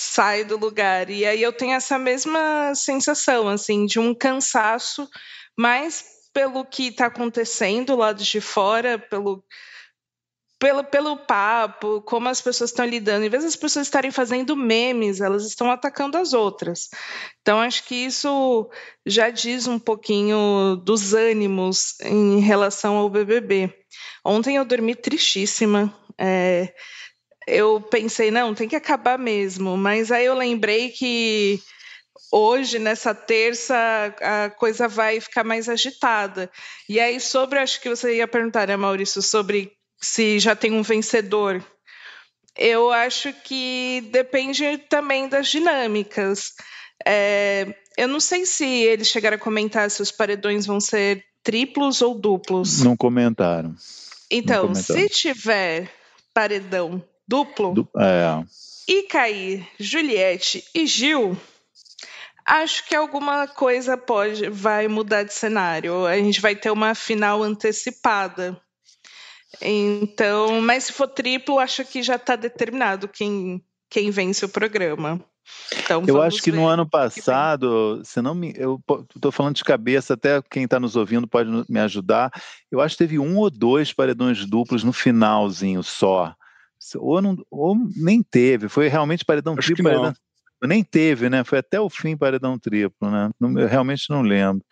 sai 0.00 0.44
do 0.44 0.56
lugar. 0.56 1.10
E 1.10 1.26
aí 1.26 1.42
eu 1.42 1.52
tenho 1.52 1.74
essa 1.74 1.98
mesma 1.98 2.74
sensação, 2.74 3.48
assim, 3.48 3.86
de 3.86 3.98
um 3.98 4.14
cansaço, 4.14 5.08
mais 5.56 6.04
pelo 6.32 6.64
que 6.64 6.88
está 6.88 7.06
acontecendo 7.06 7.94
lá 7.96 8.12
de 8.12 8.40
fora, 8.40 8.98
pelo 8.98 9.44
pelo, 10.60 10.84
pelo 10.84 11.16
papo, 11.16 12.02
como 12.02 12.28
as 12.28 12.42
pessoas 12.42 12.68
estão 12.68 12.84
lidando. 12.84 13.24
Em 13.24 13.30
vez 13.30 13.44
das 13.44 13.56
pessoas 13.56 13.86
estarem 13.86 14.10
fazendo 14.10 14.54
memes, 14.54 15.22
elas 15.22 15.46
estão 15.46 15.70
atacando 15.70 16.18
as 16.18 16.34
outras. 16.34 16.90
Então, 17.40 17.58
acho 17.58 17.82
que 17.84 17.94
isso 17.94 18.70
já 19.06 19.30
diz 19.30 19.66
um 19.66 19.78
pouquinho 19.78 20.76
dos 20.84 21.14
ânimos 21.14 21.98
em 22.02 22.40
relação 22.40 22.96
ao 22.96 23.08
BBB. 23.08 23.74
Ontem 24.22 24.56
eu 24.56 24.64
dormi 24.66 24.94
tristíssima. 24.94 25.96
É, 26.18 26.74
eu 27.46 27.80
pensei, 27.80 28.30
não, 28.30 28.54
tem 28.54 28.68
que 28.68 28.76
acabar 28.76 29.18
mesmo. 29.18 29.76
Mas 29.76 30.10
aí 30.10 30.26
eu 30.26 30.34
lembrei 30.34 30.90
que 30.90 31.60
hoje, 32.30 32.78
nessa 32.78 33.14
terça, 33.14 33.74
a 34.20 34.50
coisa 34.50 34.86
vai 34.88 35.20
ficar 35.20 35.44
mais 35.44 35.68
agitada. 35.68 36.50
E 36.88 37.00
aí, 37.00 37.20
sobre, 37.20 37.58
acho 37.58 37.80
que 37.80 37.88
você 37.88 38.16
ia 38.16 38.28
perguntar, 38.28 38.68
né, 38.68 38.76
Maurício, 38.76 39.22
sobre 39.22 39.72
se 40.00 40.38
já 40.38 40.54
tem 40.54 40.72
um 40.72 40.82
vencedor. 40.82 41.64
Eu 42.56 42.90
acho 42.90 43.32
que 43.44 44.08
depende 44.10 44.78
também 44.88 45.28
das 45.28 45.48
dinâmicas. 45.48 46.52
É, 47.06 47.74
eu 47.96 48.08
não 48.08 48.20
sei 48.20 48.44
se 48.44 48.64
eles 48.64 49.08
chegaram 49.08 49.36
a 49.36 49.40
comentar 49.40 49.90
se 49.90 50.02
os 50.02 50.10
paredões 50.10 50.66
vão 50.66 50.80
ser 50.80 51.24
triplos 51.42 52.02
ou 52.02 52.14
duplos. 52.14 52.82
Não 52.82 52.96
comentaram. 52.96 53.74
Então, 54.30 54.64
não 54.64 54.74
comentaram. 54.74 55.00
se 55.00 55.08
tiver 55.08 55.90
paredão 56.34 57.02
duplo 57.30 57.72
du 57.72 57.88
é. 57.96 58.42
e 58.88 59.04
cair 59.04 59.64
Juliette 59.78 60.64
e 60.74 60.84
Gil, 60.84 61.38
acho 62.44 62.84
que 62.88 62.96
alguma 62.96 63.46
coisa 63.46 63.96
pode 63.96 64.50
vai 64.50 64.88
mudar 64.88 65.22
de 65.22 65.32
cenário. 65.32 66.04
A 66.06 66.16
gente 66.16 66.40
vai 66.40 66.56
ter 66.56 66.72
uma 66.72 66.92
final 66.92 67.40
antecipada. 67.44 68.60
Então, 69.62 70.60
mas 70.60 70.84
se 70.84 70.92
for 70.92 71.06
triplo, 71.06 71.60
acho 71.60 71.84
que 71.84 72.02
já 72.02 72.16
está 72.16 72.34
determinado 72.34 73.06
quem, 73.06 73.62
quem 73.88 74.10
vence 74.10 74.44
o 74.44 74.48
programa. 74.48 75.24
Então, 75.72 76.02
eu 76.06 76.22
acho 76.22 76.42
que 76.42 76.52
no 76.52 76.66
ano 76.66 76.88
passado, 76.88 78.00
se 78.04 78.22
não 78.22 78.34
me, 78.34 78.52
eu 78.56 78.80
estou 79.14 79.32
falando 79.32 79.56
de 79.56 79.64
cabeça, 79.64 80.14
até 80.14 80.40
quem 80.42 80.64
está 80.64 80.78
nos 80.78 80.94
ouvindo 80.94 81.26
pode 81.26 81.50
me 81.68 81.80
ajudar. 81.80 82.30
Eu 82.70 82.80
acho 82.80 82.94
que 82.94 83.04
teve 83.04 83.18
um 83.18 83.36
ou 83.36 83.50
dois 83.50 83.92
paredões 83.92 84.44
duplos 84.46 84.84
no 84.84 84.92
finalzinho 84.92 85.82
só, 85.82 86.34
ou, 86.96 87.20
não, 87.20 87.36
ou 87.50 87.76
nem 87.96 88.22
teve. 88.22 88.68
Foi 88.68 88.88
realmente 88.88 89.24
paredão 89.24 89.54
acho 89.58 89.74
triplo. 89.74 89.84
Paredão, 89.84 90.14
nem 90.62 90.84
teve, 90.84 91.30
né? 91.30 91.42
Foi 91.44 91.58
até 91.58 91.80
o 91.80 91.88
fim 91.88 92.16
paredão 92.16 92.58
triplo, 92.58 93.10
né? 93.10 93.30
Não, 93.40 93.58
eu 93.58 93.66
realmente 93.66 94.10
não 94.10 94.22
lembro. 94.22 94.64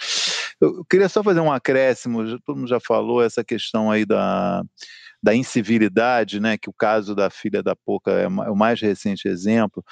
Eu 0.60 0.84
queria 0.84 1.08
só 1.08 1.22
fazer 1.22 1.40
um 1.40 1.52
acréscimo, 1.52 2.38
todo 2.40 2.56
mundo 2.56 2.68
já 2.68 2.80
falou 2.80 3.22
essa 3.22 3.44
questão 3.44 3.90
aí 3.90 4.04
da, 4.04 4.62
da 5.22 5.34
incivilidade, 5.34 6.40
né, 6.40 6.56
que 6.58 6.68
o 6.68 6.72
caso 6.72 7.14
da 7.14 7.30
filha 7.30 7.62
da 7.62 7.76
Poca 7.76 8.10
é, 8.12 8.24
é 8.24 8.28
o 8.28 8.56
mais 8.56 8.80
recente 8.80 9.28
exemplo, 9.28 9.84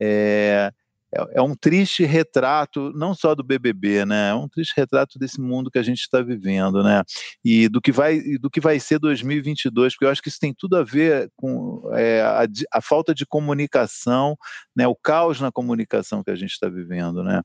é, 0.00 0.72
é, 1.14 1.38
é, 1.38 1.42
um 1.42 1.54
triste 1.54 2.04
retrato, 2.04 2.92
não 2.94 3.14
só 3.14 3.34
do 3.34 3.42
BBB, 3.42 4.04
né? 4.04 4.30
É 4.30 4.34
um 4.34 4.48
triste 4.48 4.74
retrato 4.76 5.18
desse 5.18 5.40
mundo 5.40 5.70
que 5.70 5.78
a 5.78 5.82
gente 5.82 6.00
está 6.00 6.20
vivendo, 6.20 6.82
né? 6.82 7.02
E 7.44 7.68
do 7.68 7.80
que 7.80 7.90
vai, 7.90 8.20
do 8.38 8.50
que 8.50 8.60
vai 8.60 8.78
ser 8.78 8.98
2022, 8.98 9.94
porque 9.94 10.04
eu 10.04 10.10
acho 10.10 10.22
que 10.22 10.28
isso 10.28 10.40
tem 10.40 10.52
tudo 10.52 10.76
a 10.76 10.84
ver 10.84 11.30
com 11.34 11.90
é, 11.94 12.20
a, 12.20 12.46
a, 12.72 12.82
falta 12.82 13.14
de 13.14 13.24
comunicação, 13.24 14.36
né? 14.76 14.86
O 14.86 14.94
caos 14.94 15.40
na 15.40 15.50
comunicação 15.50 16.22
que 16.22 16.30
a 16.30 16.36
gente 16.36 16.52
está 16.52 16.68
vivendo, 16.68 17.22
né? 17.24 17.42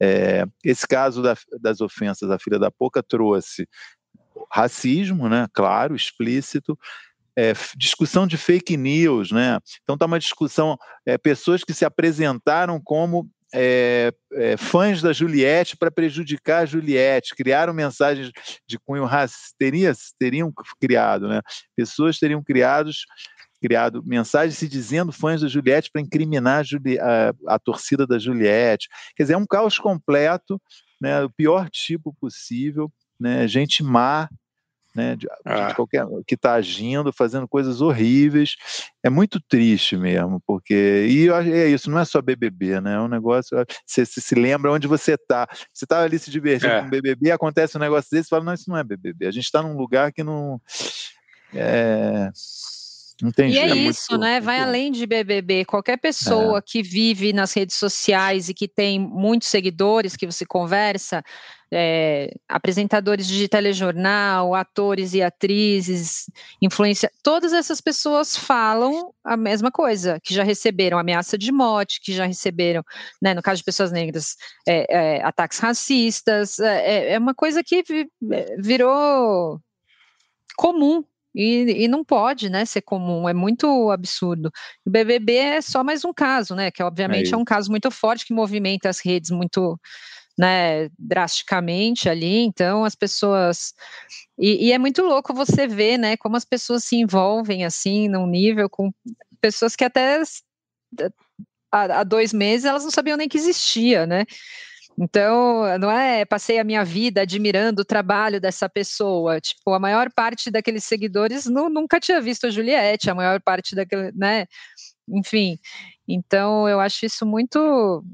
É, 0.00 0.44
esse 0.64 0.86
caso 0.86 1.22
da, 1.22 1.36
das 1.60 1.80
ofensas 1.80 2.28
da 2.28 2.38
filha 2.38 2.58
da 2.58 2.70
Poca 2.70 3.02
trouxe 3.02 3.68
racismo, 4.50 5.28
né? 5.28 5.46
Claro, 5.52 5.94
explícito, 5.94 6.76
é, 7.36 7.52
discussão 7.76 8.26
de 8.26 8.36
fake 8.36 8.76
news, 8.76 9.30
né? 9.32 9.58
Então 9.82 9.94
está 9.94 10.06
uma 10.06 10.18
discussão, 10.18 10.76
é, 11.04 11.18
pessoas 11.18 11.64
que 11.64 11.74
se 11.74 11.84
apresentaram 11.84 12.80
como 12.82 13.28
é, 13.54 14.12
fãs 14.58 15.00
da 15.00 15.12
Juliette 15.12 15.76
para 15.76 15.90
prejudicar 15.90 16.62
a 16.62 16.66
Juliette, 16.66 17.36
criaram 17.36 17.72
mensagens 17.72 18.30
de 18.66 18.78
cunho 18.80 19.04
racista, 19.04 19.54
teriam, 19.58 19.94
teriam 20.18 20.52
criado, 20.80 21.28
né? 21.28 21.40
Pessoas 21.76 22.18
teriam 22.18 22.42
criados, 22.42 23.04
criado 23.62 24.02
mensagens 24.04 24.58
se 24.58 24.68
dizendo 24.68 25.12
fãs 25.12 25.40
da 25.40 25.48
Juliette 25.48 25.90
para 25.92 26.02
incriminar 26.02 26.60
a, 26.60 26.62
Juli, 26.64 26.98
a, 26.98 27.32
a, 27.46 27.58
torcida 27.58 28.06
da 28.06 28.18
Juliette. 28.18 28.88
Quer 29.16 29.22
dizer, 29.22 29.34
é 29.34 29.38
um 29.38 29.46
caos 29.46 29.78
completo, 29.78 30.60
né? 31.00 31.22
O 31.22 31.30
pior 31.30 31.70
tipo 31.70 32.12
possível, 32.20 32.92
né? 33.18 33.46
Gente 33.46 33.84
má, 33.84 34.28
né, 34.94 35.16
de, 35.16 35.26
ah. 35.44 35.68
de 35.68 35.74
qualquer 35.74 36.06
que 36.26 36.34
está 36.34 36.54
agindo, 36.54 37.12
fazendo 37.12 37.48
coisas 37.48 37.80
horríveis. 37.80 38.56
É 39.02 39.10
muito 39.10 39.40
triste 39.40 39.96
mesmo, 39.96 40.40
porque 40.46 41.06
e 41.08 41.28
é 41.28 41.68
isso, 41.68 41.90
não 41.90 41.98
é 41.98 42.04
só 42.04 42.22
BBB, 42.22 42.80
né? 42.80 42.94
É 42.94 43.00
um 43.00 43.08
negócio. 43.08 43.56
Você, 43.86 44.06
você 44.06 44.20
se 44.20 44.34
lembra 44.34 44.72
onde 44.72 44.86
você 44.86 45.14
está. 45.14 45.46
Você 45.72 45.84
está 45.84 46.02
ali 46.02 46.18
se 46.18 46.30
divertindo 46.30 46.72
é. 46.72 46.82
com 46.82 46.90
BBB, 46.90 47.30
acontece 47.30 47.76
um 47.76 47.80
negócio 47.80 48.08
desse, 48.10 48.28
você 48.28 48.30
fala 48.30 48.44
não, 48.44 48.54
isso 48.54 48.70
não 48.70 48.76
é 48.76 48.84
BBB. 48.84 49.26
A 49.26 49.30
gente 49.30 49.44
está 49.44 49.62
num 49.62 49.76
lugar 49.76 50.12
que 50.12 50.22
não 50.22 50.60
é, 51.54 52.30
Entendi. 53.22 53.54
E 53.54 53.58
é, 53.58 53.70
é 53.70 53.76
isso, 53.76 54.06
muito, 54.10 54.22
né? 54.22 54.40
Vai 54.40 54.58
além 54.58 54.90
de 54.90 55.06
BBB. 55.06 55.64
Qualquer 55.64 55.96
pessoa 55.98 56.58
é. 56.58 56.62
que 56.64 56.82
vive 56.82 57.32
nas 57.32 57.52
redes 57.52 57.76
sociais 57.76 58.48
e 58.48 58.54
que 58.54 58.66
tem 58.66 58.98
muitos 58.98 59.48
seguidores 59.48 60.16
que 60.16 60.26
você 60.26 60.44
conversa, 60.44 61.22
é, 61.72 62.34
apresentadores 62.48 63.26
de 63.26 63.48
telejornal, 63.48 64.54
atores 64.54 65.14
e 65.14 65.22
atrizes, 65.22 66.28
influência, 66.60 67.10
todas 67.22 67.52
essas 67.52 67.80
pessoas 67.80 68.36
falam 68.36 69.12
a 69.24 69.36
mesma 69.36 69.70
coisa, 69.70 70.18
que 70.22 70.34
já 70.34 70.42
receberam 70.42 70.98
ameaça 70.98 71.38
de 71.38 71.52
morte, 71.52 72.00
que 72.00 72.12
já 72.12 72.26
receberam, 72.26 72.82
né, 73.22 73.32
no 73.32 73.42
caso 73.42 73.58
de 73.58 73.64
pessoas 73.64 73.92
negras, 73.92 74.36
é, 74.66 75.16
é, 75.16 75.24
ataques 75.24 75.58
racistas. 75.58 76.58
É, 76.58 77.12
é 77.12 77.18
uma 77.18 77.34
coisa 77.34 77.62
que 77.62 77.84
virou 78.58 79.60
comum 80.56 81.04
e, 81.34 81.84
e, 81.84 81.88
não 81.88 82.04
pode, 82.04 82.48
né, 82.48 82.64
ser 82.64 82.82
comum, 82.82 83.28
é 83.28 83.34
muito 83.34 83.90
absurdo. 83.90 84.50
O 84.86 84.90
BBB 84.90 85.34
é 85.34 85.60
só 85.60 85.82
mais 85.82 86.04
um 86.04 86.12
caso, 86.12 86.54
né, 86.54 86.70
que 86.70 86.82
obviamente 86.82 87.32
é, 87.32 87.34
é 87.34 87.36
um 87.36 87.44
caso 87.44 87.70
muito 87.70 87.90
forte 87.90 88.24
que 88.24 88.32
movimenta 88.32 88.88
as 88.88 89.00
redes 89.00 89.30
muito 89.30 89.78
né, 90.38 90.88
drasticamente 90.98 92.08
ali, 92.08 92.40
então 92.40 92.84
as 92.84 92.94
pessoas 92.94 93.72
e, 94.38 94.68
e, 94.68 94.72
é 94.72 94.78
muito 94.78 95.02
louco 95.02 95.32
você 95.32 95.66
ver, 95.66 95.96
né, 95.98 96.16
como 96.16 96.36
as 96.36 96.44
pessoas 96.44 96.84
se 96.84 96.96
envolvem 96.96 97.64
assim 97.64 98.08
num 98.08 98.26
nível 98.26 98.68
com 98.68 98.92
pessoas 99.40 99.76
que 99.76 99.84
até 99.84 100.20
há, 101.70 102.00
há 102.00 102.04
dois 102.04 102.32
meses 102.32 102.64
elas 102.64 102.84
não 102.84 102.90
sabiam 102.90 103.16
nem 103.16 103.28
que 103.28 103.38
existia, 103.38 104.06
né? 104.06 104.24
Então, 104.96 105.78
não 105.78 105.90
é 105.90 106.24
passei 106.24 106.58
a 106.58 106.64
minha 106.64 106.84
vida 106.84 107.22
admirando 107.22 107.82
o 107.82 107.84
trabalho 107.84 108.40
dessa 108.40 108.68
pessoa. 108.68 109.40
Tipo, 109.40 109.72
a 109.72 109.78
maior 109.78 110.08
parte 110.14 110.50
daqueles 110.50 110.84
seguidores 110.84 111.46
não, 111.46 111.68
nunca 111.68 111.98
tinha 111.98 112.20
visto 112.20 112.46
a 112.46 112.50
Juliette, 112.50 113.10
a 113.10 113.14
maior 113.14 113.40
parte 113.40 113.74
daquele, 113.74 114.12
né? 114.12 114.46
Enfim. 115.08 115.58
Então, 116.06 116.68
eu 116.68 116.78
acho 116.78 117.04
isso 117.04 117.26
muito 117.26 118.04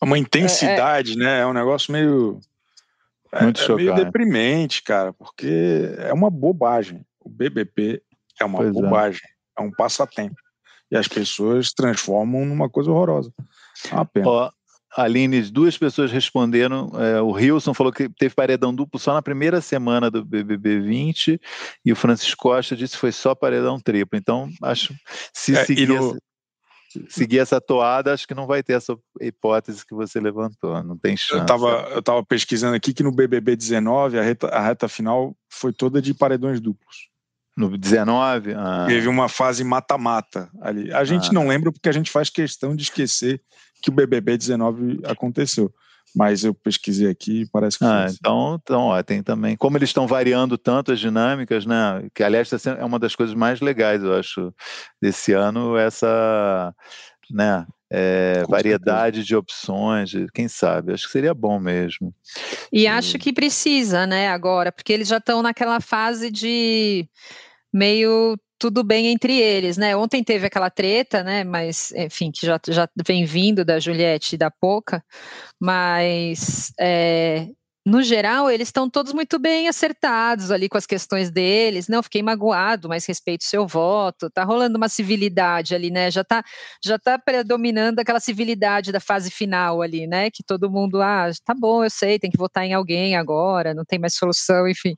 é 0.00 0.04
uma 0.04 0.18
intensidade, 0.18 1.12
é, 1.12 1.14
é, 1.14 1.16
né? 1.16 1.40
É 1.40 1.46
um 1.46 1.52
negócio 1.52 1.92
meio 1.92 2.40
é, 3.32 3.44
Muito 3.44 3.72
é, 3.72 3.76
meio 3.76 3.94
deprimente, 3.94 4.82
cara, 4.82 5.12
porque 5.14 5.94
é 5.98 6.12
uma 6.12 6.28
bobagem. 6.28 7.04
O 7.18 7.30
BBB 7.30 8.02
é 8.38 8.44
uma 8.44 8.58
pois 8.58 8.68
é. 8.68 8.72
bobagem, 8.72 9.22
é. 9.58 9.62
é. 9.62 9.64
um 9.64 9.70
passatempo. 9.70 10.36
E 10.90 10.96
as 10.96 11.08
pessoas 11.08 11.72
transformam 11.72 12.44
numa 12.44 12.68
coisa 12.68 12.90
horrorosa. 12.90 13.32
É 13.90 13.94
uma 13.94 14.04
pena. 14.04 14.28
Ó, 14.28 14.52
Aline, 14.96 15.42
duas 15.50 15.76
pessoas 15.78 16.12
responderam. 16.12 16.90
É, 16.94 17.20
o 17.20 17.30
Wilson 17.30 17.72
falou 17.72 17.92
que 17.92 18.08
teve 18.08 18.34
paredão 18.34 18.74
duplo 18.74 19.00
só 19.00 19.14
na 19.14 19.22
primeira 19.22 19.60
semana 19.60 20.10
do 20.10 20.24
BBB 20.24 20.80
20 20.80 21.40
e 21.84 21.92
o 21.92 21.96
Francisco 21.96 22.42
Costa 22.42 22.76
disse 22.76 22.94
que 22.94 23.00
foi 23.00 23.12
só 23.12 23.34
paredão 23.34 23.80
triplo. 23.80 24.18
Então, 24.18 24.50
acho 24.62 24.94
se 25.32 25.56
é, 25.56 25.64
seguir. 25.64 25.88
No, 25.88 26.16
seguir 27.08 27.38
essa 27.38 27.60
toada, 27.60 28.12
acho 28.12 28.26
que 28.26 28.34
não 28.34 28.46
vai 28.46 28.62
ter 28.62 28.74
essa 28.74 28.94
hipótese 29.20 29.86
que 29.86 29.94
você 29.94 30.20
levantou, 30.20 30.82
não 30.82 30.98
tem 30.98 31.16
chance. 31.16 31.40
Eu 31.90 31.98
estava 31.98 32.24
pesquisando 32.24 32.76
aqui 32.76 32.92
que 32.92 33.02
no 33.02 33.12
BBB 33.12 33.56
19 33.56 34.18
a 34.18 34.22
reta, 34.22 34.48
a 34.48 34.60
reta 34.60 34.88
final 34.88 35.34
foi 35.48 35.72
toda 35.72 36.02
de 36.02 36.12
paredões 36.12 36.60
duplos. 36.60 37.11
No 37.56 37.76
19? 37.76 38.54
Ah. 38.54 38.86
Teve 38.88 39.08
uma 39.08 39.28
fase 39.28 39.62
mata-mata 39.62 40.48
ali. 40.60 40.92
A 40.92 41.04
gente 41.04 41.28
ah. 41.30 41.32
não 41.32 41.46
lembra 41.46 41.70
porque 41.70 41.88
a 41.88 41.92
gente 41.92 42.10
faz 42.10 42.30
questão 42.30 42.74
de 42.74 42.82
esquecer 42.82 43.40
que 43.82 43.90
o 43.90 43.92
BBB 43.92 44.38
19 44.38 45.00
aconteceu 45.04 45.72
mas 46.14 46.44
eu 46.44 46.54
pesquisei 46.54 47.08
aqui 47.08 47.42
e 47.42 47.46
parece 47.46 47.78
que 47.78 47.84
ah, 47.84 48.06
então, 48.10 48.60
então 48.62 48.80
ó, 48.82 49.02
tem 49.02 49.22
também 49.22 49.56
como 49.56 49.78
eles 49.78 49.88
estão 49.88 50.06
variando 50.06 50.58
tanto 50.58 50.92
as 50.92 51.00
dinâmicas, 51.00 51.64
né? 51.64 52.06
Que 52.14 52.22
aliás 52.22 52.50
tá 52.50 52.56
é 52.78 52.84
uma 52.84 52.98
das 52.98 53.16
coisas 53.16 53.34
mais 53.34 53.60
legais, 53.60 54.02
eu 54.02 54.14
acho, 54.14 54.54
desse 55.00 55.32
ano 55.32 55.76
essa, 55.76 56.74
né? 57.30 57.66
É, 57.94 58.42
variedade 58.48 59.22
de 59.22 59.36
opções, 59.36 60.12
quem 60.32 60.48
sabe? 60.48 60.94
Acho 60.94 61.06
que 61.06 61.12
seria 61.12 61.34
bom 61.34 61.60
mesmo. 61.60 62.14
E 62.72 62.86
acho 62.86 63.18
que 63.18 63.34
precisa, 63.34 64.06
né? 64.06 64.28
Agora, 64.28 64.72
porque 64.72 64.92
eles 64.92 65.08
já 65.08 65.18
estão 65.18 65.42
naquela 65.42 65.78
fase 65.78 66.30
de 66.30 67.06
meio 67.70 68.38
tudo 68.58 68.84
bem 68.84 69.08
entre 69.08 69.36
eles, 69.40 69.76
né? 69.76 69.96
Ontem 69.96 70.22
teve 70.22 70.46
aquela 70.46 70.70
treta, 70.70 71.24
né? 71.24 71.42
Mas, 71.42 71.90
enfim, 71.96 72.30
que 72.30 72.46
já, 72.46 72.60
já 72.68 72.88
vem 73.04 73.24
vindo 73.24 73.64
da 73.64 73.80
Juliette 73.80 74.36
e 74.36 74.38
da 74.38 74.52
Poca, 74.52 75.04
mas 75.60 76.72
é, 76.78 77.48
no 77.84 78.00
geral, 78.00 78.48
eles 78.48 78.68
estão 78.68 78.88
todos 78.88 79.12
muito 79.12 79.40
bem 79.40 79.66
acertados 79.66 80.52
ali 80.52 80.68
com 80.68 80.78
as 80.78 80.86
questões 80.86 81.32
deles. 81.32 81.88
Não, 81.88 82.00
fiquei 82.00 82.22
magoado, 82.22 82.88
mas 82.88 83.04
respeito 83.04 83.40
o 83.40 83.44
seu 83.44 83.66
voto. 83.66 84.30
Tá 84.30 84.44
rolando 84.44 84.78
uma 84.78 84.88
civilidade 84.88 85.74
ali, 85.74 85.90
né? 85.90 86.08
Já 86.08 86.22
tá, 86.22 86.44
já 86.84 86.96
tá 86.96 87.18
predominando 87.18 87.98
aquela 87.98 88.20
civilidade 88.20 88.92
da 88.92 89.00
fase 89.00 89.32
final 89.32 89.82
ali, 89.82 90.06
né? 90.06 90.30
Que 90.30 90.44
todo 90.44 90.70
mundo, 90.70 91.02
ah, 91.02 91.28
tá 91.44 91.54
bom, 91.58 91.82
eu 91.82 91.90
sei, 91.90 92.20
tem 92.20 92.30
que 92.30 92.38
votar 92.38 92.64
em 92.64 92.72
alguém 92.72 93.16
agora, 93.16 93.74
não 93.74 93.84
tem 93.84 93.98
mais 93.98 94.14
solução, 94.14 94.68
enfim. 94.68 94.94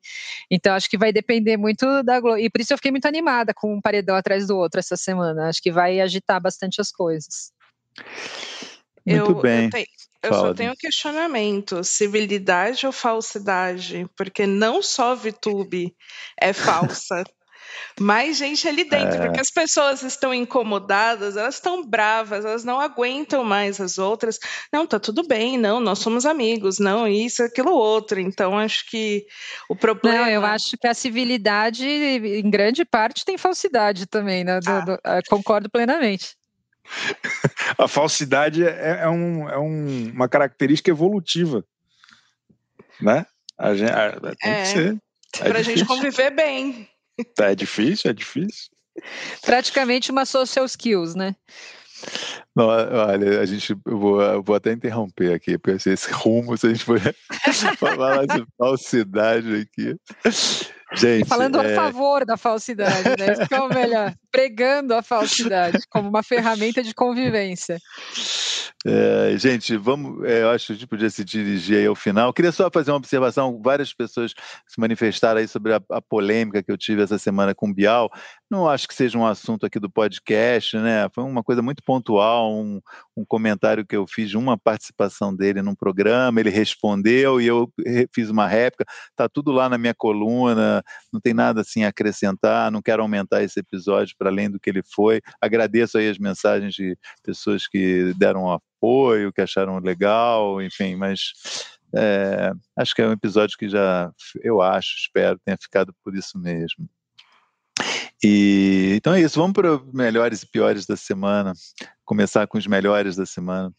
Então, 0.51 0.75
acho 0.75 0.89
que 0.91 0.99
vai 0.99 1.11
depender 1.13 1.57
muito 1.57 2.03
da 2.03 2.21
Globo. 2.21 2.39
E 2.39 2.51
por 2.51 2.61
isso 2.61 2.75
eu 2.75 2.79
fiquei 2.79 2.91
muito 2.91 3.07
animada 3.07 3.55
com 3.55 3.75
um 3.75 3.81
paredão 3.81 4.15
atrás 4.17 4.47
do 4.47 4.57
outro 4.59 4.81
essa 4.81 4.97
semana. 4.97 5.49
Acho 5.49 5.63
que 5.63 5.73
vai 5.73 6.01
agitar 6.01 6.41
bastante 6.41 6.81
as 6.83 6.91
coisas. 6.93 7.51
Muito 9.07 9.31
eu, 9.31 9.41
bem. 9.41 9.65
Eu 9.65 9.71
tenho, 9.71 9.87
eu 10.23 10.35
só 10.35 10.55
tenho 10.55 10.73
um 10.73 10.77
questionamento: 10.77 11.85
civilidade 11.85 12.87
ou 12.87 12.93
falsidade? 12.93 14.07
Porque 14.17 14.47
não 14.47 14.83
só 14.83 15.15
VTube 15.15 15.95
é 16.41 16.53
falsa. 16.53 17.25
mais 18.01 18.37
gente 18.39 18.67
ali 18.67 18.85
dentro, 18.85 19.17
é. 19.17 19.27
porque 19.27 19.41
as 19.41 19.51
pessoas 19.51 20.03
estão 20.03 20.35
incomodadas, 20.35 21.37
elas 21.37 21.57
estão 21.57 21.85
bravas, 21.85 22.45
elas 22.45 22.65
não 22.65 22.81
aguentam 22.81 23.45
mais 23.45 23.81
as 23.81 23.99
outras. 23.99 24.39
Não, 24.73 24.87
tá 24.87 24.99
tudo 24.99 25.27
bem, 25.27 25.57
não, 25.57 25.81
nós 25.81 26.01
somos 26.01 26.27
amigos, 26.27 26.79
não, 26.79 27.07
isso, 27.07 27.43
aquilo, 27.43 27.73
outro. 27.73 28.21
Então, 28.21 28.59
acho 28.59 28.89
que 28.91 29.25
o 29.69 29.77
problema. 29.77 30.23
Não, 30.23 30.29
eu 30.29 30.45
acho 30.45 30.77
que 30.77 30.87
a 30.87 30.95
civilidade, 30.95 31.87
em 31.87 32.51
grande 32.51 32.85
parte, 32.85 33.25
tem 33.25 33.39
falsidade 33.39 34.07
também, 34.07 34.45
né? 34.45 34.61
Do, 34.61 34.71
ah. 34.71 34.81
do, 34.81 34.99
concordo 35.29 35.71
plenamente. 35.71 36.37
a 37.79 37.89
falsidade 37.89 38.65
é, 38.65 39.01
é, 39.03 39.09
um, 39.09 39.49
é 39.49 39.59
um, 39.59 40.11
uma 40.11 40.29
característica 40.29 40.91
evolutiva, 40.91 41.65
né? 43.01 43.27
A 43.59 43.75
gente, 43.75 43.93
a, 43.93 44.21
tem 44.21 44.53
é, 44.53 44.63
que 44.63 44.69
ser. 44.69 45.03
É 45.41 45.49
para 45.49 45.59
a 45.59 45.63
gente 45.63 45.85
conviver 45.85 46.31
bem. 46.31 46.89
É 47.39 47.55
difícil, 47.55 48.11
é 48.11 48.15
difícil. 48.15 48.71
Praticamente 49.43 50.11
uma 50.11 50.25
social 50.25 50.65
skills, 50.65 51.15
né? 51.15 51.35
Não, 52.55 52.67
olha, 52.67 53.41
a 53.41 53.47
gente, 53.47 53.73
eu 53.73 53.99
vou, 53.99 54.23
eu 54.23 54.43
vou 54.43 54.55
até 54.55 54.73
interromper 54.73 55.33
aqui, 55.33 55.59
porque 55.59 55.89
esse 55.89 56.13
rumo, 56.13 56.57
se 56.57 56.67
a 56.67 56.71
gente 56.71 56.85
for 56.85 57.01
falar 57.79 58.27
de 58.27 58.45
falsidade 58.59 59.55
aqui. 59.57 59.97
Gente, 60.97 61.29
Falando 61.29 61.61
é... 61.61 61.73
a 61.73 61.77
favor 61.77 62.25
da 62.25 62.37
falsidade, 62.37 63.09
né? 63.19 63.33
Isso 63.33 63.49
que 63.49 63.55
é 63.55 63.61
o 63.61 63.69
melhor. 63.69 64.15
Pregando 64.31 64.95
a 64.95 65.03
falsidade 65.03 65.79
como 65.89 66.09
uma 66.09 66.23
ferramenta 66.23 66.83
de 66.83 66.95
convivência. 66.95 67.79
É, 68.87 69.35
gente, 69.39 69.79
vamos, 69.79 70.23
é, 70.25 70.43
eu 70.43 70.51
acho 70.51 70.67
que 70.67 70.73
a 70.73 70.75
gente 70.77 70.87
podia 70.87 71.09
se 71.09 71.25
dirigir 71.25 71.79
aí 71.79 71.87
ao 71.87 71.95
final. 71.95 72.35
Queria 72.35 72.53
só 72.53 72.71
fazer 72.71 72.91
uma 72.91 72.99
observação. 72.99 73.59
Várias 73.65 73.95
pessoas 73.95 74.35
se 74.67 74.79
manifestaram 74.79 75.41
aí 75.41 75.49
sobre 75.49 75.73
a, 75.73 75.81
a, 75.91 76.03
polêmica 76.03 76.63
que 76.63 76.71
eu 76.71 76.77
tive 76.77 77.03
essa 77.03 77.19
semana 77.19 77.55
com 77.55 77.71
o 77.71 77.75
Bial. 77.75 78.11
Não 78.51 78.69
acho 78.69 78.87
que 78.87 78.95
seja 78.95 79.17
um 79.17 79.27
assunto 79.27 79.65
aqui 79.65 79.81
do 79.81 79.89
podcast, 79.89 80.77
né? 80.77 81.09
Foi 81.15 81.25
uma 81.25 81.43
coisa 81.43 81.63
muito 81.63 81.83
pontual, 81.83 82.53
um, 82.55 82.79
um 83.17 83.25
comentário 83.25 83.87
que 83.87 83.97
eu 83.97 84.07
fiz 84.07 84.31
de 84.31 84.37
uma 84.37 84.59
participação 84.59 85.35
dele 85.35 85.63
num 85.63 85.75
programa, 85.75 86.41
ele 86.41 86.51
respondeu 86.51 87.41
e 87.41 87.47
eu 87.47 87.73
fiz 88.13 88.31
uma 88.31 88.47
réplica. 88.47 88.85
Tá 89.17 89.29
tudo 89.29 89.53
lá 89.53 89.69
na 89.69 89.79
minha 89.79 89.95
coluna, 89.95 90.83
não 91.13 91.21
tem 91.21 91.33
nada 91.35 91.61
assim 91.61 91.85
a 91.85 91.89
acrescentar, 91.89 92.71
não 92.71 92.83
quero 92.83 93.03
aumentar 93.03 93.43
esse 93.43 93.61
episódio 93.61 94.15
para 94.19 94.31
além 94.31 94.51
do 94.51 94.59
que 94.59 94.71
ele 94.71 94.83
foi. 94.83 95.21
Agradeço 95.41 95.99
aí 95.99 96.09
as 96.09 96.19
mensagens 96.19 96.75
de 96.75 96.97
pessoas 97.23 97.69
que 97.69 98.13
deram 98.17 98.51
apoio, 98.51 99.33
que 99.33 99.41
acharam 99.41 99.79
legal, 99.79 100.61
enfim, 100.61 100.97
mas 100.97 101.33
é, 101.97 102.53
acho 102.77 102.95
que 102.95 103.03
é 103.03 103.07
um 103.07 103.13
episódio 103.13 103.57
que 103.57 103.69
já, 103.69 104.11
eu 104.43 104.61
acho, 104.61 104.97
espero, 104.99 105.39
tenha 105.45 105.57
ficado 105.61 105.95
por 106.03 106.17
isso 106.17 106.39
mesmo. 106.39 106.89
E, 108.27 108.95
então 108.97 109.13
é 109.13 109.21
isso, 109.21 109.39
vamos 109.39 109.53
para 109.53 109.79
melhores 109.93 110.43
e 110.43 110.47
piores 110.47 110.87
da 110.87 110.97
semana. 110.97 111.53
Começar 112.07 112.47
com 112.47 112.57
os 112.57 112.67
melhores 112.67 113.17
da 113.17 113.27
semana. 113.27 113.71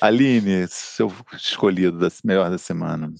Aline, 0.00 0.66
seu 0.68 1.14
escolhido 1.32 1.96
da 1.96 2.08
melhor 2.24 2.50
da 2.50 2.58
semana. 2.58 3.12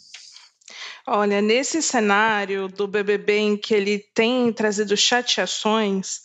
Olha, 1.07 1.41
nesse 1.41 1.81
cenário 1.81 2.67
do 2.67 2.89
BBB 2.89 3.39
em 3.39 3.57
que 3.57 3.73
ele 3.73 4.01
tem 4.13 4.53
trazido 4.53 4.97
chateações, 4.97 6.21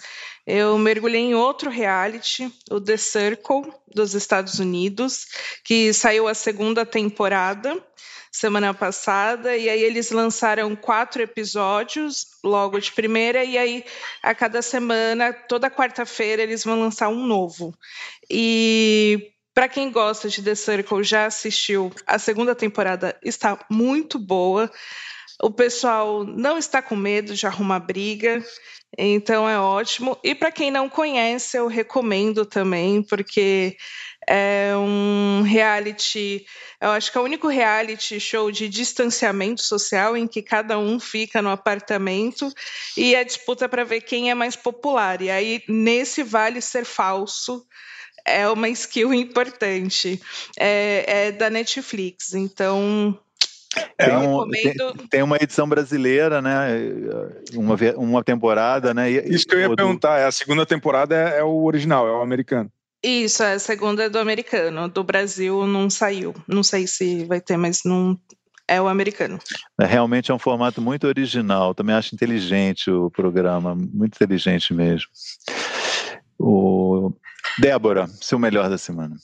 eu 0.46 0.76
mergulhei 0.78 1.22
em 1.22 1.36
outro 1.36 1.70
reality, 1.70 2.52
o 2.72 2.82
The 2.82 2.98
Circle, 2.98 3.72
dos 3.94 4.16
Estados 4.16 4.58
Unidos, 4.58 5.28
que 5.64 5.94
saiu 5.94 6.28
a 6.28 6.34
segunda 6.34 6.86
temporada 6.86 7.80
semana 8.34 8.74
passada, 8.74 9.56
e 9.56 9.70
aí 9.70 9.84
eles 9.84 10.10
lançaram 10.10 10.76
quatro 10.76 11.22
episódios 11.22 12.26
logo 12.44 12.80
de 12.80 12.92
primeira, 12.92 13.44
e 13.44 13.58
aí 13.60 13.86
a 14.24 14.34
cada 14.34 14.64
semana, 14.64 15.32
toda 15.32 15.70
quarta-feira, 15.70 16.42
eles 16.42 16.64
vão 16.64 16.80
lançar 16.80 17.10
um 17.10 17.28
novo. 17.28 17.76
E 18.28 19.32
para 19.54 19.70
quem 19.70 19.92
gosta 19.92 20.28
de 20.28 20.42
The 20.42 20.56
Circle, 20.56 21.04
já 21.04 21.28
assistiu, 21.28 21.94
a 22.08 22.18
segunda 22.18 22.56
temporada 22.56 23.16
está 23.24 23.64
muito 23.70 24.18
boa. 24.18 24.70
O 25.40 25.52
pessoal 25.52 26.24
não 26.24 26.58
está 26.58 26.82
com 26.82 26.96
medo 26.96 27.36
de 27.36 27.46
arrumar 27.46 27.82
briga, 27.82 28.44
então 28.98 29.48
é 29.48 29.60
ótimo. 29.60 30.18
E 30.24 30.34
para 30.34 30.52
quem 30.52 30.72
não 30.72 30.90
conhece, 30.90 31.56
eu 31.56 31.68
recomendo 31.68 32.48
também, 32.48 33.04
porque 33.04 33.78
é 34.28 34.72
um 34.76 35.42
reality, 35.42 36.46
eu 36.82 36.90
acho 36.90 37.12
que 37.12 37.18
é 37.18 37.22
o 37.22 37.24
único 37.24 37.48
reality 37.48 38.20
show 38.20 38.52
de 38.52 38.68
distanciamento 38.70 39.62
social 39.62 40.16
em 40.16 40.28
que 40.28 40.42
cada 40.42 40.78
um 40.78 41.00
fica 41.00 41.42
no 41.42 41.50
apartamento 41.50 42.52
e 42.98 43.16
a 43.16 43.24
disputa 43.24 43.68
para 43.68 43.84
ver 43.84 44.02
quem 44.02 44.30
é 44.30 44.36
mais 44.36 44.56
popular. 44.56 45.22
E 45.22 45.30
aí, 45.30 45.64
nesse 45.68 46.24
vale 46.24 46.62
ser 46.62 46.86
falso 46.86 47.66
é 48.26 48.48
uma 48.48 48.70
skill 48.70 49.14
importante. 49.14 50.22
É, 50.58 51.28
é 51.28 51.32
da 51.32 51.50
Netflix, 51.50 52.34
então 52.34 53.18
é, 53.98 54.06
tem, 54.06 54.16
um, 54.16 54.50
tem, 54.50 54.74
tem, 55.10 55.24
uma 55.24 55.38
edição 55.38 55.68
brasileira, 55.68 56.42
né? 56.42 56.68
Uma, 57.54 57.76
uma 57.98 58.24
temporada, 58.24 58.94
né? 58.94 59.12
E, 59.12 59.34
Isso 59.34 59.46
que 59.46 59.56
eu 59.56 59.60
ia 59.60 59.76
perguntar, 59.76 60.20
é, 60.20 60.26
a 60.26 60.32
segunda 60.32 60.66
temporada 60.66 61.16
é, 61.16 61.40
é, 61.40 61.44
o 61.44 61.64
original, 61.64 62.08
é 62.08 62.12
o 62.12 62.22
americano. 62.22 62.72
Isso, 63.04 63.44
é, 63.44 63.54
a 63.54 63.60
segunda 63.60 64.06
é 64.06 64.10
do 64.10 64.18
americano. 64.18 64.88
Do 64.88 65.04
Brasil 65.04 65.68
não 65.68 65.90
saiu. 65.90 66.34
Não 66.48 66.64
sei 66.64 66.88
se 66.88 67.26
vai 67.26 67.42
ter, 67.42 67.58
mas 67.58 67.82
não 67.84 68.18
é 68.66 68.82
o 68.82 68.88
americano. 68.88 69.38
É, 69.80 69.86
realmente 69.86 70.32
é 70.32 70.34
um 70.34 70.40
formato 70.40 70.82
muito 70.82 71.06
original. 71.06 71.76
Também 71.76 71.96
acho 71.96 72.16
inteligente 72.16 72.90
o 72.90 73.12
programa, 73.12 73.76
muito 73.76 74.16
inteligente 74.16 74.74
mesmo. 74.74 75.10
O... 76.40 77.12
Débora, 77.60 78.08
seu 78.22 78.40
melhor 78.40 78.70
da 78.70 78.78
semana. 78.78 79.16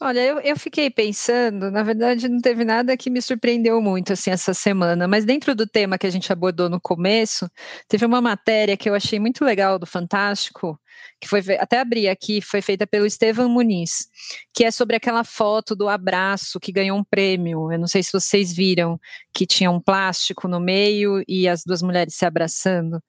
Olha, 0.00 0.20
eu, 0.20 0.38
eu 0.40 0.56
fiquei 0.56 0.88
pensando, 0.88 1.72
na 1.72 1.82
verdade 1.82 2.28
não 2.28 2.40
teve 2.40 2.64
nada 2.64 2.96
que 2.96 3.10
me 3.10 3.20
surpreendeu 3.20 3.80
muito 3.82 4.12
assim 4.12 4.30
essa 4.30 4.54
semana, 4.54 5.08
mas 5.08 5.24
dentro 5.24 5.56
do 5.56 5.66
tema 5.66 5.98
que 5.98 6.06
a 6.06 6.10
gente 6.10 6.32
abordou 6.32 6.68
no 6.68 6.80
começo, 6.80 7.50
teve 7.88 8.06
uma 8.06 8.20
matéria 8.20 8.76
que 8.76 8.88
eu 8.88 8.94
achei 8.94 9.18
muito 9.18 9.44
legal 9.44 9.76
do 9.76 9.86
Fantástico, 9.86 10.78
que 11.20 11.26
foi 11.26 11.40
até 11.58 11.80
abri 11.80 12.08
aqui, 12.08 12.40
foi 12.40 12.62
feita 12.62 12.86
pelo 12.86 13.06
Estevam 13.06 13.48
Muniz, 13.48 14.08
que 14.54 14.64
é 14.64 14.70
sobre 14.70 14.94
aquela 14.94 15.24
foto 15.24 15.74
do 15.74 15.88
abraço 15.88 16.60
que 16.60 16.70
ganhou 16.70 16.96
um 16.96 17.04
prêmio. 17.04 17.72
Eu 17.72 17.78
não 17.78 17.88
sei 17.88 18.00
se 18.00 18.12
vocês 18.12 18.52
viram 18.54 19.00
que 19.34 19.46
tinha 19.46 19.68
um 19.70 19.80
plástico 19.80 20.46
no 20.46 20.60
meio 20.60 21.24
e 21.26 21.48
as 21.48 21.64
duas 21.64 21.82
mulheres 21.82 22.14
se 22.14 22.24
abraçando. 22.24 23.02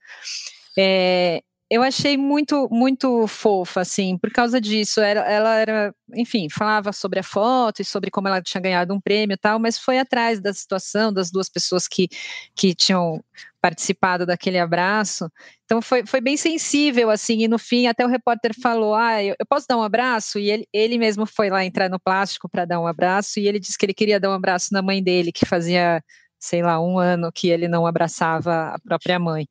É, 0.78 1.44
eu 1.70 1.84
achei 1.84 2.18
muito, 2.18 2.68
muito 2.72 3.28
fofa, 3.28 3.82
assim, 3.82 4.18
por 4.18 4.32
causa 4.32 4.60
disso. 4.60 5.00
Ela, 5.02 5.22
ela, 5.22 5.56
era, 5.56 5.96
enfim, 6.16 6.48
falava 6.50 6.92
sobre 6.92 7.20
a 7.20 7.24
foto 7.24 7.82
e 7.82 7.86
sobre 7.86 8.10
como 8.10 8.28
ela 8.28 8.42
tinha 8.42 8.60
ganhado 8.60 8.94
um 8.94 9.00
prêmio 9.00 9.36
e 9.36 9.38
tal, 9.38 9.60
mas 9.60 9.78
foi 9.78 10.00
atrás 10.00 10.42
da 10.42 10.52
situação 10.52 11.14
das 11.14 11.30
duas 11.30 11.48
pessoas 11.48 11.88
que, 11.88 12.08
que 12.56 12.74
tinham 12.74 13.24
participado 13.62 14.26
daquele 14.26 14.58
abraço. 14.58 15.30
Então 15.66 15.80
foi, 15.82 16.06
foi 16.08 16.22
bem 16.22 16.38
sensível, 16.38 17.12
assim, 17.12 17.44
e 17.44 17.48
no 17.48 17.60
fim 17.60 17.86
até 17.86 18.04
o 18.04 18.10
repórter 18.10 18.52
falou: 18.60 18.96
Ah, 18.96 19.24
eu, 19.24 19.36
eu 19.40 19.46
posso 19.46 19.68
dar 19.70 19.78
um 19.78 19.84
abraço? 19.84 20.40
E 20.40 20.50
ele, 20.50 20.68
ele 20.74 20.98
mesmo 20.98 21.26
foi 21.28 21.50
lá 21.52 21.64
entrar 21.64 21.90
no 21.90 22.00
plástico 22.00 22.50
para 22.50 22.66
dar 22.66 22.80
um 22.80 22.88
abraço, 22.88 23.40
e 23.40 23.48
ele 23.48 23.60
disse 23.60 23.78
que 23.78 23.86
ele 23.86 23.94
queria 23.94 24.20
dar 24.20 24.30
um 24.32 24.34
abraço 24.34 24.70
na 24.72 24.82
mãe 24.82 25.04
dele, 25.04 25.32
que 25.32 25.46
fazia 25.46 26.02
sei 26.40 26.64
lá, 26.64 26.82
um 26.82 26.98
ano 26.98 27.32
que 27.32 27.50
ele 27.50 27.68
não 27.68 27.86
abraçava 27.86 28.70
a 28.70 28.80
própria 28.80 29.20
mãe. 29.20 29.48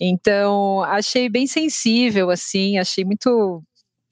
Então, 0.00 0.82
achei 0.82 1.28
bem 1.28 1.46
sensível, 1.46 2.30
assim, 2.30 2.76
achei 2.78 3.04
muito. 3.04 3.62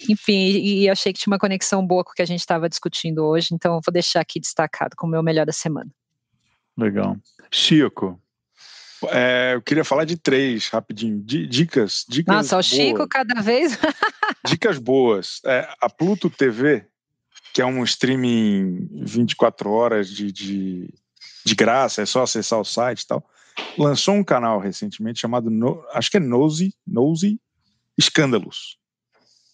Enfim, 0.08 0.32
e, 0.32 0.82
e 0.82 0.90
achei 0.90 1.12
que 1.12 1.20
tinha 1.20 1.32
uma 1.32 1.38
conexão 1.38 1.84
boa 1.86 2.04
com 2.04 2.10
o 2.10 2.14
que 2.14 2.22
a 2.22 2.26
gente 2.26 2.40
estava 2.40 2.68
discutindo 2.68 3.24
hoje, 3.24 3.48
então 3.52 3.80
vou 3.84 3.92
deixar 3.92 4.20
aqui 4.20 4.40
destacado 4.40 4.96
como 4.96 5.12
meu 5.12 5.22
melhor 5.22 5.46
da 5.46 5.52
semana. 5.52 5.90
Legal. 6.76 7.16
Chico. 7.50 8.20
É, 9.10 9.52
eu 9.54 9.62
queria 9.62 9.84
falar 9.84 10.04
de 10.04 10.16
três, 10.16 10.68
rapidinho. 10.68 11.20
Dicas, 11.20 12.04
dicas. 12.08 12.34
Nossa, 12.34 12.56
o 12.56 12.62
Chico 12.62 13.06
cada 13.08 13.40
vez. 13.40 13.78
dicas 14.46 14.78
boas. 14.78 15.40
É, 15.44 15.68
a 15.80 15.88
Pluto 15.88 16.30
TV, 16.30 16.86
que 17.52 17.60
é 17.60 17.66
um 17.66 17.82
streaming 17.84 18.88
24 18.92 19.70
horas 19.70 20.08
de, 20.08 20.30
de 20.30 20.94
de 21.44 21.54
graça, 21.54 22.02
é 22.02 22.06
só 22.06 22.22
acessar 22.22 22.60
o 22.60 22.64
site 22.64 23.02
e 23.02 23.06
tal. 23.06 23.24
Lançou 23.76 24.14
um 24.14 24.24
canal 24.24 24.58
recentemente 24.58 25.20
chamado, 25.20 25.50
no, 25.50 25.84
acho 25.92 26.10
que 26.10 26.16
é 26.16 26.20
Nosy, 26.20 26.74
Nosy 26.86 27.40
Escândalos. 27.96 28.78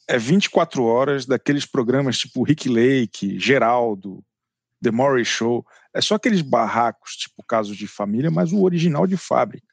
É 0.07 0.17
24 0.17 0.85
horas 0.85 1.27
daqueles 1.27 1.67
programas 1.67 2.19
tipo 2.19 2.43
Rick 2.43 2.69
Lake, 2.69 3.39
Geraldo, 3.39 4.25
The 4.83 4.91
Maury 4.91 5.25
Show. 5.25 5.67
É 5.93 6.01
só 6.01 6.15
aqueles 6.15 6.41
barracos, 6.41 7.17
tipo 7.17 7.43
casos 7.47 7.77
de 7.77 7.87
família, 7.87 8.31
mas 8.31 8.53
o 8.53 8.63
original 8.63 9.07
de 9.07 9.17
fábrica. 9.17 9.67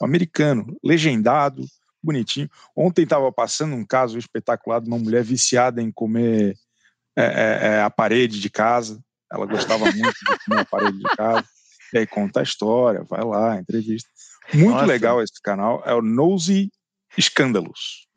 O 0.00 0.04
americano, 0.04 0.76
legendado, 0.82 1.64
bonitinho. 2.02 2.48
Ontem 2.76 3.02
estava 3.02 3.30
passando 3.32 3.74
um 3.74 3.84
caso 3.84 4.18
espetacular 4.18 4.80
de 4.80 4.88
uma 4.88 4.98
mulher 4.98 5.24
viciada 5.24 5.82
em 5.82 5.90
comer 5.90 6.56
é, 7.16 7.24
é, 7.24 7.66
é, 7.68 7.82
a 7.82 7.90
parede 7.90 8.40
de 8.40 8.50
casa. 8.50 9.02
Ela 9.30 9.46
gostava 9.46 9.84
muito 9.84 10.18
de 10.18 10.44
comer 10.44 10.60
a 10.60 10.64
parede 10.64 10.98
de 10.98 11.16
casa. 11.16 11.44
E 11.94 11.98
aí 11.98 12.06
conta 12.08 12.40
a 12.40 12.42
história, 12.42 13.04
vai 13.04 13.24
lá, 13.24 13.56
entrevista. 13.56 14.10
Muito 14.52 14.72
Nossa. 14.72 14.86
legal 14.86 15.22
esse 15.22 15.40
canal, 15.40 15.80
é 15.86 15.94
o 15.94 16.02
Nosy 16.02 16.72
Escândalos. 17.16 18.08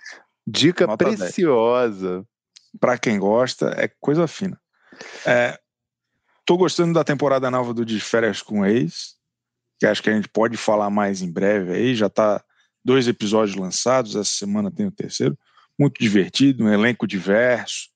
Dica 0.45 0.88
Nota 0.88 1.05
preciosa. 1.05 2.25
Para 2.80 2.97
quem 2.97 3.19
gosta, 3.19 3.75
é 3.78 3.88
coisa 3.99 4.28
fina. 4.28 4.59
É, 5.25 5.59
tô 6.43 6.57
gostando 6.57 6.93
da 6.93 7.03
temporada 7.03 7.51
nova 7.51 7.71
do 7.71 7.86
De 7.86 7.99
Férias 7.99 8.41
com 8.41 8.65
Ex, 8.65 9.15
que 9.80 9.86
acho 9.86 10.01
que 10.01 10.09
a 10.09 10.13
gente 10.13 10.28
pode 10.28 10.57
falar 10.57 10.89
mais 10.89 11.21
em 11.21 11.32
breve 11.32 11.73
aí. 11.73 11.95
Já 11.95 12.09
tá 12.09 12.43
dois 12.84 13.07
episódios 13.07 13.55
lançados, 13.55 14.15
essa 14.15 14.32
semana 14.32 14.71
tem 14.71 14.88
o 14.88 14.91
terceiro. 14.91 15.38
Muito 15.78 15.99
divertido, 15.99 16.63
um 16.63 16.73
elenco 16.73 17.05
diverso, 17.05 17.89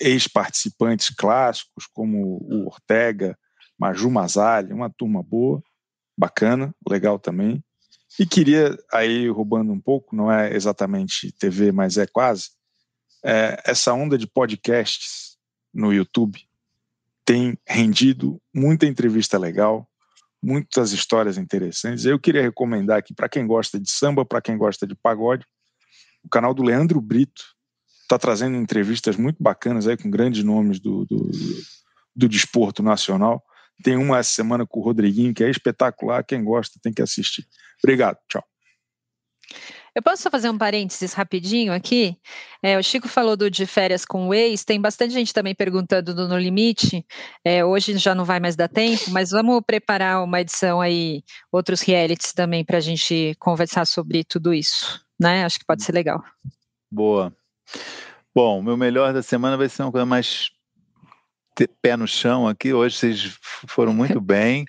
ex-participantes 0.00 1.10
clássicos 1.10 1.86
como 1.92 2.38
o 2.40 2.66
Ortega, 2.66 3.36
Maju 3.80 4.10
Mazali, 4.10 4.72
uma 4.72 4.90
turma 4.90 5.22
boa, 5.22 5.62
bacana, 6.16 6.74
legal 6.86 7.18
também. 7.18 7.64
E 8.18 8.26
queria, 8.26 8.76
aí 8.92 9.28
roubando 9.28 9.72
um 9.72 9.80
pouco, 9.80 10.14
não 10.14 10.30
é 10.30 10.54
exatamente 10.54 11.32
TV, 11.32 11.72
mas 11.72 11.96
é 11.96 12.06
quase, 12.06 12.50
é, 13.24 13.62
essa 13.64 13.92
onda 13.94 14.18
de 14.18 14.26
podcasts 14.26 15.38
no 15.72 15.92
YouTube 15.92 16.38
tem 17.24 17.56
rendido 17.66 18.40
muita 18.54 18.86
entrevista 18.86 19.38
legal, 19.38 19.88
muitas 20.42 20.92
histórias 20.92 21.38
interessantes. 21.38 22.04
Eu 22.04 22.18
queria 22.18 22.42
recomendar 22.42 22.98
aqui 22.98 23.14
para 23.14 23.28
quem 23.28 23.46
gosta 23.46 23.78
de 23.78 23.90
samba, 23.90 24.24
para 24.24 24.42
quem 24.42 24.58
gosta 24.58 24.86
de 24.86 24.94
pagode, 24.94 25.46
o 26.22 26.28
canal 26.28 26.52
do 26.52 26.62
Leandro 26.62 27.00
Brito 27.00 27.42
está 28.02 28.18
trazendo 28.18 28.56
entrevistas 28.56 29.16
muito 29.16 29.42
bacanas 29.42 29.86
aí 29.86 29.96
com 29.96 30.10
grandes 30.10 30.42
nomes 30.44 30.80
do, 30.80 31.06
do, 31.06 31.30
do 32.14 32.28
desporto 32.28 32.82
nacional. 32.82 33.42
Tem 33.82 33.96
uma 33.96 34.18
essa 34.18 34.32
semana 34.32 34.66
com 34.66 34.80
o 34.80 34.82
Rodriguinho, 34.82 35.34
que 35.34 35.44
é 35.44 35.50
espetacular. 35.50 36.24
Quem 36.24 36.44
gosta 36.44 36.78
tem 36.82 36.92
que 36.92 37.02
assistir. 37.02 37.46
Obrigado, 37.82 38.18
tchau. 38.28 38.44
Eu 39.94 40.02
posso 40.02 40.22
só 40.22 40.30
fazer 40.30 40.48
um 40.48 40.56
parênteses 40.56 41.12
rapidinho 41.12 41.72
aqui? 41.72 42.16
É, 42.62 42.78
o 42.78 42.82
Chico 42.82 43.08
falou 43.08 43.36
do 43.36 43.50
de 43.50 43.66
férias 43.66 44.04
com 44.04 44.28
o 44.28 44.34
ex, 44.34 44.64
tem 44.64 44.80
bastante 44.80 45.12
gente 45.12 45.32
também 45.32 45.54
perguntando 45.54 46.14
do 46.14 46.28
No 46.28 46.38
Limite. 46.38 47.04
É, 47.44 47.64
hoje 47.64 47.98
já 47.98 48.14
não 48.14 48.24
vai 48.24 48.38
mais 48.38 48.54
dar 48.54 48.68
tempo, 48.68 49.10
mas 49.10 49.30
vamos 49.30 49.60
preparar 49.66 50.22
uma 50.22 50.40
edição 50.40 50.80
aí, 50.80 51.24
outros 51.50 51.80
realities 51.80 52.32
também, 52.32 52.64
para 52.64 52.78
a 52.78 52.80
gente 52.80 53.34
conversar 53.40 53.84
sobre 53.84 54.22
tudo 54.22 54.54
isso. 54.54 55.04
Né? 55.18 55.44
Acho 55.44 55.58
que 55.58 55.66
pode 55.66 55.82
ser 55.82 55.92
legal. 55.92 56.22
Boa. 56.90 57.34
Bom, 58.32 58.62
meu 58.62 58.76
melhor 58.76 59.12
da 59.12 59.22
semana 59.22 59.56
vai 59.56 59.68
ser 59.68 59.82
uma 59.82 59.90
coisa 59.90 60.06
mais 60.06 60.50
pé 61.66 61.96
no 61.96 62.06
chão 62.06 62.46
aqui. 62.46 62.72
Hoje 62.72 62.96
vocês 62.96 63.38
foram 63.68 63.92
muito 63.92 64.20
bem. 64.22 64.64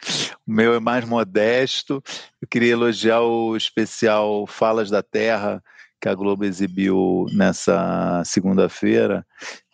O 0.47 0.51
meu 0.51 0.73
é 0.73 0.79
mais 0.79 1.05
modesto. 1.05 2.01
Eu 2.41 2.47
queria 2.47 2.73
elogiar 2.73 3.21
o 3.21 3.55
especial 3.55 4.45
Falas 4.47 4.89
da 4.89 5.03
Terra 5.03 5.63
que 5.99 6.09
a 6.09 6.15
Globo 6.15 6.43
exibiu 6.43 7.27
nessa 7.31 8.23
segunda-feira 8.25 9.25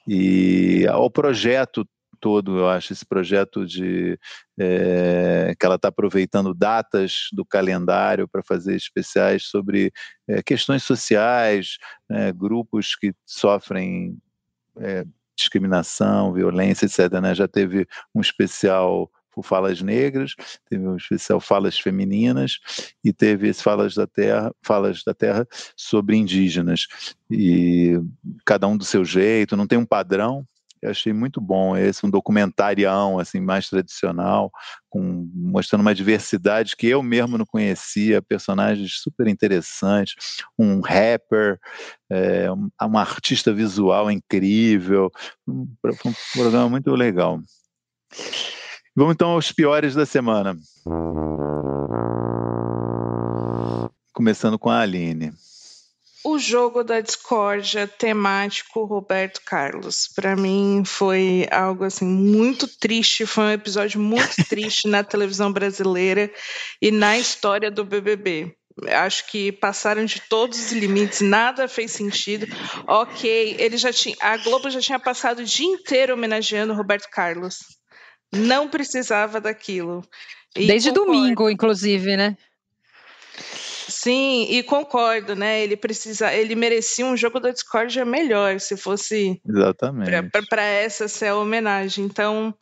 e 0.05 0.85
ao 0.87 1.09
projeto 1.09 1.87
todo, 2.19 2.57
eu 2.57 2.67
acho, 2.67 2.93
esse 2.93 3.05
projeto 3.05 3.65
de 3.65 4.19
é, 4.59 5.53
que 5.57 5.65
ela 5.65 5.75
está 5.75 5.89
aproveitando 5.89 6.53
datas 6.53 7.27
do 7.31 7.45
calendário 7.45 8.27
para 8.27 8.41
fazer 8.43 8.75
especiais 8.75 9.43
sobre 9.43 9.91
é, 10.27 10.41
questões 10.41 10.83
sociais, 10.83 11.77
é, 12.09 12.31
grupos 12.33 12.95
que 12.95 13.13
sofrem 13.25 14.17
discriminação, 15.37 16.33
violência, 16.33 16.85
etc. 16.85 17.21
Né? 17.21 17.35
Já 17.35 17.47
teve 17.47 17.87
um 18.13 18.19
especial 18.19 19.09
por 19.31 19.43
Falas 19.43 19.81
Negras, 19.83 20.33
teve 20.67 20.87
um 20.87 20.97
especial 20.97 21.39
Falas 21.39 21.77
Femininas 21.77 22.57
e 23.03 23.13
teve 23.13 23.47
esse 23.47 23.61
Falas 23.61 23.93
da 23.93 24.07
Terra, 24.07 24.51
Falas 24.63 25.03
da 25.03 25.13
Terra 25.13 25.47
sobre 25.75 26.15
indígenas. 26.15 26.87
E 27.29 27.99
cada 28.43 28.67
um 28.67 28.75
do 28.75 28.83
seu 28.83 29.05
jeito, 29.05 29.55
não 29.55 29.67
tem 29.67 29.77
um 29.77 29.85
padrão, 29.85 30.43
eu 30.81 30.91
achei 30.91 31.13
muito 31.13 31.39
bom 31.41 31.75
esse, 31.75 32.05
um 32.05 32.09
documentarião 32.09 33.19
assim 33.19 33.39
mais 33.39 33.69
tradicional, 33.69 34.51
com, 34.89 35.29
mostrando 35.33 35.81
uma 35.81 35.95
diversidade 35.95 36.75
que 36.75 36.87
eu 36.87 37.01
mesmo 37.01 37.37
não 37.37 37.45
conhecia, 37.45 38.21
personagens 38.21 38.99
super 39.01 39.27
interessantes, 39.27 40.15
um 40.57 40.81
rapper, 40.81 41.59
é, 42.09 42.51
um, 42.51 42.69
uma 42.81 43.01
artista 43.01 43.53
visual 43.53 44.11
incrível, 44.11 45.11
um, 45.47 45.67
um 46.05 46.13
programa 46.33 46.69
muito 46.69 46.91
legal. 46.91 47.39
Vamos 48.95 49.13
então 49.13 49.29
aos 49.29 49.51
piores 49.51 49.93
da 49.93 50.05
semana. 50.05 50.57
Começando 54.13 54.57
com 54.57 54.69
a 54.69 54.79
Aline. 54.79 55.31
O 56.23 56.37
jogo 56.37 56.83
da 56.83 56.99
discórdia 56.99 57.87
temático 57.87 58.83
Roberto 58.85 59.41
Carlos. 59.45 60.09
Para 60.15 60.35
mim 60.35 60.83
foi 60.85 61.47
algo 61.51 61.83
assim 61.83 62.05
muito 62.05 62.67
triste, 62.67 63.25
foi 63.25 63.43
um 63.45 63.51
episódio 63.51 63.99
muito 63.99 64.35
triste 64.49 64.87
na 64.87 65.03
televisão 65.03 65.51
brasileira 65.51 66.31
e 66.81 66.91
na 66.91 67.17
história 67.17 67.71
do 67.71 67.85
BBB. 67.85 68.55
Acho 68.89 69.25
que 69.27 69.51
passaram 69.51 70.05
de 70.05 70.21
todos 70.21 70.59
os 70.59 70.71
limites, 70.71 71.21
nada 71.21 71.67
fez 71.67 71.91
sentido. 71.91 72.45
Ok, 72.85 73.55
ele 73.57 73.75
já 73.75 73.91
tinha, 73.91 74.15
a 74.21 74.37
Globo 74.37 74.69
já 74.69 74.79
tinha 74.79 74.99
passado 74.99 75.39
o 75.39 75.45
dia 75.45 75.65
inteiro 75.65 76.13
homenageando 76.13 76.73
Roberto 76.75 77.09
Carlos. 77.09 77.59
Não 78.31 78.67
precisava 78.67 79.41
daquilo. 79.41 80.03
E 80.55 80.67
Desde 80.67 80.89
concordo. 80.89 81.11
domingo, 81.11 81.49
inclusive, 81.49 82.15
né? 82.17 82.37
Sim, 83.87 84.47
e 84.49 84.61
concordo, 84.63 85.35
né? 85.35 85.61
Ele 85.61 85.77
precisa, 85.77 86.33
ele 86.33 86.55
merecia 86.55 87.05
um 87.05 87.15
jogo 87.15 87.39
da 87.39 87.51
discórdia 87.51 88.03
melhor 88.03 88.59
se 88.59 88.75
fosse 88.75 89.41
exatamente 89.47 90.11
para 90.49 90.63
essa 90.63 91.07
ser 91.07 91.27
a 91.27 91.35
homenagem. 91.37 92.03
Então, 92.03 92.53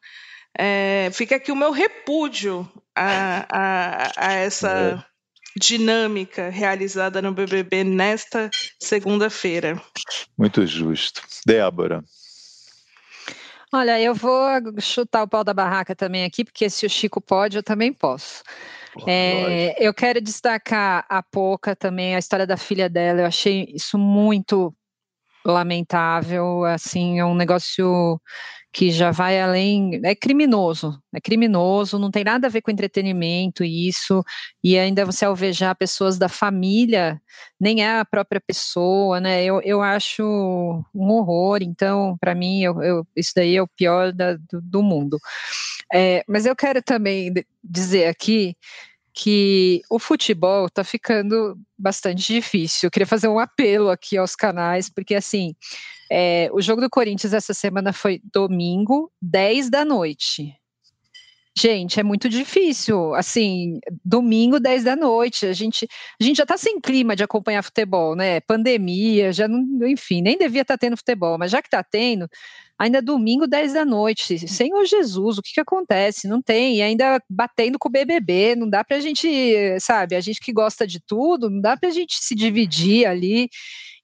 é, 0.57 1.09
fica 1.11 1.35
aqui 1.35 1.51
o 1.51 1.55
meu 1.55 1.71
repúdio 1.71 2.69
a, 2.95 3.45
a, 3.49 4.11
a 4.15 4.33
essa 4.33 5.03
é. 5.03 5.59
dinâmica 5.59 6.49
realizada 6.49 7.21
no 7.21 7.33
BBB 7.33 7.83
nesta 7.83 8.49
segunda-feira. 8.79 9.81
Muito 10.37 10.65
justo, 10.65 11.21
Débora. 11.45 12.03
Olha, 13.73 13.99
eu 13.99 14.13
vou 14.13 14.47
chutar 14.79 15.23
o 15.23 15.27
pau 15.27 15.43
da 15.43 15.53
barraca 15.53 15.95
também 15.95 16.23
aqui, 16.23 16.45
porque 16.45 16.69
se 16.69 16.85
o 16.85 16.89
Chico 16.89 17.19
pode, 17.19 17.57
eu 17.57 17.63
também 17.63 17.91
posso. 17.91 18.41
É, 19.07 19.75
eu 19.85 19.93
quero 19.93 20.21
destacar 20.21 21.05
a 21.09 21.21
Poca 21.21 21.75
também, 21.75 22.15
a 22.15 22.19
história 22.19 22.47
da 22.47 22.57
filha 22.57 22.89
dela. 22.89 23.21
Eu 23.21 23.25
achei 23.25 23.67
isso 23.73 23.97
muito 23.97 24.73
lamentável. 25.45 26.63
Assim, 26.65 27.19
é 27.19 27.25
um 27.25 27.35
negócio 27.35 28.19
que 28.75 28.91
já 28.91 29.09
vai 29.09 29.39
além, 29.39 30.01
é 30.03 30.13
criminoso, 30.13 31.01
é 31.13 31.21
criminoso, 31.21 31.97
não 31.97 32.11
tem 32.11 32.25
nada 32.25 32.47
a 32.47 32.49
ver 32.49 32.61
com 32.61 32.69
entretenimento 32.69 33.63
isso, 33.63 34.21
e 34.61 34.77
ainda 34.77 35.05
você 35.05 35.23
alvejar 35.23 35.77
pessoas 35.77 36.17
da 36.17 36.27
família, 36.27 37.17
nem 37.57 37.85
é 37.85 37.99
a 37.99 38.03
própria 38.03 38.41
pessoa, 38.45 39.21
né, 39.21 39.45
eu, 39.45 39.61
eu 39.61 39.81
acho 39.81 40.23
um 40.93 41.09
horror, 41.09 41.59
então, 41.61 42.17
para 42.19 42.35
mim, 42.35 42.63
eu, 42.63 42.83
eu, 42.83 43.07
isso 43.15 43.31
daí 43.33 43.55
é 43.55 43.61
o 43.61 43.67
pior 43.77 44.11
da, 44.11 44.33
do, 44.33 44.61
do, 44.61 44.83
mundo. 44.83 45.17
É, 45.97 46.25
mas 46.27 46.45
eu 46.45 46.53
quero 46.53 46.83
também 46.83 47.33
dizer 47.63 48.07
aqui 48.07 48.53
que 49.13 49.81
o 49.89 49.97
futebol 49.97 50.65
está 50.65 50.83
ficando 50.83 51.57
bastante 51.77 52.33
difícil. 52.33 52.87
Eu 52.87 52.91
queria 52.91 53.07
fazer 53.07 53.29
um 53.29 53.39
apelo 53.39 53.89
aqui 53.89 54.17
aos 54.17 54.35
canais, 54.35 54.89
porque 54.89 55.15
assim, 55.15 55.55
é, 56.11 56.49
o 56.51 56.61
jogo 56.61 56.81
do 56.81 56.89
Corinthians 56.89 57.31
essa 57.31 57.53
semana 57.53 57.93
foi 57.93 58.19
domingo, 58.33 59.09
10 59.21 59.69
da 59.69 59.85
noite. 59.85 60.53
Gente, 61.57 61.97
é 61.97 62.03
muito 62.03 62.27
difícil. 62.27 63.15
Assim, 63.15 63.79
domingo, 64.03 64.59
10 64.59 64.83
da 64.83 64.97
noite. 64.97 65.45
A 65.45 65.53
gente, 65.53 65.87
a 66.19 66.23
gente 66.23 66.35
já 66.35 66.43
está 66.43 66.57
sem 66.57 66.81
clima 66.81 67.15
de 67.15 67.23
acompanhar 67.23 67.63
futebol, 67.63 68.13
né? 68.17 68.41
Pandemia, 68.41 69.31
já 69.31 69.47
não, 69.47 69.87
enfim, 69.87 70.21
nem 70.21 70.37
devia 70.37 70.63
estar 70.63 70.73
tá 70.73 70.77
tendo 70.77 70.97
futebol, 70.97 71.37
mas 71.37 71.51
já 71.51 71.61
que 71.61 71.69
está 71.69 71.81
tendo, 71.81 72.29
ainda 72.77 73.01
domingo, 73.01 73.47
10 73.47 73.73
da 73.73 73.85
noite. 73.85 74.47
Senhor 74.47 74.85
Jesus, 74.85 75.37
o 75.37 75.41
que, 75.41 75.53
que 75.53 75.61
acontece? 75.61 76.27
Não 76.27 76.41
tem. 76.41 76.77
E 76.77 76.81
ainda 76.81 77.21
batendo 77.29 77.79
com 77.79 77.87
o 77.87 77.91
BBB, 77.91 78.55
não 78.55 78.69
dá 78.69 78.83
para 78.83 78.97
a 78.97 78.99
gente, 78.99 79.27
sabe, 79.79 80.15
a 80.15 80.21
gente 80.21 80.39
que 80.39 80.53
gosta 80.53 80.85
de 80.85 80.99
tudo, 80.99 81.49
não 81.49 81.61
dá 81.61 81.77
para 81.77 81.89
a 81.89 81.91
gente 81.91 82.15
se 82.19 82.35
dividir 82.35 83.05
ali. 83.05 83.49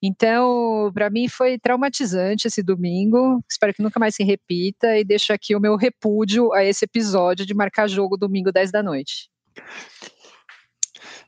Então, 0.03 0.91
para 0.93 1.09
mim 1.11 1.27
foi 1.27 1.59
traumatizante 1.59 2.47
esse 2.47 2.63
domingo. 2.63 3.43
Espero 3.49 3.73
que 3.73 3.83
nunca 3.83 3.99
mais 3.99 4.15
se 4.15 4.23
repita 4.23 4.97
e 4.97 5.03
deixo 5.03 5.31
aqui 5.31 5.55
o 5.55 5.59
meu 5.59 5.75
repúdio 5.75 6.51
a 6.53 6.63
esse 6.63 6.85
episódio 6.85 7.45
de 7.45 7.53
marcar 7.53 7.87
jogo 7.87 8.17
domingo 8.17 8.51
10 8.51 8.71
da 8.71 8.81
noite. 8.81 9.29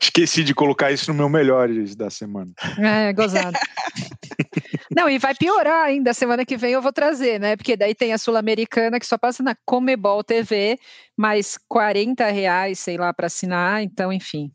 Esqueci 0.02 0.44
de 0.44 0.56
colocar 0.56 0.91
isso 0.91 1.12
no 1.12 1.18
meu 1.18 1.30
melhores 1.30 1.96
da 1.96 2.10
semana. 2.10 2.52
É, 2.80 3.14
gozado. 3.14 3.58
Não, 4.96 5.10
e 5.10 5.18
vai 5.18 5.34
piorar 5.36 5.86
ainda. 5.86 6.14
Semana 6.14 6.46
que 6.46 6.58
vem 6.58 6.74
eu 6.74 6.82
vou 6.82 6.94
trazer, 6.94 7.39
né? 7.39 7.56
Porque 7.56 7.76
daí 7.76 7.96
tem 7.96 8.14
a 8.14 8.18
Sul-Americana 8.18 9.00
que 9.00 9.06
só 9.06 9.18
passa 9.18 9.41
na 9.41 9.56
Comebol 9.66 10.24
TV, 10.24 10.80
mais 11.18 11.58
40 11.68 12.26
reais, 12.30 12.80
sei 12.80 12.98
lá, 12.98 13.14
para 13.14 13.28
assinar. 13.28 13.82
Então, 13.82 14.12
enfim. 14.12 14.52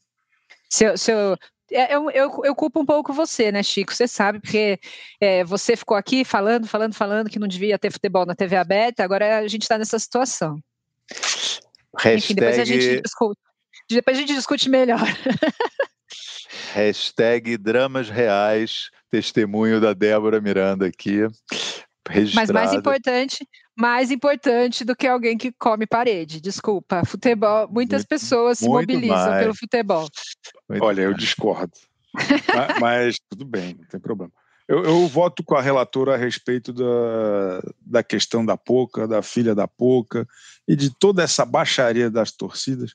Se 0.70 0.84
eu, 0.84 0.98
se 0.98 1.12
eu, 1.12 1.36
é, 1.72 1.94
eu, 1.94 2.10
eu, 2.10 2.40
eu, 2.44 2.54
culpo 2.54 2.80
um 2.80 2.86
pouco 2.86 3.12
você, 3.12 3.52
né, 3.52 3.62
Chico? 3.62 3.94
Você 3.94 4.08
sabe, 4.08 4.40
porque 4.40 4.78
é, 5.20 5.44
você 5.44 5.76
ficou 5.76 5.96
aqui 5.96 6.24
falando, 6.24 6.66
falando, 6.66 6.94
falando 6.94 7.30
que 7.30 7.38
não 7.38 7.48
devia 7.48 7.78
ter 7.78 7.92
futebol 7.92 8.24
na 8.24 8.34
TV 8.34 8.56
aberta, 8.56 9.04
agora 9.04 9.38
a 9.38 9.48
gente 9.48 9.62
está 9.62 9.76
nessa 9.76 9.98
situação. 9.98 10.58
Hashtag... 11.98 12.18
Enfim, 12.18 12.34
depois 12.34 12.58
a 12.58 12.64
gente 12.64 13.00
discute, 13.02 13.40
depois 13.90 14.16
a 14.16 14.20
gente 14.20 14.34
discute 14.34 14.68
melhor. 14.68 15.00
Hashtag 16.78 17.58
dramas 17.58 18.08
reais, 18.08 18.88
testemunho 19.10 19.80
da 19.80 19.92
Débora 19.92 20.40
Miranda 20.40 20.86
aqui. 20.86 21.26
Registrado. 22.08 22.34
Mas 22.34 22.50
mais 22.50 22.72
importante, 22.72 23.48
mais 23.76 24.10
importante 24.12 24.84
do 24.84 24.94
que 24.94 25.08
alguém 25.08 25.36
que 25.36 25.50
come 25.50 25.88
parede. 25.88 26.40
Desculpa, 26.40 27.04
futebol, 27.04 27.68
muitas 27.68 28.02
muito, 28.02 28.08
pessoas 28.08 28.60
se 28.60 28.68
mobilizam 28.68 29.16
mais. 29.16 29.42
pelo 29.42 29.54
futebol. 29.56 30.08
Muito 30.68 30.84
Olha, 30.84 31.02
mais. 31.02 31.10
eu 31.10 31.14
discordo. 31.14 31.72
mas, 32.54 32.80
mas, 32.80 33.16
tudo 33.28 33.44
bem, 33.44 33.74
não 33.76 33.84
tem 33.86 33.98
problema. 33.98 34.32
Eu, 34.68 34.84
eu, 34.84 35.08
voto 35.08 35.42
com 35.42 35.56
a 35.56 35.60
relatora 35.60 36.14
a 36.14 36.16
respeito 36.16 36.72
da, 36.72 37.60
da 37.80 38.02
questão 38.04 38.46
da 38.46 38.56
Poca, 38.56 39.08
da 39.08 39.20
filha 39.20 39.52
da 39.52 39.66
Poca 39.66 40.28
e 40.68 40.76
de 40.76 40.96
toda 40.96 41.24
essa 41.24 41.44
baixaria 41.44 42.08
das 42.08 42.30
torcidas. 42.30 42.94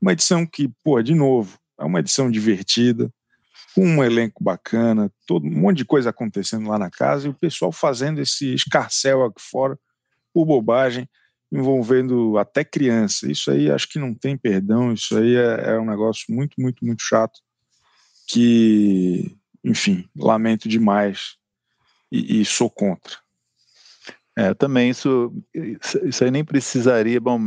Uma 0.00 0.12
edição 0.12 0.46
que, 0.46 0.70
pô, 0.84 1.02
de 1.02 1.16
novo, 1.16 1.58
é 1.80 1.84
uma 1.84 1.98
edição 1.98 2.30
divertida, 2.30 3.10
um 3.76 4.02
elenco 4.04 4.42
bacana, 4.42 5.10
todo, 5.26 5.46
um 5.46 5.60
monte 5.60 5.78
de 5.78 5.84
coisa 5.84 6.10
acontecendo 6.10 6.68
lá 6.68 6.78
na 6.78 6.90
casa 6.90 7.26
e 7.26 7.30
o 7.30 7.34
pessoal 7.34 7.72
fazendo 7.72 8.20
esse 8.20 8.54
escarcel 8.54 9.24
aqui 9.24 9.40
fora 9.40 9.78
por 10.32 10.44
bobagem, 10.44 11.08
envolvendo 11.50 12.36
até 12.38 12.64
criança. 12.64 13.30
Isso 13.30 13.50
aí 13.50 13.70
acho 13.70 13.88
que 13.88 13.98
não 13.98 14.14
tem 14.14 14.36
perdão, 14.36 14.92
isso 14.92 15.16
aí 15.16 15.36
é, 15.36 15.74
é 15.74 15.78
um 15.78 15.86
negócio 15.86 16.26
muito, 16.28 16.60
muito, 16.60 16.84
muito 16.84 17.02
chato 17.02 17.40
que, 18.26 19.36
enfim, 19.62 20.08
lamento 20.16 20.68
demais 20.68 21.36
e, 22.10 22.40
e 22.40 22.44
sou 22.44 22.70
contra. 22.70 23.24
É, 24.36 24.52
também 24.52 24.90
isso, 24.90 25.32
isso 26.02 26.24
aí 26.24 26.30
nem 26.30 26.44
precisaria, 26.44 27.20
bom, 27.20 27.38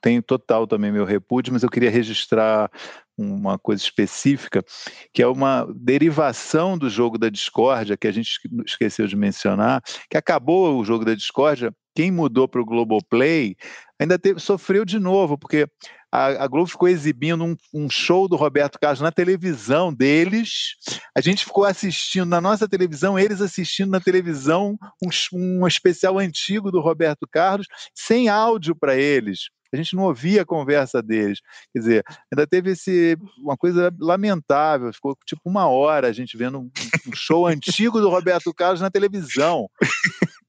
tenho 0.00 0.22
total 0.22 0.68
também 0.68 0.92
meu 0.92 1.04
repúdio, 1.04 1.52
mas 1.52 1.64
eu 1.64 1.68
queria 1.68 1.90
registrar 1.90 2.70
uma 3.18 3.58
coisa 3.58 3.82
específica, 3.82 4.64
que 5.12 5.22
é 5.22 5.26
uma 5.26 5.66
derivação 5.74 6.78
do 6.78 6.88
jogo 6.88 7.18
da 7.18 7.28
discórdia, 7.28 7.96
que 7.96 8.06
a 8.06 8.12
gente 8.12 8.38
esqueceu 8.64 9.06
de 9.06 9.16
mencionar, 9.16 9.82
que 10.08 10.16
acabou 10.16 10.78
o 10.78 10.84
jogo 10.84 11.04
da 11.04 11.14
discórdia, 11.14 11.72
quem 11.94 12.12
mudou 12.12 12.46
para 12.46 12.60
o 12.60 12.64
Globoplay 12.64 13.56
ainda 13.98 14.16
teve, 14.16 14.38
sofreu 14.38 14.84
de 14.84 15.00
novo, 15.00 15.36
porque 15.36 15.66
a, 16.12 16.44
a 16.44 16.46
Globo 16.46 16.68
ficou 16.68 16.88
exibindo 16.88 17.44
um, 17.44 17.56
um, 17.74 17.90
show 17.90 18.28
do 18.28 18.36
Roberto 18.36 18.78
Carlos 18.78 19.00
na 19.00 19.10
televisão 19.10 19.92
deles, 19.92 20.76
a 21.12 21.20
gente 21.20 21.44
ficou 21.44 21.64
assistindo 21.64 22.28
na 22.28 22.40
nossa 22.40 22.68
televisão, 22.68 23.18
eles 23.18 23.40
assistindo 23.40 23.90
na 23.90 24.00
televisão 24.00 24.78
um, 25.02 25.08
um 25.32 25.66
especial 25.66 26.18
antigo 26.18 26.70
do 26.70 26.80
Roberto 26.80 27.26
Carlos, 27.28 27.66
sem 27.92 28.28
áudio 28.28 28.76
para 28.76 28.96
eles 28.96 29.48
a 29.72 29.76
gente 29.76 29.94
não 29.94 30.04
ouvia 30.04 30.42
a 30.42 30.46
conversa 30.46 31.02
deles. 31.02 31.40
Quer 31.72 31.78
dizer, 31.78 32.04
ainda 32.32 32.46
teve 32.46 32.70
esse, 32.72 33.16
uma 33.38 33.56
coisa 33.56 33.92
lamentável, 33.98 34.92
ficou 34.92 35.16
tipo 35.26 35.42
uma 35.44 35.66
hora 35.68 36.08
a 36.08 36.12
gente 36.12 36.36
vendo 36.36 36.58
um, 36.58 36.70
um 37.06 37.14
show 37.14 37.46
antigo 37.46 38.00
do 38.00 38.08
Roberto 38.08 38.52
Carlos 38.54 38.80
na 38.80 38.90
televisão. 38.90 39.68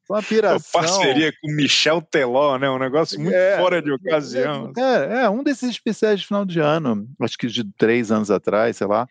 Uma 0.09 0.24
piração. 0.24 0.82
Uma 0.82 0.88
parceria 0.88 1.32
com 1.39 1.51
Michel 1.51 2.01
Teló, 2.01 2.57
né? 2.57 2.67
Um 2.67 2.80
negócio 2.80 3.20
muito 3.20 3.36
é, 3.36 3.57
fora 3.57 3.80
de 3.80 3.91
ocasião. 3.91 4.74
É, 4.76 5.22
é, 5.22 5.30
um 5.30 5.43
desses 5.43 5.70
especiais 5.70 6.20
de 6.20 6.26
final 6.26 6.43
de 6.45 6.59
ano, 6.59 7.07
acho 7.22 7.38
que 7.38 7.45
de 7.45 7.63
três 7.78 8.11
anos 8.11 8.32
atrás, 8.32 8.78
sei 8.78 8.88
lá. 8.88 9.07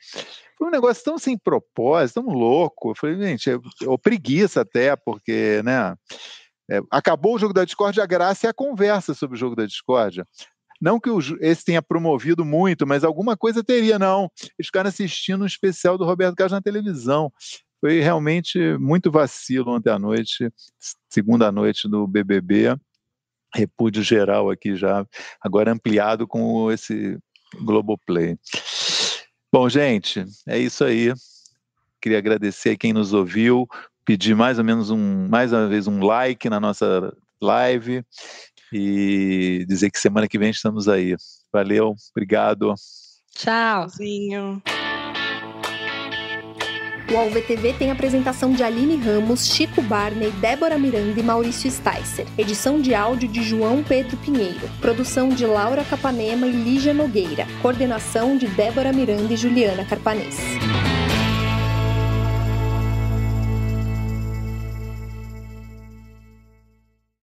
Foi 0.58 0.66
um 0.66 0.72
negócio 0.72 1.04
tão 1.04 1.16
sem 1.16 1.38
propósito, 1.38 2.20
tão 2.20 2.32
louco. 2.32 2.90
Eu 2.90 2.94
falei, 2.96 3.16
gente, 3.16 3.48
é, 3.48 3.56
ou 3.86 3.96
preguiça 3.96 4.62
até, 4.62 4.96
porque, 4.96 5.62
né? 5.64 5.94
É, 6.70 6.80
acabou 6.90 7.34
o 7.34 7.38
jogo 7.38 7.54
da 7.54 7.64
discórdia, 7.64 8.02
a 8.02 8.06
graça 8.06 8.46
é 8.46 8.50
a 8.50 8.54
conversa 8.54 9.14
sobre 9.14 9.36
o 9.36 9.38
jogo 9.38 9.56
da 9.56 9.64
discórdia. 9.64 10.24
Não 10.80 11.00
que 11.00 11.10
o, 11.10 11.18
esse 11.40 11.64
tenha 11.64 11.82
promovido 11.82 12.44
muito, 12.44 12.86
mas 12.86 13.02
alguma 13.02 13.36
coisa 13.36 13.64
teria, 13.64 13.98
não. 13.98 14.30
Eles 14.40 14.66
ficaram 14.66 14.88
assistindo 14.88 15.42
um 15.42 15.46
especial 15.46 15.98
do 15.98 16.04
Roberto 16.04 16.36
Carlos 16.36 16.52
na 16.52 16.62
televisão. 16.62 17.32
Foi 17.80 18.00
realmente 18.00 18.58
muito 18.78 19.10
vacilo 19.10 19.72
ontem 19.72 19.90
à 19.90 19.98
noite, 19.98 20.50
segunda 21.08 21.50
noite 21.50 21.88
do 21.88 22.06
BBB. 22.06 22.76
Repúdio 23.54 24.02
geral 24.02 24.50
aqui 24.50 24.76
já, 24.76 25.06
agora 25.40 25.72
ampliado 25.72 26.26
com 26.26 26.70
esse 26.70 27.18
Globoplay. 27.62 28.36
Bom, 29.50 29.68
gente, 29.68 30.24
é 30.46 30.58
isso 30.58 30.84
aí. 30.84 31.12
Queria 32.00 32.18
agradecer 32.18 32.76
quem 32.76 32.92
nos 32.92 33.12
ouviu, 33.12 33.66
pedir 34.08 34.34
mais 34.34 34.58
ou 34.58 34.64
menos 34.64 34.88
um, 34.88 35.28
mais 35.28 35.52
uma 35.52 35.68
vez 35.68 35.86
um 35.86 36.02
like 36.02 36.48
na 36.48 36.58
nossa 36.58 37.14
live 37.42 38.02
e 38.72 39.66
dizer 39.68 39.90
que 39.90 39.98
semana 39.98 40.26
que 40.26 40.38
vem 40.38 40.48
estamos 40.48 40.88
aí. 40.88 41.14
Valeu, 41.52 41.94
obrigado. 42.16 42.72
Tchau. 43.36 43.86
Tchauzinho. 43.86 44.62
O 47.12 47.16
AlvTV 47.18 47.74
tem 47.74 47.90
apresentação 47.90 48.52
de 48.52 48.62
Aline 48.62 48.96
Ramos, 48.96 49.46
Chico 49.46 49.82
Barney, 49.82 50.30
Débora 50.32 50.78
Miranda 50.78 51.20
e 51.20 51.22
Maurício 51.22 51.70
Sticer. 51.70 52.26
Edição 52.38 52.80
de 52.80 52.94
áudio 52.94 53.28
de 53.28 53.42
João 53.42 53.84
Pedro 53.84 54.16
Pinheiro. 54.18 54.70
Produção 54.80 55.28
de 55.28 55.44
Laura 55.44 55.84
Capanema 55.84 56.46
e 56.46 56.52
Lígia 56.52 56.94
Nogueira. 56.94 57.46
Coordenação 57.60 58.38
de 58.38 58.46
Débora 58.48 58.90
Miranda 58.90 59.34
e 59.34 59.36
Juliana 59.36 59.84
Carpanês. 59.84 60.38